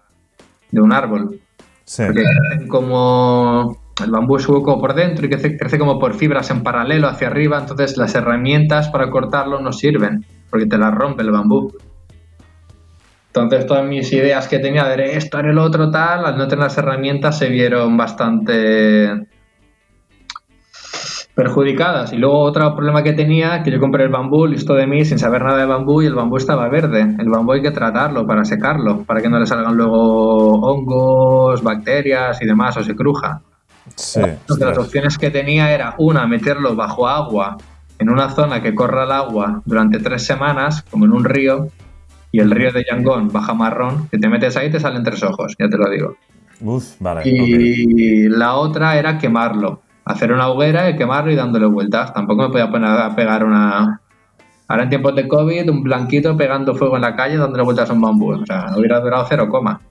[0.71, 1.39] de un árbol.
[1.83, 2.01] Sí.
[2.07, 2.23] Porque
[2.67, 7.07] como el bambú es hueco por dentro y crece, crece como por fibras en paralelo
[7.07, 11.71] hacia arriba, entonces las herramientas para cortarlo no sirven, porque te las rompe el bambú.
[13.27, 16.63] Entonces todas mis ideas que tenía de esto, en el otro, tal, al no tener
[16.63, 19.27] las herramientas se vieron bastante
[21.33, 22.11] perjudicadas.
[22.11, 25.17] Y luego otro problema que tenía, que yo compré el bambú listo de mí sin
[25.17, 27.15] saber nada de bambú y el bambú estaba verde.
[27.19, 32.41] El bambú hay que tratarlo para secarlo, para que no le salgan luego hongos, bacterias
[32.41, 33.41] y demás o se cruja.
[33.95, 34.21] Sí,
[34.59, 37.57] las opciones que tenía era una, meterlo bajo agua
[37.99, 41.67] en una zona que corra el agua durante tres semanas, como en un río,
[42.31, 45.55] y el río de Yangon baja marrón, que te metes ahí te salen tres ojos,
[45.59, 46.15] ya te lo digo.
[47.25, 52.13] y la otra era quemarlo hacer una hoguera y quemarlo y dándole vueltas.
[52.13, 54.01] Tampoco me podía poner a pegar una
[54.67, 57.93] Ahora en tiempos de COVID, un blanquito pegando fuego en la calle dándole vueltas a
[57.93, 58.31] un bambú.
[58.31, 59.81] O sea, hubiera durado cero coma.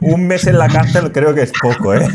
[0.00, 2.08] Un mes en la cárcel creo que es poco, ¿eh?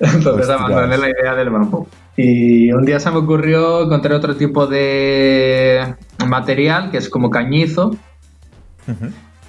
[0.00, 1.86] Entonces abandoné la idea del bambú.
[2.16, 5.94] Y un día se me ocurrió encontrar otro tipo de
[6.26, 7.96] material que es como cañizo.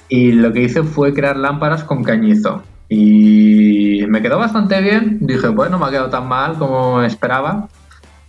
[0.07, 2.63] Y lo que hice fue crear lámparas con cañizo.
[2.89, 5.17] Y me quedó bastante bien.
[5.21, 7.67] Dije, bueno, me ha quedado tan mal como esperaba.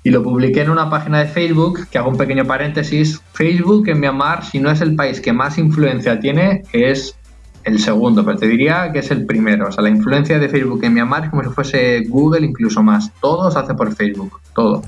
[0.06, 3.20] Y lo publiqué en una página de Facebook, que hago un pequeño paréntesis.
[3.32, 7.16] Facebook en Myanmar, si no es el país que más influencia tiene, es
[7.64, 9.66] el segundo, pero te diría que es el primero.
[9.66, 13.10] O sea, la influencia de Facebook en Myanmar es como si fuese Google incluso más.
[13.20, 14.80] Todo se hace por Facebook, todo.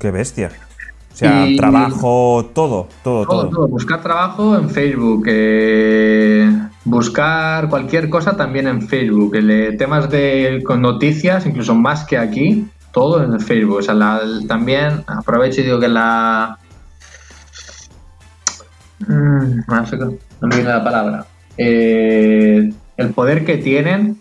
[0.00, 0.50] ¡Qué bestia!
[1.12, 6.50] O sea, trabajo, todo, todo, todo, todo, Buscar trabajo en Facebook, eh,
[6.84, 9.36] buscar cualquier cosa también en Facebook.
[9.78, 13.78] temas de con noticias, incluso más que aquí, todo en Facebook.
[13.78, 16.58] O sea, también aprovecho y digo que la...
[19.00, 21.26] Mm, no sé, no me viene la palabra.
[21.56, 24.20] Eh, el poder que tienen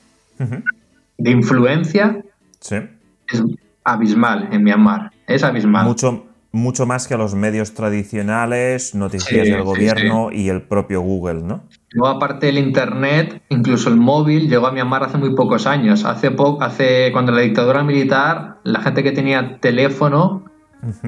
[1.18, 2.23] de influencia
[2.60, 3.43] es
[3.84, 5.11] abismal en Myanmar.
[5.27, 5.85] Es abismal.
[5.85, 11.64] Mucho, mucho más que los medios tradicionales, noticias del gobierno y el propio Google, ¿no?
[11.91, 16.06] Luego, aparte del Internet, incluso el móvil llegó a Myanmar hace muy pocos años.
[16.06, 20.45] Hace poco, hace cuando la dictadura militar, la gente que tenía teléfono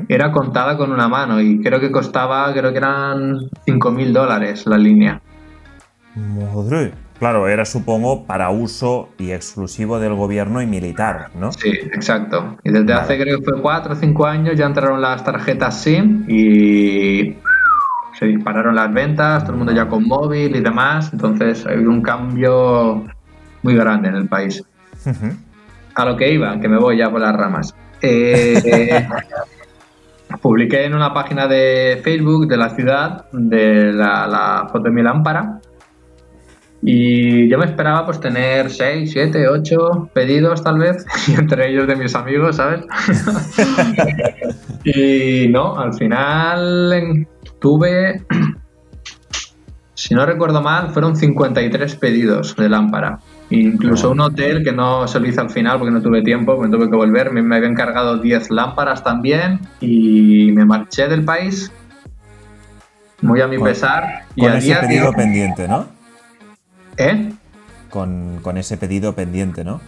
[0.07, 4.78] era contada con una mano y creo que costaba, creo que eran 5.000 dólares la
[4.78, 5.22] línea.
[6.15, 6.94] Madre.
[7.19, 11.52] Claro, era supongo para uso y exclusivo del gobierno y militar, ¿no?
[11.53, 12.57] Sí, exacto.
[12.64, 16.26] Y desde hace creo que fue cuatro o cinco años ya entraron las tarjetas SIM
[16.27, 17.35] y
[18.19, 21.11] se dispararon las ventas, todo el mundo ya con móvil y demás.
[21.14, 23.06] Entonces ha habido un cambio
[23.61, 24.64] muy grande en el país.
[25.95, 27.76] A lo que iba, que me voy ya por las ramas.
[28.02, 29.07] Eh,
[30.41, 35.02] publiqué en una página de Facebook de la ciudad de la, la foto de mi
[35.02, 35.61] lámpara
[36.85, 41.88] y yo me esperaba pues tener 6, 7, 8 pedidos tal vez, y entre ellos
[41.88, 42.81] de mis amigos, ¿sabes?
[44.84, 47.26] y no, al final
[47.60, 48.26] tuve,
[49.93, 53.19] si no recuerdo mal, fueron 53 pedidos de lámpara.
[53.49, 56.69] Incluso un hotel que no se lo hice al final porque no tuve tiempo, me
[56.69, 57.31] tuve que volver.
[57.31, 61.72] Me, me había encargado 10 lámparas también y me marché del país
[63.22, 64.26] muy a mi pesar.
[64.35, 66.03] y con ese pedido pendiente, ¿no?
[66.98, 67.32] ¿Eh?
[67.90, 69.82] Con, ese pedido pendiente, ¿no?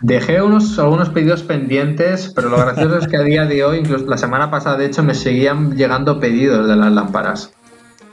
[0.00, 4.06] Dejé unos, algunos pedidos pendientes, pero lo gracioso es que a día de hoy, incluso
[4.06, 7.52] la semana pasada, de hecho, me seguían llegando pedidos de las lámparas.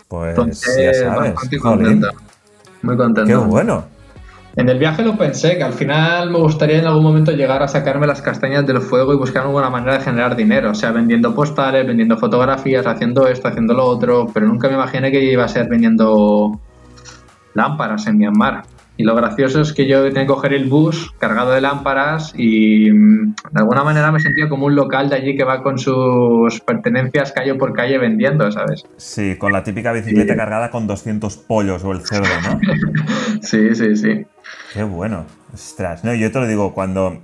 [0.08, 1.36] Pues ya sabes.
[1.50, 2.10] Muy contento.
[2.84, 3.28] Muy contento.
[3.28, 3.86] Qué bueno.
[4.56, 7.70] En el viaje lo pensé, que al final me gustaría en algún momento llegar a
[7.70, 11.34] sacarme las castañas del fuego y buscar alguna manera de generar dinero, o sea, vendiendo
[11.34, 15.48] postales, vendiendo fotografías, haciendo esto, haciendo lo otro, pero nunca me imaginé que iba a
[15.48, 16.60] ser vendiendo
[17.54, 18.64] lámparas en Myanmar.
[18.98, 22.92] Y lo gracioso es que yo tenía que coger el bus cargado de lámparas y
[22.92, 26.60] mm, de alguna manera me sentía como un local de allí que va con sus
[26.62, 28.84] pertenencias calle por calle vendiendo, ¿sabes?
[28.98, 32.60] Sí, con la típica bicicleta cargada con 200 pollos o el cerdo, ¿no?
[33.42, 34.26] sí, sí, sí.
[34.74, 35.26] Qué bueno.
[35.54, 37.24] Ostras, no, yo te lo digo, cuando,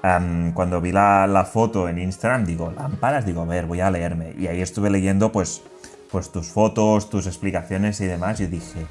[0.00, 4.34] cuando vi la, la, foto en Instagram, digo, lámparas, digo, a ver, voy a leerme.
[4.38, 5.62] Y ahí estuve leyendo, pues,
[6.10, 8.40] pues tus fotos, tus explicaciones y demás.
[8.40, 8.86] Y dije,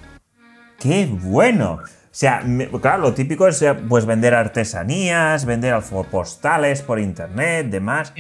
[0.82, 1.80] ¡Qué bueno!
[1.84, 2.44] O sea,
[2.82, 5.80] claro, lo típico es eh, pues vender artesanías, vender
[6.10, 8.14] postales por internet, demás.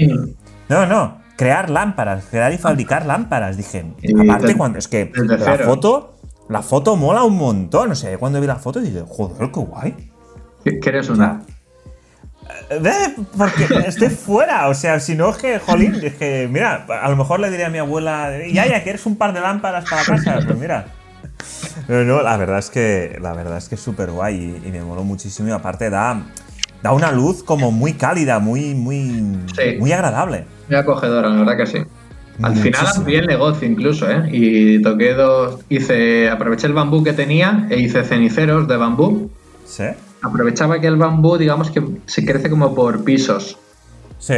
[0.69, 3.57] No, no, crear lámparas, crear y fabricar lámparas.
[3.57, 3.83] Dije,
[4.23, 6.19] aparte cuando es que la foto,
[6.49, 7.91] la foto mola un montón.
[7.91, 10.11] O sea, cuando vi la foto dije, joder, qué guay.
[10.81, 11.41] ¿Quieres una?
[12.69, 17.15] Eh, porque estoy fuera, o sea, si no es que, jolín, dije, mira, a lo
[17.15, 20.39] mejor le diría a mi abuela, ya, ya, ¿quieres un par de lámparas para casa?
[20.45, 20.85] Pues mira.
[21.87, 24.81] No, no, la verdad es que la verdad es que es súper guay y, me
[24.81, 26.21] moló muchísimo y aparte da,
[26.81, 29.23] da una luz como muy cálida, muy, muy,
[29.79, 30.45] muy agradable.
[30.69, 31.79] Muy acogedora, la verdad que sí.
[32.41, 34.23] Al final amplié el negocio incluso, ¿eh?
[34.31, 39.29] Y toqué dos, hice, aproveché el bambú que tenía e hice ceniceros de bambú.
[39.65, 39.83] Sí.
[40.23, 43.57] Aprovechaba que el bambú, digamos que se crece como por pisos.
[44.17, 44.35] Sí.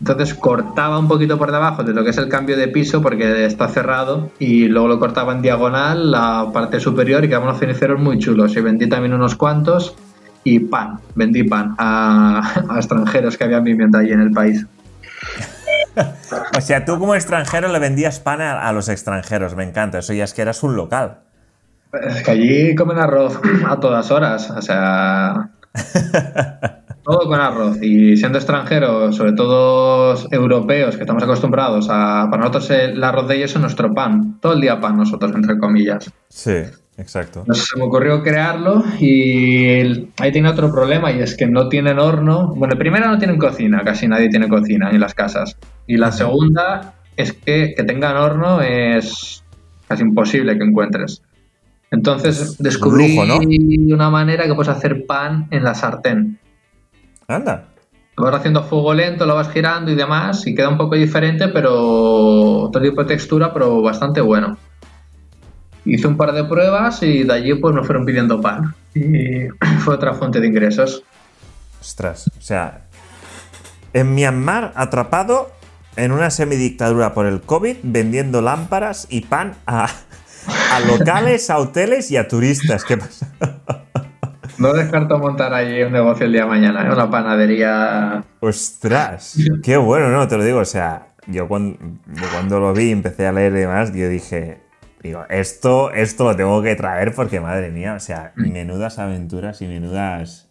[0.00, 3.44] Entonces cortaba un poquito por debajo de lo que es el cambio de piso porque
[3.44, 8.00] está cerrado y luego lo cortaba en diagonal la parte superior y quedaban unos ceniceros
[8.00, 8.56] muy chulos.
[8.56, 9.94] Y vendí también unos cuantos
[10.42, 14.66] y pan, vendí pan a, extranjeros que habían viviendo allí en el país.
[16.56, 19.98] o sea, tú como extranjero le vendías pan a, los extranjeros, me encanta.
[19.98, 21.18] Eso ya es que eras un local.
[21.92, 25.50] Es que allí comen arroz a todas horas, o sea...
[27.02, 27.78] Todo con arroz.
[27.82, 32.28] Y siendo extranjeros, sobre todo europeos, que estamos acostumbrados a.
[32.30, 34.38] Para nosotros el arroz de ellos es nuestro pan.
[34.40, 36.12] Todo el día pan, nosotros, entre comillas.
[36.28, 36.56] Sí,
[36.98, 37.40] exacto.
[37.40, 41.98] Entonces se me ocurrió crearlo y ahí tiene otro problema y es que no tienen
[41.98, 42.54] horno.
[42.54, 45.56] Bueno, primera no tienen cocina, casi nadie tiene cocina en las casas.
[45.86, 49.42] Y la segunda es que que tengan horno es
[49.88, 51.22] casi imposible que encuentres.
[51.90, 53.38] Entonces descubrí lujo, ¿no?
[53.94, 56.38] una manera que puedes hacer pan en la sartén.
[57.30, 57.68] Anda.
[58.16, 60.94] Lo vas haciendo a fuego lento, lo vas girando y demás, y queda un poco
[60.94, 64.58] diferente, pero otro tipo de textura, pero bastante bueno.
[65.84, 68.74] Hice un par de pruebas y de allí pues me fueron pidiendo pan.
[68.94, 69.48] Y
[69.78, 71.02] fue otra fuente de ingresos.
[71.80, 72.82] Ostras, o sea,
[73.94, 75.50] en Myanmar atrapado
[75.96, 79.88] en una semidictadura por el COVID vendiendo lámparas y pan a,
[80.46, 82.84] a locales, a hoteles y a turistas.
[82.84, 83.32] ¿Qué pasa?
[84.60, 86.92] No descarto montar allí un negocio el día de mañana, ¿eh?
[86.92, 88.22] una panadería.
[88.40, 90.28] Ostras, qué bueno, ¿no?
[90.28, 93.60] Te lo digo, o sea, yo cuando, yo cuando lo vi, empecé a leer y
[93.60, 94.60] demás, yo dije,
[95.02, 99.66] digo, esto, esto lo tengo que traer porque, madre mía, o sea, menudas aventuras y
[99.66, 100.48] menudas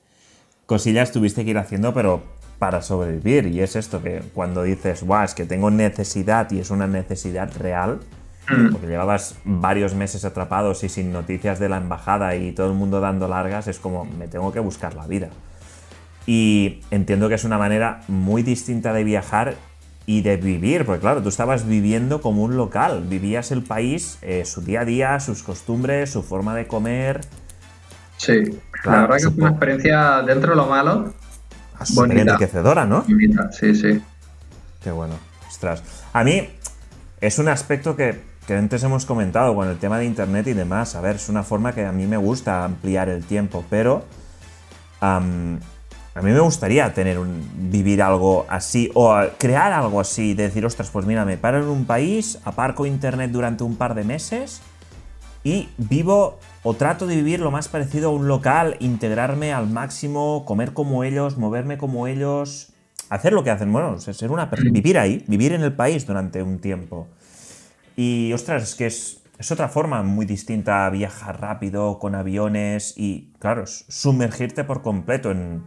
[0.66, 2.24] cosillas tuviste que ir haciendo, pero
[2.58, 3.46] para sobrevivir.
[3.46, 7.52] Y es esto que cuando dices, guau, es que tengo necesidad y es una necesidad
[7.60, 8.19] real, Mm.
[8.72, 13.00] Porque llevabas varios meses atrapados y sin noticias de la embajada y todo el mundo
[13.00, 15.30] dando largas, es como, me tengo que buscar la vida.
[16.26, 19.56] Y entiendo que es una manera muy distinta de viajar
[20.06, 24.44] y de vivir, porque claro, tú estabas viviendo como un local, vivías el país, eh,
[24.46, 27.22] su día a día, sus costumbres, su forma de comer.
[28.18, 31.14] Sí, Claro, la verdad que fue una experiencia dentro de lo malo.
[31.94, 32.22] Bonita.
[32.22, 33.02] enriquecedora, ¿no?
[33.02, 34.02] bonita, Sí, sí.
[34.84, 35.16] Qué bueno.
[35.48, 35.84] Ostras.
[36.14, 36.50] A mí
[37.22, 38.20] es un aspecto que,
[38.50, 40.96] que antes hemos comentado con el tema de internet y demás.
[40.96, 44.06] A ver, es una forma que a mí me gusta ampliar el tiempo, pero
[45.02, 45.60] a mí
[46.16, 51.06] me gustaría tener un, vivir algo así o crear algo así, de decir, ostras, pues
[51.06, 54.62] mira, me paro en un país, aparco internet durante un par de meses
[55.44, 60.44] y vivo o trato de vivir lo más parecido a un local, integrarme al máximo,
[60.46, 62.74] comer como ellos, moverme como ellos,
[63.10, 66.58] hacer lo que hacen, bueno, ser una vivir ahí, vivir en el país durante un
[66.58, 67.08] tiempo.
[68.02, 72.94] Y ostras, es que es, es otra forma muy distinta a viajar rápido con aviones
[72.96, 75.64] y, claro, sumergirte por completo en,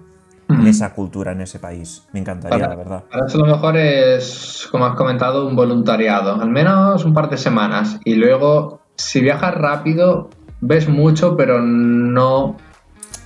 [0.67, 2.09] esa cultura, en ese país.
[2.15, 3.05] Me encantaría, Para- la verdad.
[3.11, 7.37] Para eso lo mejor es, como has comentado, un voluntariado, al menos un par de
[7.37, 8.01] semanas.
[8.03, 10.31] Y luego, si viajas rápido,
[10.63, 12.57] ves mucho, pero no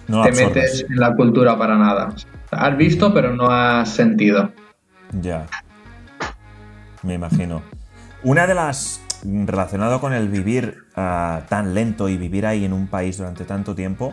[0.08, 0.46] te absorbes.
[0.48, 2.12] metes en la cultura para nada.
[2.50, 4.50] Has visto, pero no has sentido.
[5.20, 5.46] Ya.
[7.04, 7.62] Me imagino.
[8.26, 9.00] Una de las.
[9.22, 13.74] relacionado con el vivir ah, tan lento y vivir ahí en un país durante tanto
[13.74, 14.12] tiempo,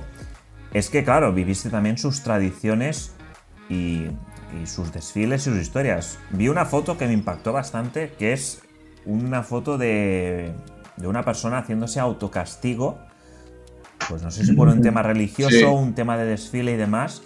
[0.72, 3.12] es que, claro, viviste también sus tradiciones
[3.70, 4.06] y,
[4.62, 6.20] y sus desfiles y sus historias.
[6.30, 8.62] Vi una foto que me impactó bastante, que es
[9.06, 10.54] una foto de,
[10.98, 13.00] de una persona haciéndose autocastigo.
[14.10, 15.64] Pues no sé si por un tema religioso, Sí.
[15.64, 17.24] un tema de desfile y demás.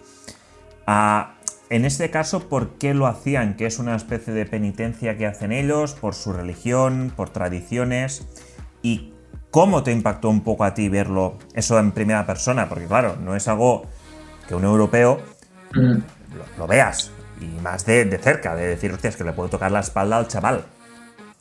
[0.86, 1.37] Ah,
[1.70, 3.56] en este caso, ¿por qué lo hacían?
[3.56, 8.28] Que es una especie de penitencia que hacen ellos por su religión, por tradiciones.
[8.82, 9.14] ¿Y
[9.52, 12.70] cómo te impactó un poco a ti verlo eso en primera persona?
[12.70, 13.88] Porque claro, no es algo
[14.48, 15.22] que un europeo
[15.74, 15.98] Mm.
[16.36, 17.12] lo, lo veas.
[17.40, 20.18] Y más de, de cerca, de decir, hostia, es que le puedo tocar la espalda
[20.18, 20.66] al chaval.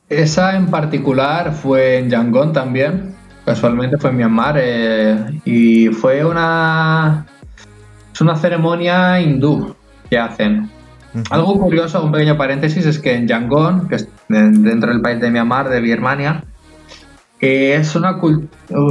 [0.08, 3.16] Esa en particular fue en Yangon también.
[3.44, 4.56] Casualmente fue en Myanmar.
[4.58, 7.26] eh, y fue una.
[8.14, 9.76] Es una ceremonia hindú
[10.08, 10.70] que hacen.
[11.30, 15.20] Algo curioso, un pequeño paréntesis, es que en Yangon, que es de- dentro del país
[15.20, 16.44] de Myanmar, de Birmania,
[17.40, 18.20] eh, es una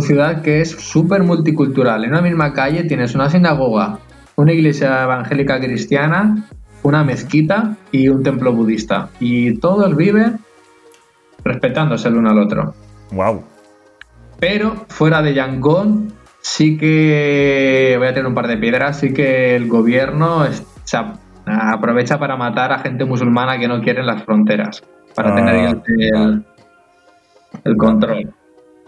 [0.01, 2.03] ciudad que es súper multicultural.
[2.03, 3.99] En una misma calle tienes una sinagoga,
[4.35, 6.47] una iglesia evangélica cristiana,
[6.83, 9.09] una mezquita y un templo budista.
[9.19, 10.39] Y todos viven
[11.43, 12.73] respetándose el uno al otro.
[13.11, 13.43] ¡Wow!
[14.39, 16.11] Pero fuera de Yangon,
[16.41, 20.45] sí que voy a tener un par de piedras, sí que el gobierno
[20.85, 24.81] se ap- aprovecha para matar a gente musulmana que no quiere en las fronteras,
[25.13, 25.75] para Ah, tener el,
[26.13, 26.41] vale.
[27.65, 28.33] el control.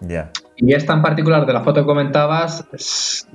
[0.01, 0.29] Ya.
[0.55, 2.67] Y esta en particular de la foto que comentabas,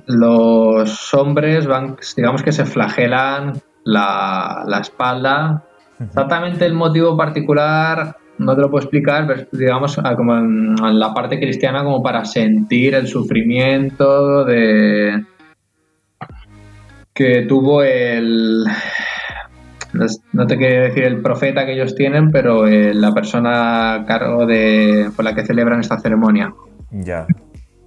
[0.07, 3.53] los hombres van, digamos que se flagelan
[3.83, 5.63] la, la espalda.
[5.99, 10.99] Exactamente el motivo particular no te lo puedo explicar, pero digamos ah, como en, en
[10.99, 15.23] la parte cristiana como para sentir el sufrimiento de
[17.13, 18.65] que tuvo el
[20.33, 24.45] no te quiero decir el profeta que ellos tienen, pero eh, la persona a cargo
[24.45, 26.53] de por la que celebran esta ceremonia.
[26.91, 27.27] Ya.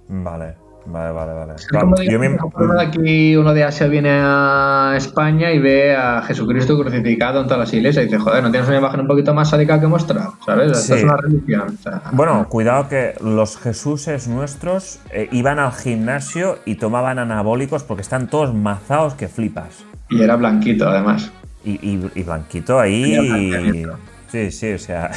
[0.07, 0.55] Vale.
[0.89, 1.53] Vale, vale, vale.
[1.55, 5.93] Es Claro, como digo, yo me- aquí, uno de Asia viene a España y ve
[5.95, 9.07] a Jesucristo crucificado en todas las iglesias y dice, joder, ¿no tienes una imagen un
[9.07, 10.29] poquito más sádica que mostrar?
[10.45, 10.71] ¿Sabes?
[10.77, 11.77] Esto es una religión.
[11.77, 17.83] o sea, Bueno, cuidado que los Jesuses nuestros eh, iban al gimnasio y tomaban anabólicos
[17.83, 19.83] porque están todos mazados que flipas.
[20.09, 21.31] Y era blanquito, además.
[21.65, 23.85] Y, y- y Blanquito ahí.
[24.31, 25.11] Sí, sí, o sea.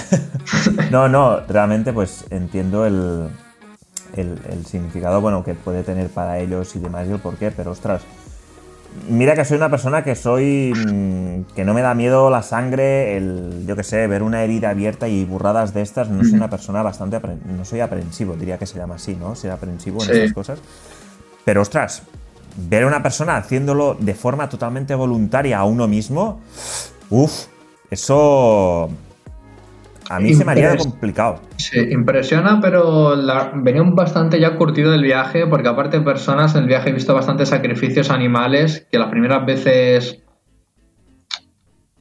[0.91, 3.29] no, no, realmente pues entiendo el,
[4.17, 7.71] el, el significado bueno que puede tener para ellos y demás y el porqué, pero
[7.73, 8.03] ostras.
[9.09, 10.73] Mira que soy una persona que soy.
[10.75, 13.65] mm, que no me da miedo la sangre, el.
[13.67, 16.09] yo que sé, ver una herida abierta y burradas de estas.
[16.09, 17.21] No soy una persona bastante.
[17.57, 19.37] No soy aprensivo, diría que se llama así, ¿no?
[19.37, 20.13] Ser aprensivo en Sí.
[20.17, 20.59] estas cosas.
[21.45, 22.03] Pero ostras,
[22.69, 26.41] ver a una persona haciéndolo de forma totalmente voluntaria a uno mismo,
[27.11, 27.45] uff,
[27.93, 28.91] eso
[30.11, 31.41] a mí se me haría complicado.
[31.57, 36.55] Sí, impresiona, pero la- venía un bastante ya curtido del viaje, porque aparte de personas,
[36.57, 40.23] en el viaje he visto bastantes sacrificios animales que las primeras veces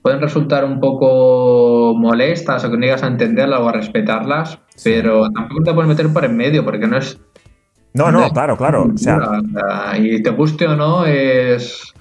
[0.01, 5.29] pueden resultar un poco molestas o que no llegas a entenderlas o a respetarlas, pero
[5.31, 7.19] tampoco te puedes meter por en medio, porque no es...
[7.93, 8.87] No, no, claro, claro.
[8.93, 9.19] O sea,
[9.97, 11.93] y te guste o no, es...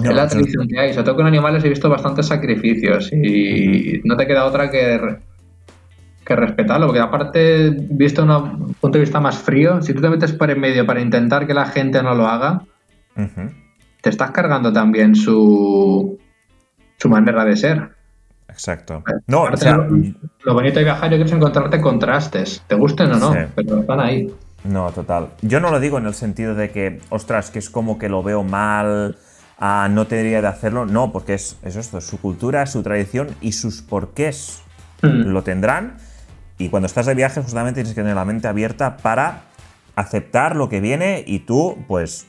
[0.00, 0.92] no, es la tradición que hay.
[0.92, 5.18] Sobre todo con animales he visto bastantes sacrificios y no te queda otra que,
[6.24, 6.86] que respetarlo.
[6.86, 10.60] Porque aparte, visto un punto de vista más frío, si tú te metes por en
[10.60, 12.62] medio para intentar que la gente no lo haga,
[14.00, 16.18] te estás cargando también su,
[16.98, 17.90] su manera de ser.
[18.48, 19.02] Exacto.
[19.26, 19.88] No, o sea, lo,
[20.44, 23.38] lo bonito de viajar yo creo es encontrarte contrastes, te gusten o no, Sí.
[23.54, 24.30] pero están ahí.
[24.64, 25.28] No, total.
[25.40, 28.22] Yo no lo digo en el sentido de que, ostras, que es como que lo
[28.22, 29.16] veo mal,
[29.90, 30.86] no debería de hacerlo.
[30.86, 34.60] No, porque es, es esto, es su cultura, su tradición y sus porqués
[35.02, 35.30] Mm.
[35.32, 35.96] lo tendrán.
[36.58, 39.42] Y cuando estás de viaje, justamente tienes que tener la mente abierta para
[39.96, 42.26] aceptar lo que viene y tú, pues,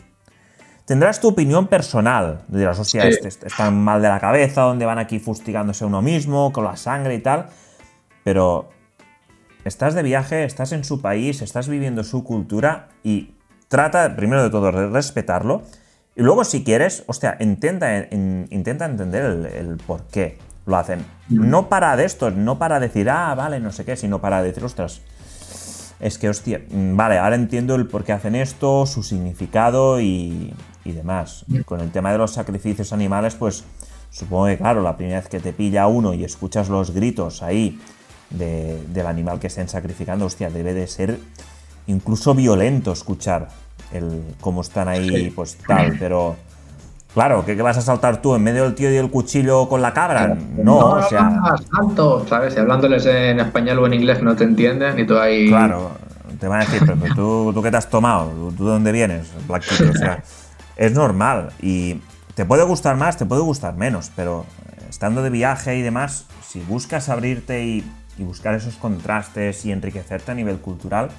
[0.86, 2.42] tendrás tu opinión personal.
[2.48, 3.08] Dirás, hostia, Sí.
[3.10, 6.76] este, este- están mal de la cabeza, donde van aquí fustigándose uno mismo, con la
[6.76, 7.46] sangre y tal.
[8.24, 8.70] Pero
[9.66, 13.36] estás de viaje, estás en su país, estás viviendo su cultura y
[13.68, 15.62] trata, primero de todo, de respetarlo.
[16.16, 21.06] Y luego, si quieres, hostia, intenta, en- intenta entender el, el por qué lo hacen.
[21.30, 24.64] No para de esto, no para decir, ah, vale, no sé qué, sino para decir,
[24.64, 25.02] ostras,
[26.00, 30.54] es que, hostia, mm, vale, ahora entiendo el por qué hacen esto, su significado y,
[30.86, 31.46] y demás.
[31.66, 33.64] Con el tema de los sacrificios animales, pues
[34.12, 37.80] supongo que, claro, la primera vez que te pilla uno y escuchas los gritos ahí
[38.30, 41.20] de- del animal que estén sacrificando, hostia, debe de ser
[41.88, 43.50] incluso violento escuchar
[43.94, 45.32] el cómo están ahí, Sí.
[45.36, 46.36] pues tal, pero...
[47.14, 49.84] Claro, ¿qué, qué vas a saltar tú en medio del tío y el cuchillo con
[49.84, 50.36] la cabra?
[50.58, 51.22] No, o sea...
[51.22, 52.56] más, alto, ¿sabes?
[52.56, 55.48] Y hablándoles en español o en inglés no te entienden y tú ahí...
[55.48, 55.92] Claro,
[56.40, 58.92] te van a decir, pero, pero tú, tú qué te has tomado, tú de dónde
[58.92, 60.24] vienes, Blackfoot, o sea,
[60.76, 62.02] es normal y
[62.34, 64.46] te puede gustar más, te puede gustar menos, pero
[64.90, 67.84] estando de viaje y demás, si buscas abrirte y,
[68.18, 71.10] y buscar esos contrastes y enriquecerte a nivel cultural,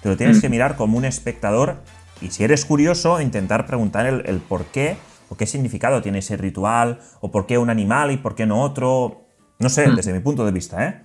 [0.00, 1.76] te lo tienes que mirar como un espectador
[2.20, 4.96] y si eres curioso, intentar preguntar el, el por qué
[5.28, 8.62] o qué significado tiene ese ritual o por qué un animal y por qué no
[8.62, 9.22] otro,
[9.58, 11.02] no sé, desde mi punto de vista, ¿eh?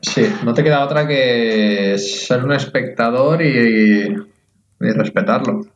[0.00, 4.08] Sí, no te queda otra que ser un espectador y,
[4.80, 5.66] y respetarlo.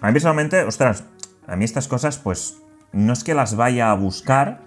[0.00, 1.04] A mí personalmente, ostras,
[1.46, 2.58] a mí estas cosas, pues,
[2.92, 4.60] no es que las vaya a buscar.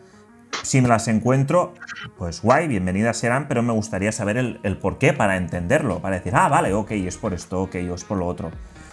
[0.63, 1.73] Si me las encuentro,
[2.17, 6.15] pues guay, bienvenidas serán, pero me gustaría saber el, el por qué para entenderlo, para
[6.15, 8.51] decir, ah, vale, ok, es por esto, ok, es por lo otro.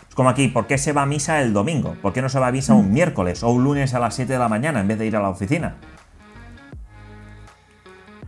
[0.09, 1.97] Es como aquí, ¿por qué se va a misa el domingo?
[2.03, 4.33] ¿Por qué no se va a misa un miércoles o un lunes a las 7
[4.33, 5.77] de la mañana en vez de ir a la oficina?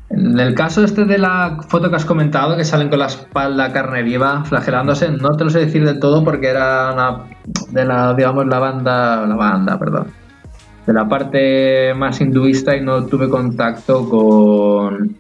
[0.08, 3.72] En el caso este de la foto que has comentado, que salen con la espalda
[3.72, 7.24] carne viva, flagelándose, no te lo sé decir del todo porque era una
[7.70, 10.06] de la, digamos, la banda, la banda, perdón,
[10.86, 15.16] de la parte más hinduista y no tuve contacto con,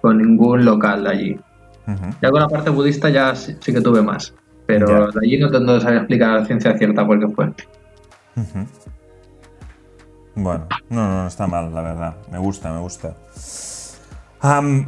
[0.00, 1.40] con ningún local de allí.
[2.20, 4.34] Ya con la parte budista ya sí, sí que tuve más,
[4.66, 7.52] pero de allí no no sabía explicar a ciencia cierta por qué fue.
[10.34, 12.16] Bueno, no, no, no está mal, la verdad.
[12.30, 13.14] Me gusta, me gusta.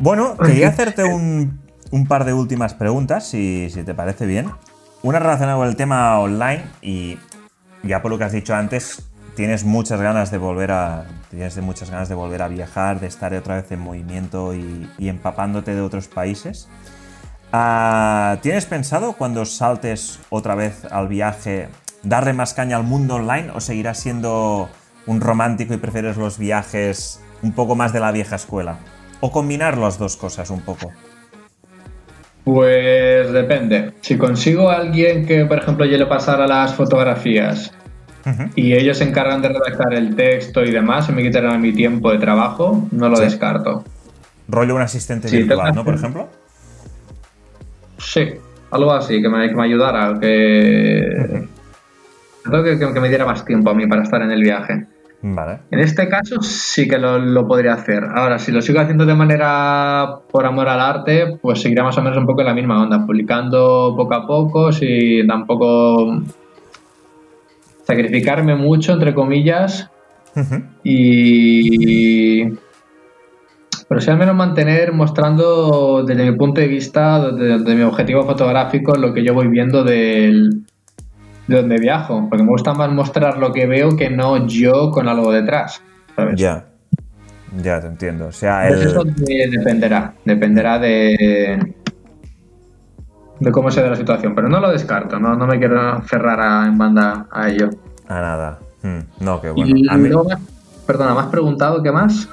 [0.01, 1.61] Bueno, quería hacerte un,
[1.91, 4.51] un par de últimas preguntas, si, si te parece bien.
[5.03, 7.19] Una relacionada con el tema online y
[7.85, 9.09] ya por lo que has dicho antes,
[9.39, 13.33] tienes muchas ganas de volver a tienes muchas ganas de volver a viajar, de estar
[13.35, 16.69] otra vez en movimiento y, y empapándote de otros países.
[17.53, 21.69] Ah, ¿Tienes pensado cuando saltes otra vez al viaje
[22.03, 24.69] darle más caña al mundo online o seguirás siendo
[25.07, 28.79] un romántico y prefieres los viajes un poco más de la vieja escuela?
[29.21, 30.91] ¿O combinar las dos cosas un poco?
[32.43, 33.93] Pues depende.
[34.01, 37.73] Si consigo a alguien que, por ejemplo, yo le pasara las fotografías
[38.55, 42.11] y ellos se encargan de redactar el texto y demás y me quitaran mi tiempo
[42.11, 43.85] de trabajo, no lo descarto.
[44.49, 45.85] Rollo un asistente virtual, ¿no?
[45.85, 46.29] Por ejemplo.
[47.99, 48.31] Sí,
[48.71, 51.47] algo así, que me, que me ayudara, que...
[52.45, 54.87] que, me diera más tiempo a mí para estar en el viaje.
[55.21, 55.59] Vale.
[55.73, 58.05] En este caso sí que lo, podría hacer.
[58.15, 62.03] Ahora, si lo sigo haciendo de manera por amor al arte, pues seguirá más o
[62.03, 66.23] menos un poco en la misma onda, publicando poco a poco, sin tampoco
[67.89, 69.91] sacrificarme mucho, entre comillas,
[70.85, 72.45] y...
[73.89, 78.95] Pero sí al menos mantener mostrando desde mi punto de vista, desde, mi objetivo fotográfico,
[78.95, 80.67] lo que yo voy viendo del,
[81.47, 85.09] de donde viajo, porque me gusta más mostrar lo que veo que no yo con
[85.09, 85.83] algo detrás.
[86.37, 86.67] Ya,
[87.63, 88.27] ya te entiendo.
[88.27, 91.75] O sea, Eso dependerá, dependerá de,
[93.41, 96.67] de cómo se da la situación, pero no lo descarto, no, no me quiero aferrar
[96.67, 97.71] en banda a ello.
[98.09, 98.59] A nada.
[98.83, 100.25] Hmm, no, qué bueno.
[100.87, 102.29] perdona, ¿me has preguntado qué más?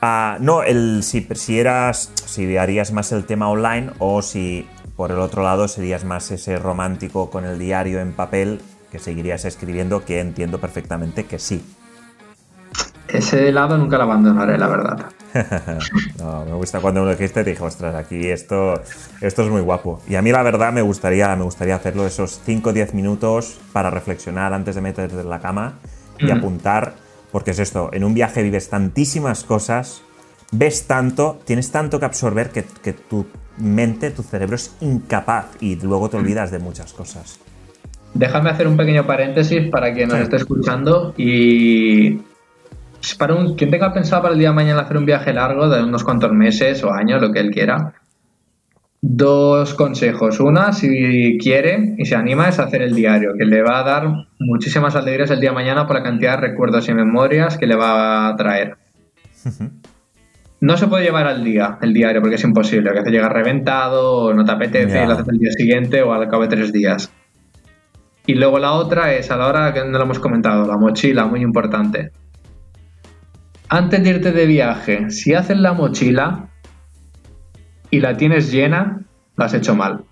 [0.00, 5.10] Ah, no, el, si, si eras, si harías más el tema online o si por
[5.10, 8.60] el otro lado serías más ese romántico con el diario en papel
[8.92, 11.64] que seguirías escribiendo, que entiendo perfectamente que sí.
[13.14, 15.06] Ese lado nunca lo abandonaré, la verdad.
[16.18, 18.74] no, me gusta cuando uno dijiste, te dije, ostras, aquí esto,
[19.20, 20.02] esto es muy guapo.
[20.08, 23.60] Y a mí la verdad me gustaría, me gustaría hacerlo esos 5 o 10 minutos
[23.72, 25.74] para reflexionar antes de meterte en la cama
[26.18, 26.32] y mm.
[26.32, 26.94] apuntar,
[27.30, 30.02] porque es esto, en un viaje vives tantísimas cosas,
[30.50, 33.26] ves tanto, tienes tanto que absorber que, que tu
[33.58, 37.38] mente, tu cerebro es incapaz y luego te olvidas de muchas cosas.
[38.12, 42.18] Déjame hacer un pequeño paréntesis para quien nos esté escuchando y
[43.18, 45.82] para un, quien tenga pensado para el día de mañana hacer un viaje largo de
[45.82, 47.92] unos cuantos meses o años, lo que él quiera,
[49.02, 50.40] dos consejos.
[50.40, 54.08] Una, si quiere y se anima, es hacer el diario, que le va a dar
[54.38, 57.76] muchísimas alegrías el día de mañana por la cantidad de recuerdos y memorias que le
[57.76, 58.78] va a traer.
[60.60, 64.32] No se puede llevar al día el diario porque es imposible, que hace llegar reventado,
[64.32, 67.12] no te apetece, y lo haces el día siguiente o al cabo de tres días.
[68.24, 71.26] Y luego la otra es, a la hora que no lo hemos comentado, la mochila,
[71.26, 72.12] muy importante.
[73.68, 76.48] Antes de irte de viaje, si haces la mochila
[77.90, 79.00] y la tienes llena,
[79.36, 80.04] la has hecho mal.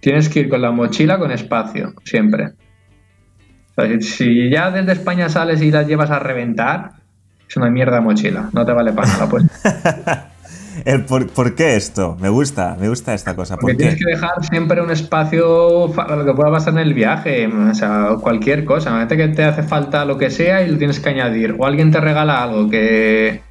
[0.00, 2.52] Tienes que ir con la mochila con espacio, siempre.
[4.00, 6.92] si ya desde España sales y la llevas a reventar,
[7.48, 9.44] es una mierda mochila, no te vale para nada, pues.
[10.84, 12.16] El por, qué esto?
[12.20, 13.56] Me gusta, me gusta esta cosa.
[13.56, 17.46] Porque tienes que dejar siempre un espacio para lo que pueda pasar en el viaje,
[17.46, 18.90] o sea, cualquier cosa.
[18.90, 21.56] Imagínate que te hace falta lo que sea y lo tienes que añadir.
[21.58, 23.42] O alguien te regala algo que.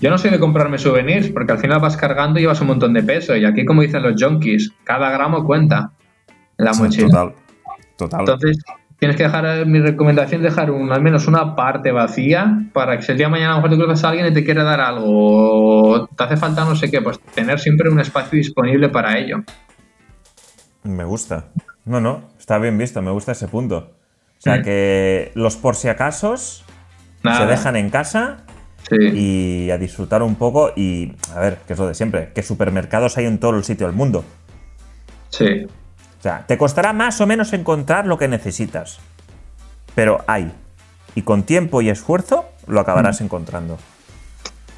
[0.00, 2.92] Yo no soy de comprarme souvenirs, porque al final vas cargando y llevas un montón
[2.92, 3.36] de peso.
[3.36, 5.90] Y aquí, como dicen los junkies, cada gramo cuenta
[6.56, 7.08] en la mochila.
[7.08, 7.34] Total.
[7.96, 8.20] Total.
[8.20, 8.58] Entonces,
[8.98, 13.02] tienes que dejar, mi recomendación es dejar un, al menos una parte vacía para que
[13.02, 14.62] si el día de mañana a lo mejor te cruzas a alguien y te quiere
[14.64, 18.88] dar algo o te hace falta no sé qué, pues tener siempre un espacio disponible
[18.88, 19.44] para ello.
[20.82, 21.46] Me gusta.
[21.84, 23.92] No, no, está bien visto, me gusta ese punto.
[24.38, 24.62] O sea, mm.
[24.62, 26.64] que los por si acasos
[27.22, 28.44] se dejan en casa
[28.90, 33.18] y a disfrutar un poco y, a ver, que es lo de siempre, que supermercados
[33.18, 34.24] hay en todo el sitio del mundo.
[35.30, 35.66] Sí.
[36.18, 38.98] O sea, te costará más o menos encontrar lo que necesitas.
[39.94, 40.52] Pero hay.
[41.14, 43.24] Y con tiempo y esfuerzo lo acabarás mm.
[43.24, 43.78] encontrando.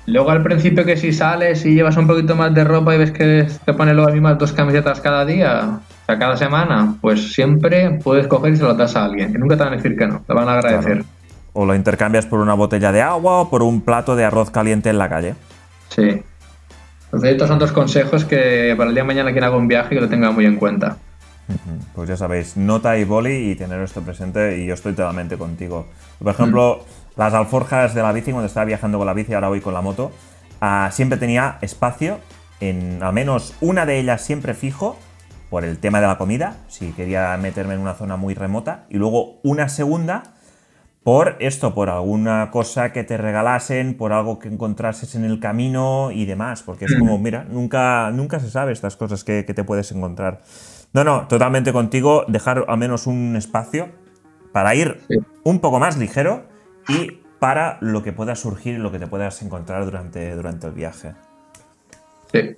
[0.07, 3.13] Luego al principio que si sales y llevas un poquito más de ropa y ves
[3.13, 8.01] que te ponen las mismas dos camisetas cada día, o sea, cada semana, pues siempre
[8.03, 10.07] puedes coger y se lo das a alguien, que nunca te van a decir que
[10.07, 11.05] no, te van a agradecer.
[11.53, 14.89] O lo intercambias por una botella de agua o por un plato de arroz caliente
[14.89, 15.35] en la calle.
[15.91, 16.23] Sí.
[17.05, 19.97] Entonces estos son dos consejos que para el día de mañana quien haga un viaje
[19.97, 20.97] que lo tenga muy en cuenta.
[21.95, 25.87] Pues ya sabéis, nota y boli y tener esto presente y yo estoy totalmente contigo.
[26.19, 26.85] Por ejemplo,
[27.17, 29.81] las alforjas de la bici, cuando estaba viajando con la bici, ahora voy con la
[29.81, 30.13] moto,
[30.61, 32.19] ah, siempre tenía espacio,
[32.61, 34.97] en al menos una de ellas siempre fijo,
[35.51, 38.99] por el tema de la comida, si quería meterme en una zona muy remota, y
[38.99, 40.23] luego una segunda
[41.03, 46.11] por esto, por alguna cosa que te regalasen, por algo que encontrases en el camino
[46.13, 49.91] y demás, porque es como, mira, nunca, nunca se sabe estas cosas que te puedes
[49.93, 50.43] encontrar.
[50.93, 52.25] No, no, totalmente contigo.
[52.27, 53.89] Dejar al menos un espacio
[54.53, 55.01] para ir
[55.45, 56.45] un poco más ligero
[56.89, 60.73] y para lo que pueda surgir y lo que te puedas encontrar durante, durante el
[60.73, 61.15] viaje.
[62.33, 62.57] Sí.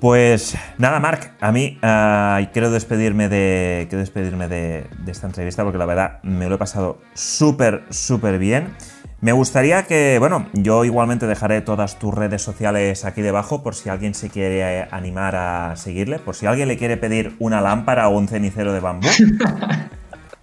[0.00, 5.86] Pues nada, Marc, a mí uh, quiero despedirme, de, despedirme de, esta entrevista porque la
[5.86, 8.74] verdad me lo he pasado súper, súper bien.
[9.22, 13.90] Me gustaría que, bueno, yo igualmente dejaré todas tus redes sociales aquí debajo por si
[13.90, 18.16] alguien se quiere animar a seguirle, por si alguien le quiere pedir una lámpara o
[18.16, 19.08] un cenicero de bambú.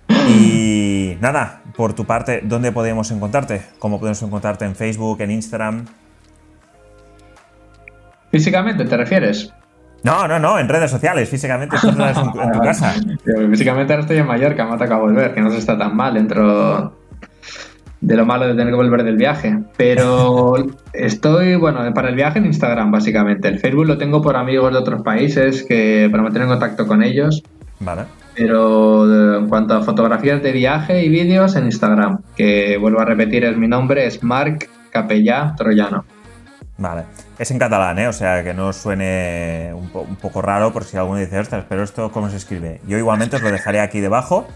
[0.30, 3.64] y nada, por tu parte, ¿dónde podemos encontrarte?
[3.80, 5.86] ¿Cómo podemos encontrarte en Facebook, en Instagram?
[8.30, 9.52] ¿Físicamente te refieres?
[10.04, 12.94] No, no, no, en redes sociales, físicamente en, en tu casa.
[13.50, 16.14] Físicamente ahora estoy en Mallorca, me ha tocado volver, que no se está tan mal
[16.14, 17.07] dentro
[18.02, 19.58] de lo malo de tener que volver del viaje.
[19.76, 20.56] Pero
[20.94, 23.48] estoy, bueno, para el viaje en Instagram, básicamente.
[23.48, 27.04] El Facebook lo tengo por amigos de otros países que para mantener en contacto con
[27.04, 27.44] ellos.
[27.80, 28.04] Vale.
[28.36, 33.44] Pero en cuanto a fotografías de viaje y vídeos, en Instagram, que vuelvo a repetir,
[33.46, 36.06] es mi nombre, es Marc Capellá Troyano.
[36.78, 37.04] Vale.
[37.40, 38.08] Es en catalán, ¿eh?
[38.08, 41.82] O sea, que no suene un, un poco raro por si alguno dice, ostras, pero
[41.82, 42.82] esto cómo se escribe.
[42.88, 44.48] Yo igualmente os lo dejaré aquí debajo.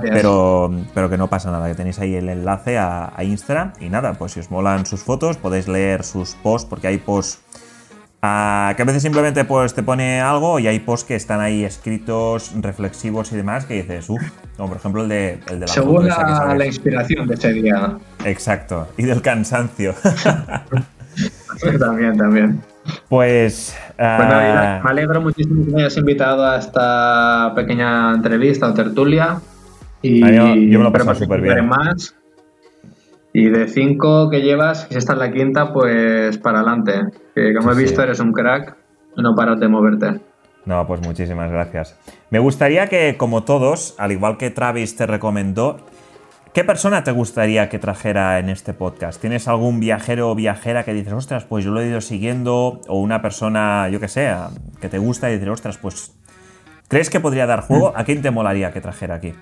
[0.00, 3.72] Pero, pero que no pasa nada, que tenéis ahí el enlace a, Instagram.
[3.80, 7.40] Y nada, pues si os molan sus fotos, podéis leer sus posts, porque hay posts
[8.22, 11.64] ah, que a veces simplemente pues, te pone algo y hay posts que están ahí
[11.64, 14.22] escritos, reflexivos y demás, que dices, uff,
[14.56, 17.98] como por ejemplo el de, el de la Según la, la, inspiración de ese día.
[18.24, 19.94] Exacto, y del cansancio.
[21.78, 22.62] también, también.
[23.08, 23.76] Pues.
[23.98, 24.02] Uh...
[24.02, 29.40] me alegro muchísimo que me hayas invitado a esta pequeña entrevista o tertulia.
[30.02, 31.66] Y yo, me lo paso súper bien.
[31.66, 32.16] Más.
[33.32, 36.92] Y de cinco que llevas, si esta es la quinta, pues para adelante.
[37.34, 38.76] Que como he visto, eres un crack
[39.16, 40.20] no paras de moverte.
[40.64, 41.98] No, pues muchísimas gracias.
[42.30, 45.78] Me gustaría que, como todos, al igual que Travis te recomendó,
[46.54, 49.20] ¿qué persona te gustaría que trajera en este podcast?
[49.20, 52.80] ¿Tienes algún viajero o viajera que dices, ostras, pues yo lo he ido siguiendo?
[52.86, 54.32] O una persona, yo que sé,
[54.80, 56.14] que te gusta y dices, ostras, pues,
[56.88, 57.92] ¿crees que podría dar juego?
[57.96, 59.34] ¿A quién te molaría que trajera aquí?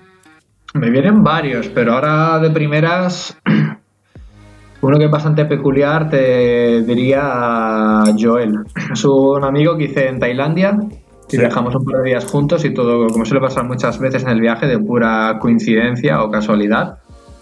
[0.73, 3.37] Me vienen varios, pero ahora de primeras,
[4.81, 8.59] uno que es bastante peculiar te diría Joel.
[8.91, 10.77] Es un amigo que hice en Tailandia
[11.29, 14.29] y viajamos un par de días juntos y todo, como suele pasar muchas veces en
[14.29, 16.99] el viaje, de pura coincidencia o casualidad.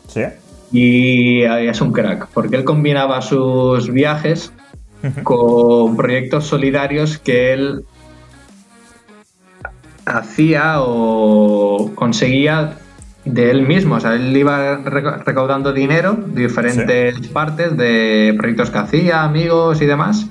[0.08, 0.24] Sí.
[0.72, 4.54] Y es un crack, porque él combinaba sus viajes
[5.24, 7.86] con proyectos solidarios que él
[10.06, 12.78] hacía o conseguía
[13.34, 13.96] de él mismo.
[13.96, 19.86] O sea, él iba recaudando dinero de diferentes partes, de proyectos que hacía, amigos y
[19.86, 20.28] demás,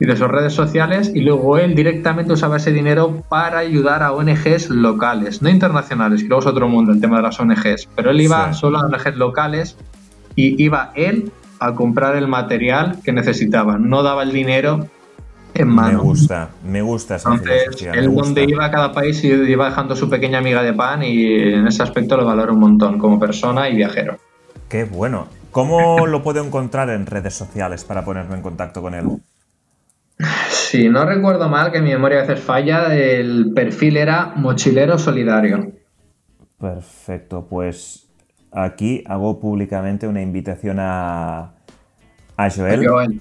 [0.00, 4.12] y de sus redes sociales, y luego él directamente usaba ese dinero para ayudar a
[4.12, 8.10] ONGs locales, no internacionales, que luego es otro mundo el tema de las ONGs, pero
[8.10, 9.76] él iba solo a ONGs locales
[10.34, 11.30] y iba él
[11.60, 14.88] a comprar el material que necesitaban, no daba el dinero
[15.64, 20.10] me gusta, me gusta esa Entonces, él donde iba a cada país iba dejando su
[20.10, 23.76] pequeña amiga de pan y en ese aspecto lo valoro un montón como persona y
[23.76, 24.18] viajero.
[24.68, 25.28] Qué bueno.
[25.52, 29.06] ¿Cómo lo puedo encontrar en redes sociales para ponerme en contacto con él?
[30.48, 35.72] Si no recuerdo mal, que mi memoria a veces falla, el perfil era Mochilero Solidario.
[36.58, 38.08] Perfecto, pues
[38.50, 41.52] aquí hago públicamente una invitación a,
[42.36, 42.88] a Joel.
[42.88, 43.20] Joel.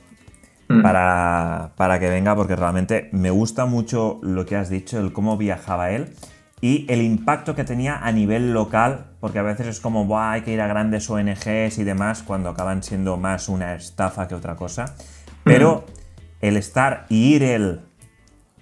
[0.69, 0.81] Mm.
[0.81, 5.91] para, que venga, porque realmente me gusta mucho lo que has dicho, el cómo viajaba
[5.91, 6.13] él
[6.61, 10.53] y el impacto que tenía a nivel local, porque a veces es como, hay que
[10.53, 14.95] ir a grandes ONGs y demás, cuando acaban siendo más una estafa que otra cosa.
[15.43, 15.91] Pero mm.
[16.39, 17.81] el estar y ir él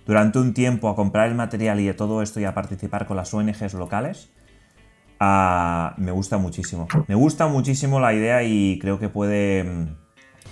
[0.07, 3.18] durante un tiempo a comprar el material y de todo esto y a participar con
[3.18, 4.32] las ONGs locales,
[5.19, 6.88] ah, me gusta muchísimo.
[7.07, 10.01] Me gusta muchísimo la idea y creo que puede mm,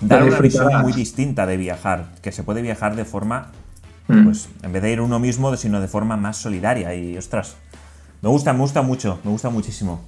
[0.02, 3.48] dar una visión muy distinta de viajar, que se puede viajar de forma,
[4.08, 4.24] mm.
[4.24, 6.94] pues, en vez de ir uno mismo, sino de forma más solidaria.
[6.96, 7.58] Y ostras,
[8.22, 10.06] me gusta, me gusta mucho, me gusta muchísimo.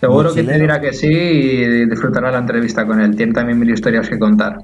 [0.00, 3.16] Seguro que te dirá que sí y disfrutará la entrevista con él.
[3.16, 4.58] Tiene también mil historias que contar.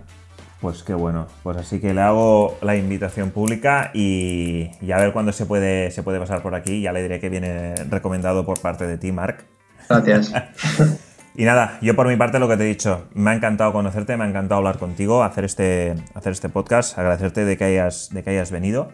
[0.60, 1.26] Pues qué bueno.
[1.42, 5.90] Pues así que le hago la invitación pública y, y, a ver cuándo se puede,
[5.90, 6.80] se puede pasar por aquí.
[6.80, 9.44] Ya le diré que viene recomendado por parte de ti, Mark.
[9.88, 10.32] Gracias.
[11.36, 14.16] Y nada, yo por mi parte lo que te he dicho, me ha encantado conocerte,
[14.16, 18.22] me ha encantado hablar contigo, hacer este, hacer este podcast, agradecerte de que hayas, de
[18.22, 18.88] que hayas venido.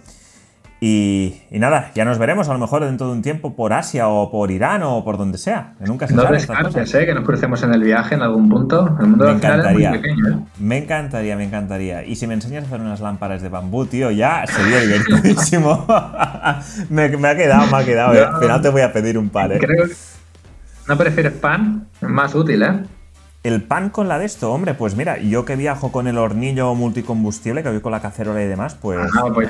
[0.82, 4.30] Y, nada, ya nos veremos a lo mejor dentro de un tiempo por Asia o
[4.30, 5.74] por Irán o por donde sea.
[5.80, 7.04] nunca se no descartes, ¿eh?
[7.04, 8.96] que nos crucemos en el viaje en algún punto.
[8.98, 9.92] El mundo me encantaría.
[9.96, 10.38] ¿eh?
[10.58, 12.02] Me encantaría, me encantaría.
[12.04, 15.84] Y si me enseñas a hacer unas lámparas de bambú, tío, ya sería divertidísimo.
[16.88, 18.14] me, ha quedado, me ha quedado.
[18.14, 18.24] ¿eh?
[18.24, 19.52] Al final te voy a pedir un par.
[19.52, 19.58] ¿eh?
[19.58, 19.84] Creo,
[20.88, 21.88] ¿No prefieres pan?
[22.00, 22.82] Más útil, ¿eh?
[23.42, 26.74] El pan con la de esto, hombre, pues mira, yo que viajo con el hornillo
[26.74, 28.98] multicombustible, que voy con la cacerola y demás, pues.
[29.16, 29.48] Ah, pues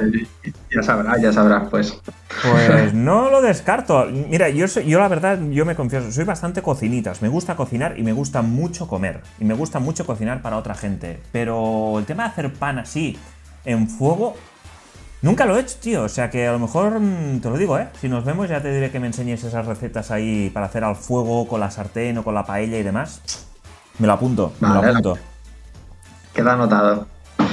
[0.72, 2.00] ya sabrás, ya sabrás, pues.
[2.40, 4.06] Pues no lo descarto.
[4.06, 7.20] Mira, yo, yo la verdad, yo me confieso, soy bastante cocinitas.
[7.20, 9.22] Me gusta cocinar y me gusta mucho comer.
[9.40, 11.18] Y me gusta mucho cocinar para otra gente.
[11.32, 13.18] Pero el tema de hacer pan así,
[13.64, 14.36] en fuego,
[15.22, 16.02] Nunca lo he hecho, tío.
[16.02, 17.88] O sea que a lo mejor mm, te lo digo, ¿eh?
[18.00, 20.96] Si nos vemos ya te diré que me enseñes esas recetas ahí para hacer al
[20.96, 23.20] fuego con la sartén o con la paella y demás.
[23.98, 25.18] Me lo apunto, me lo apunto.
[26.32, 27.06] Queda anotado.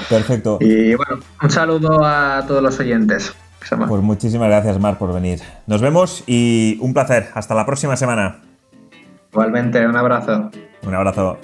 [0.09, 0.59] Perfecto.
[0.61, 3.33] Y bueno, un saludo a todos los oyentes.
[3.69, 5.41] Pues muchísimas gracias, Mar, por venir.
[5.65, 7.29] Nos vemos y un placer.
[7.33, 8.39] Hasta la próxima semana.
[9.31, 10.49] Igualmente, un abrazo.
[10.83, 11.37] Un abrazo.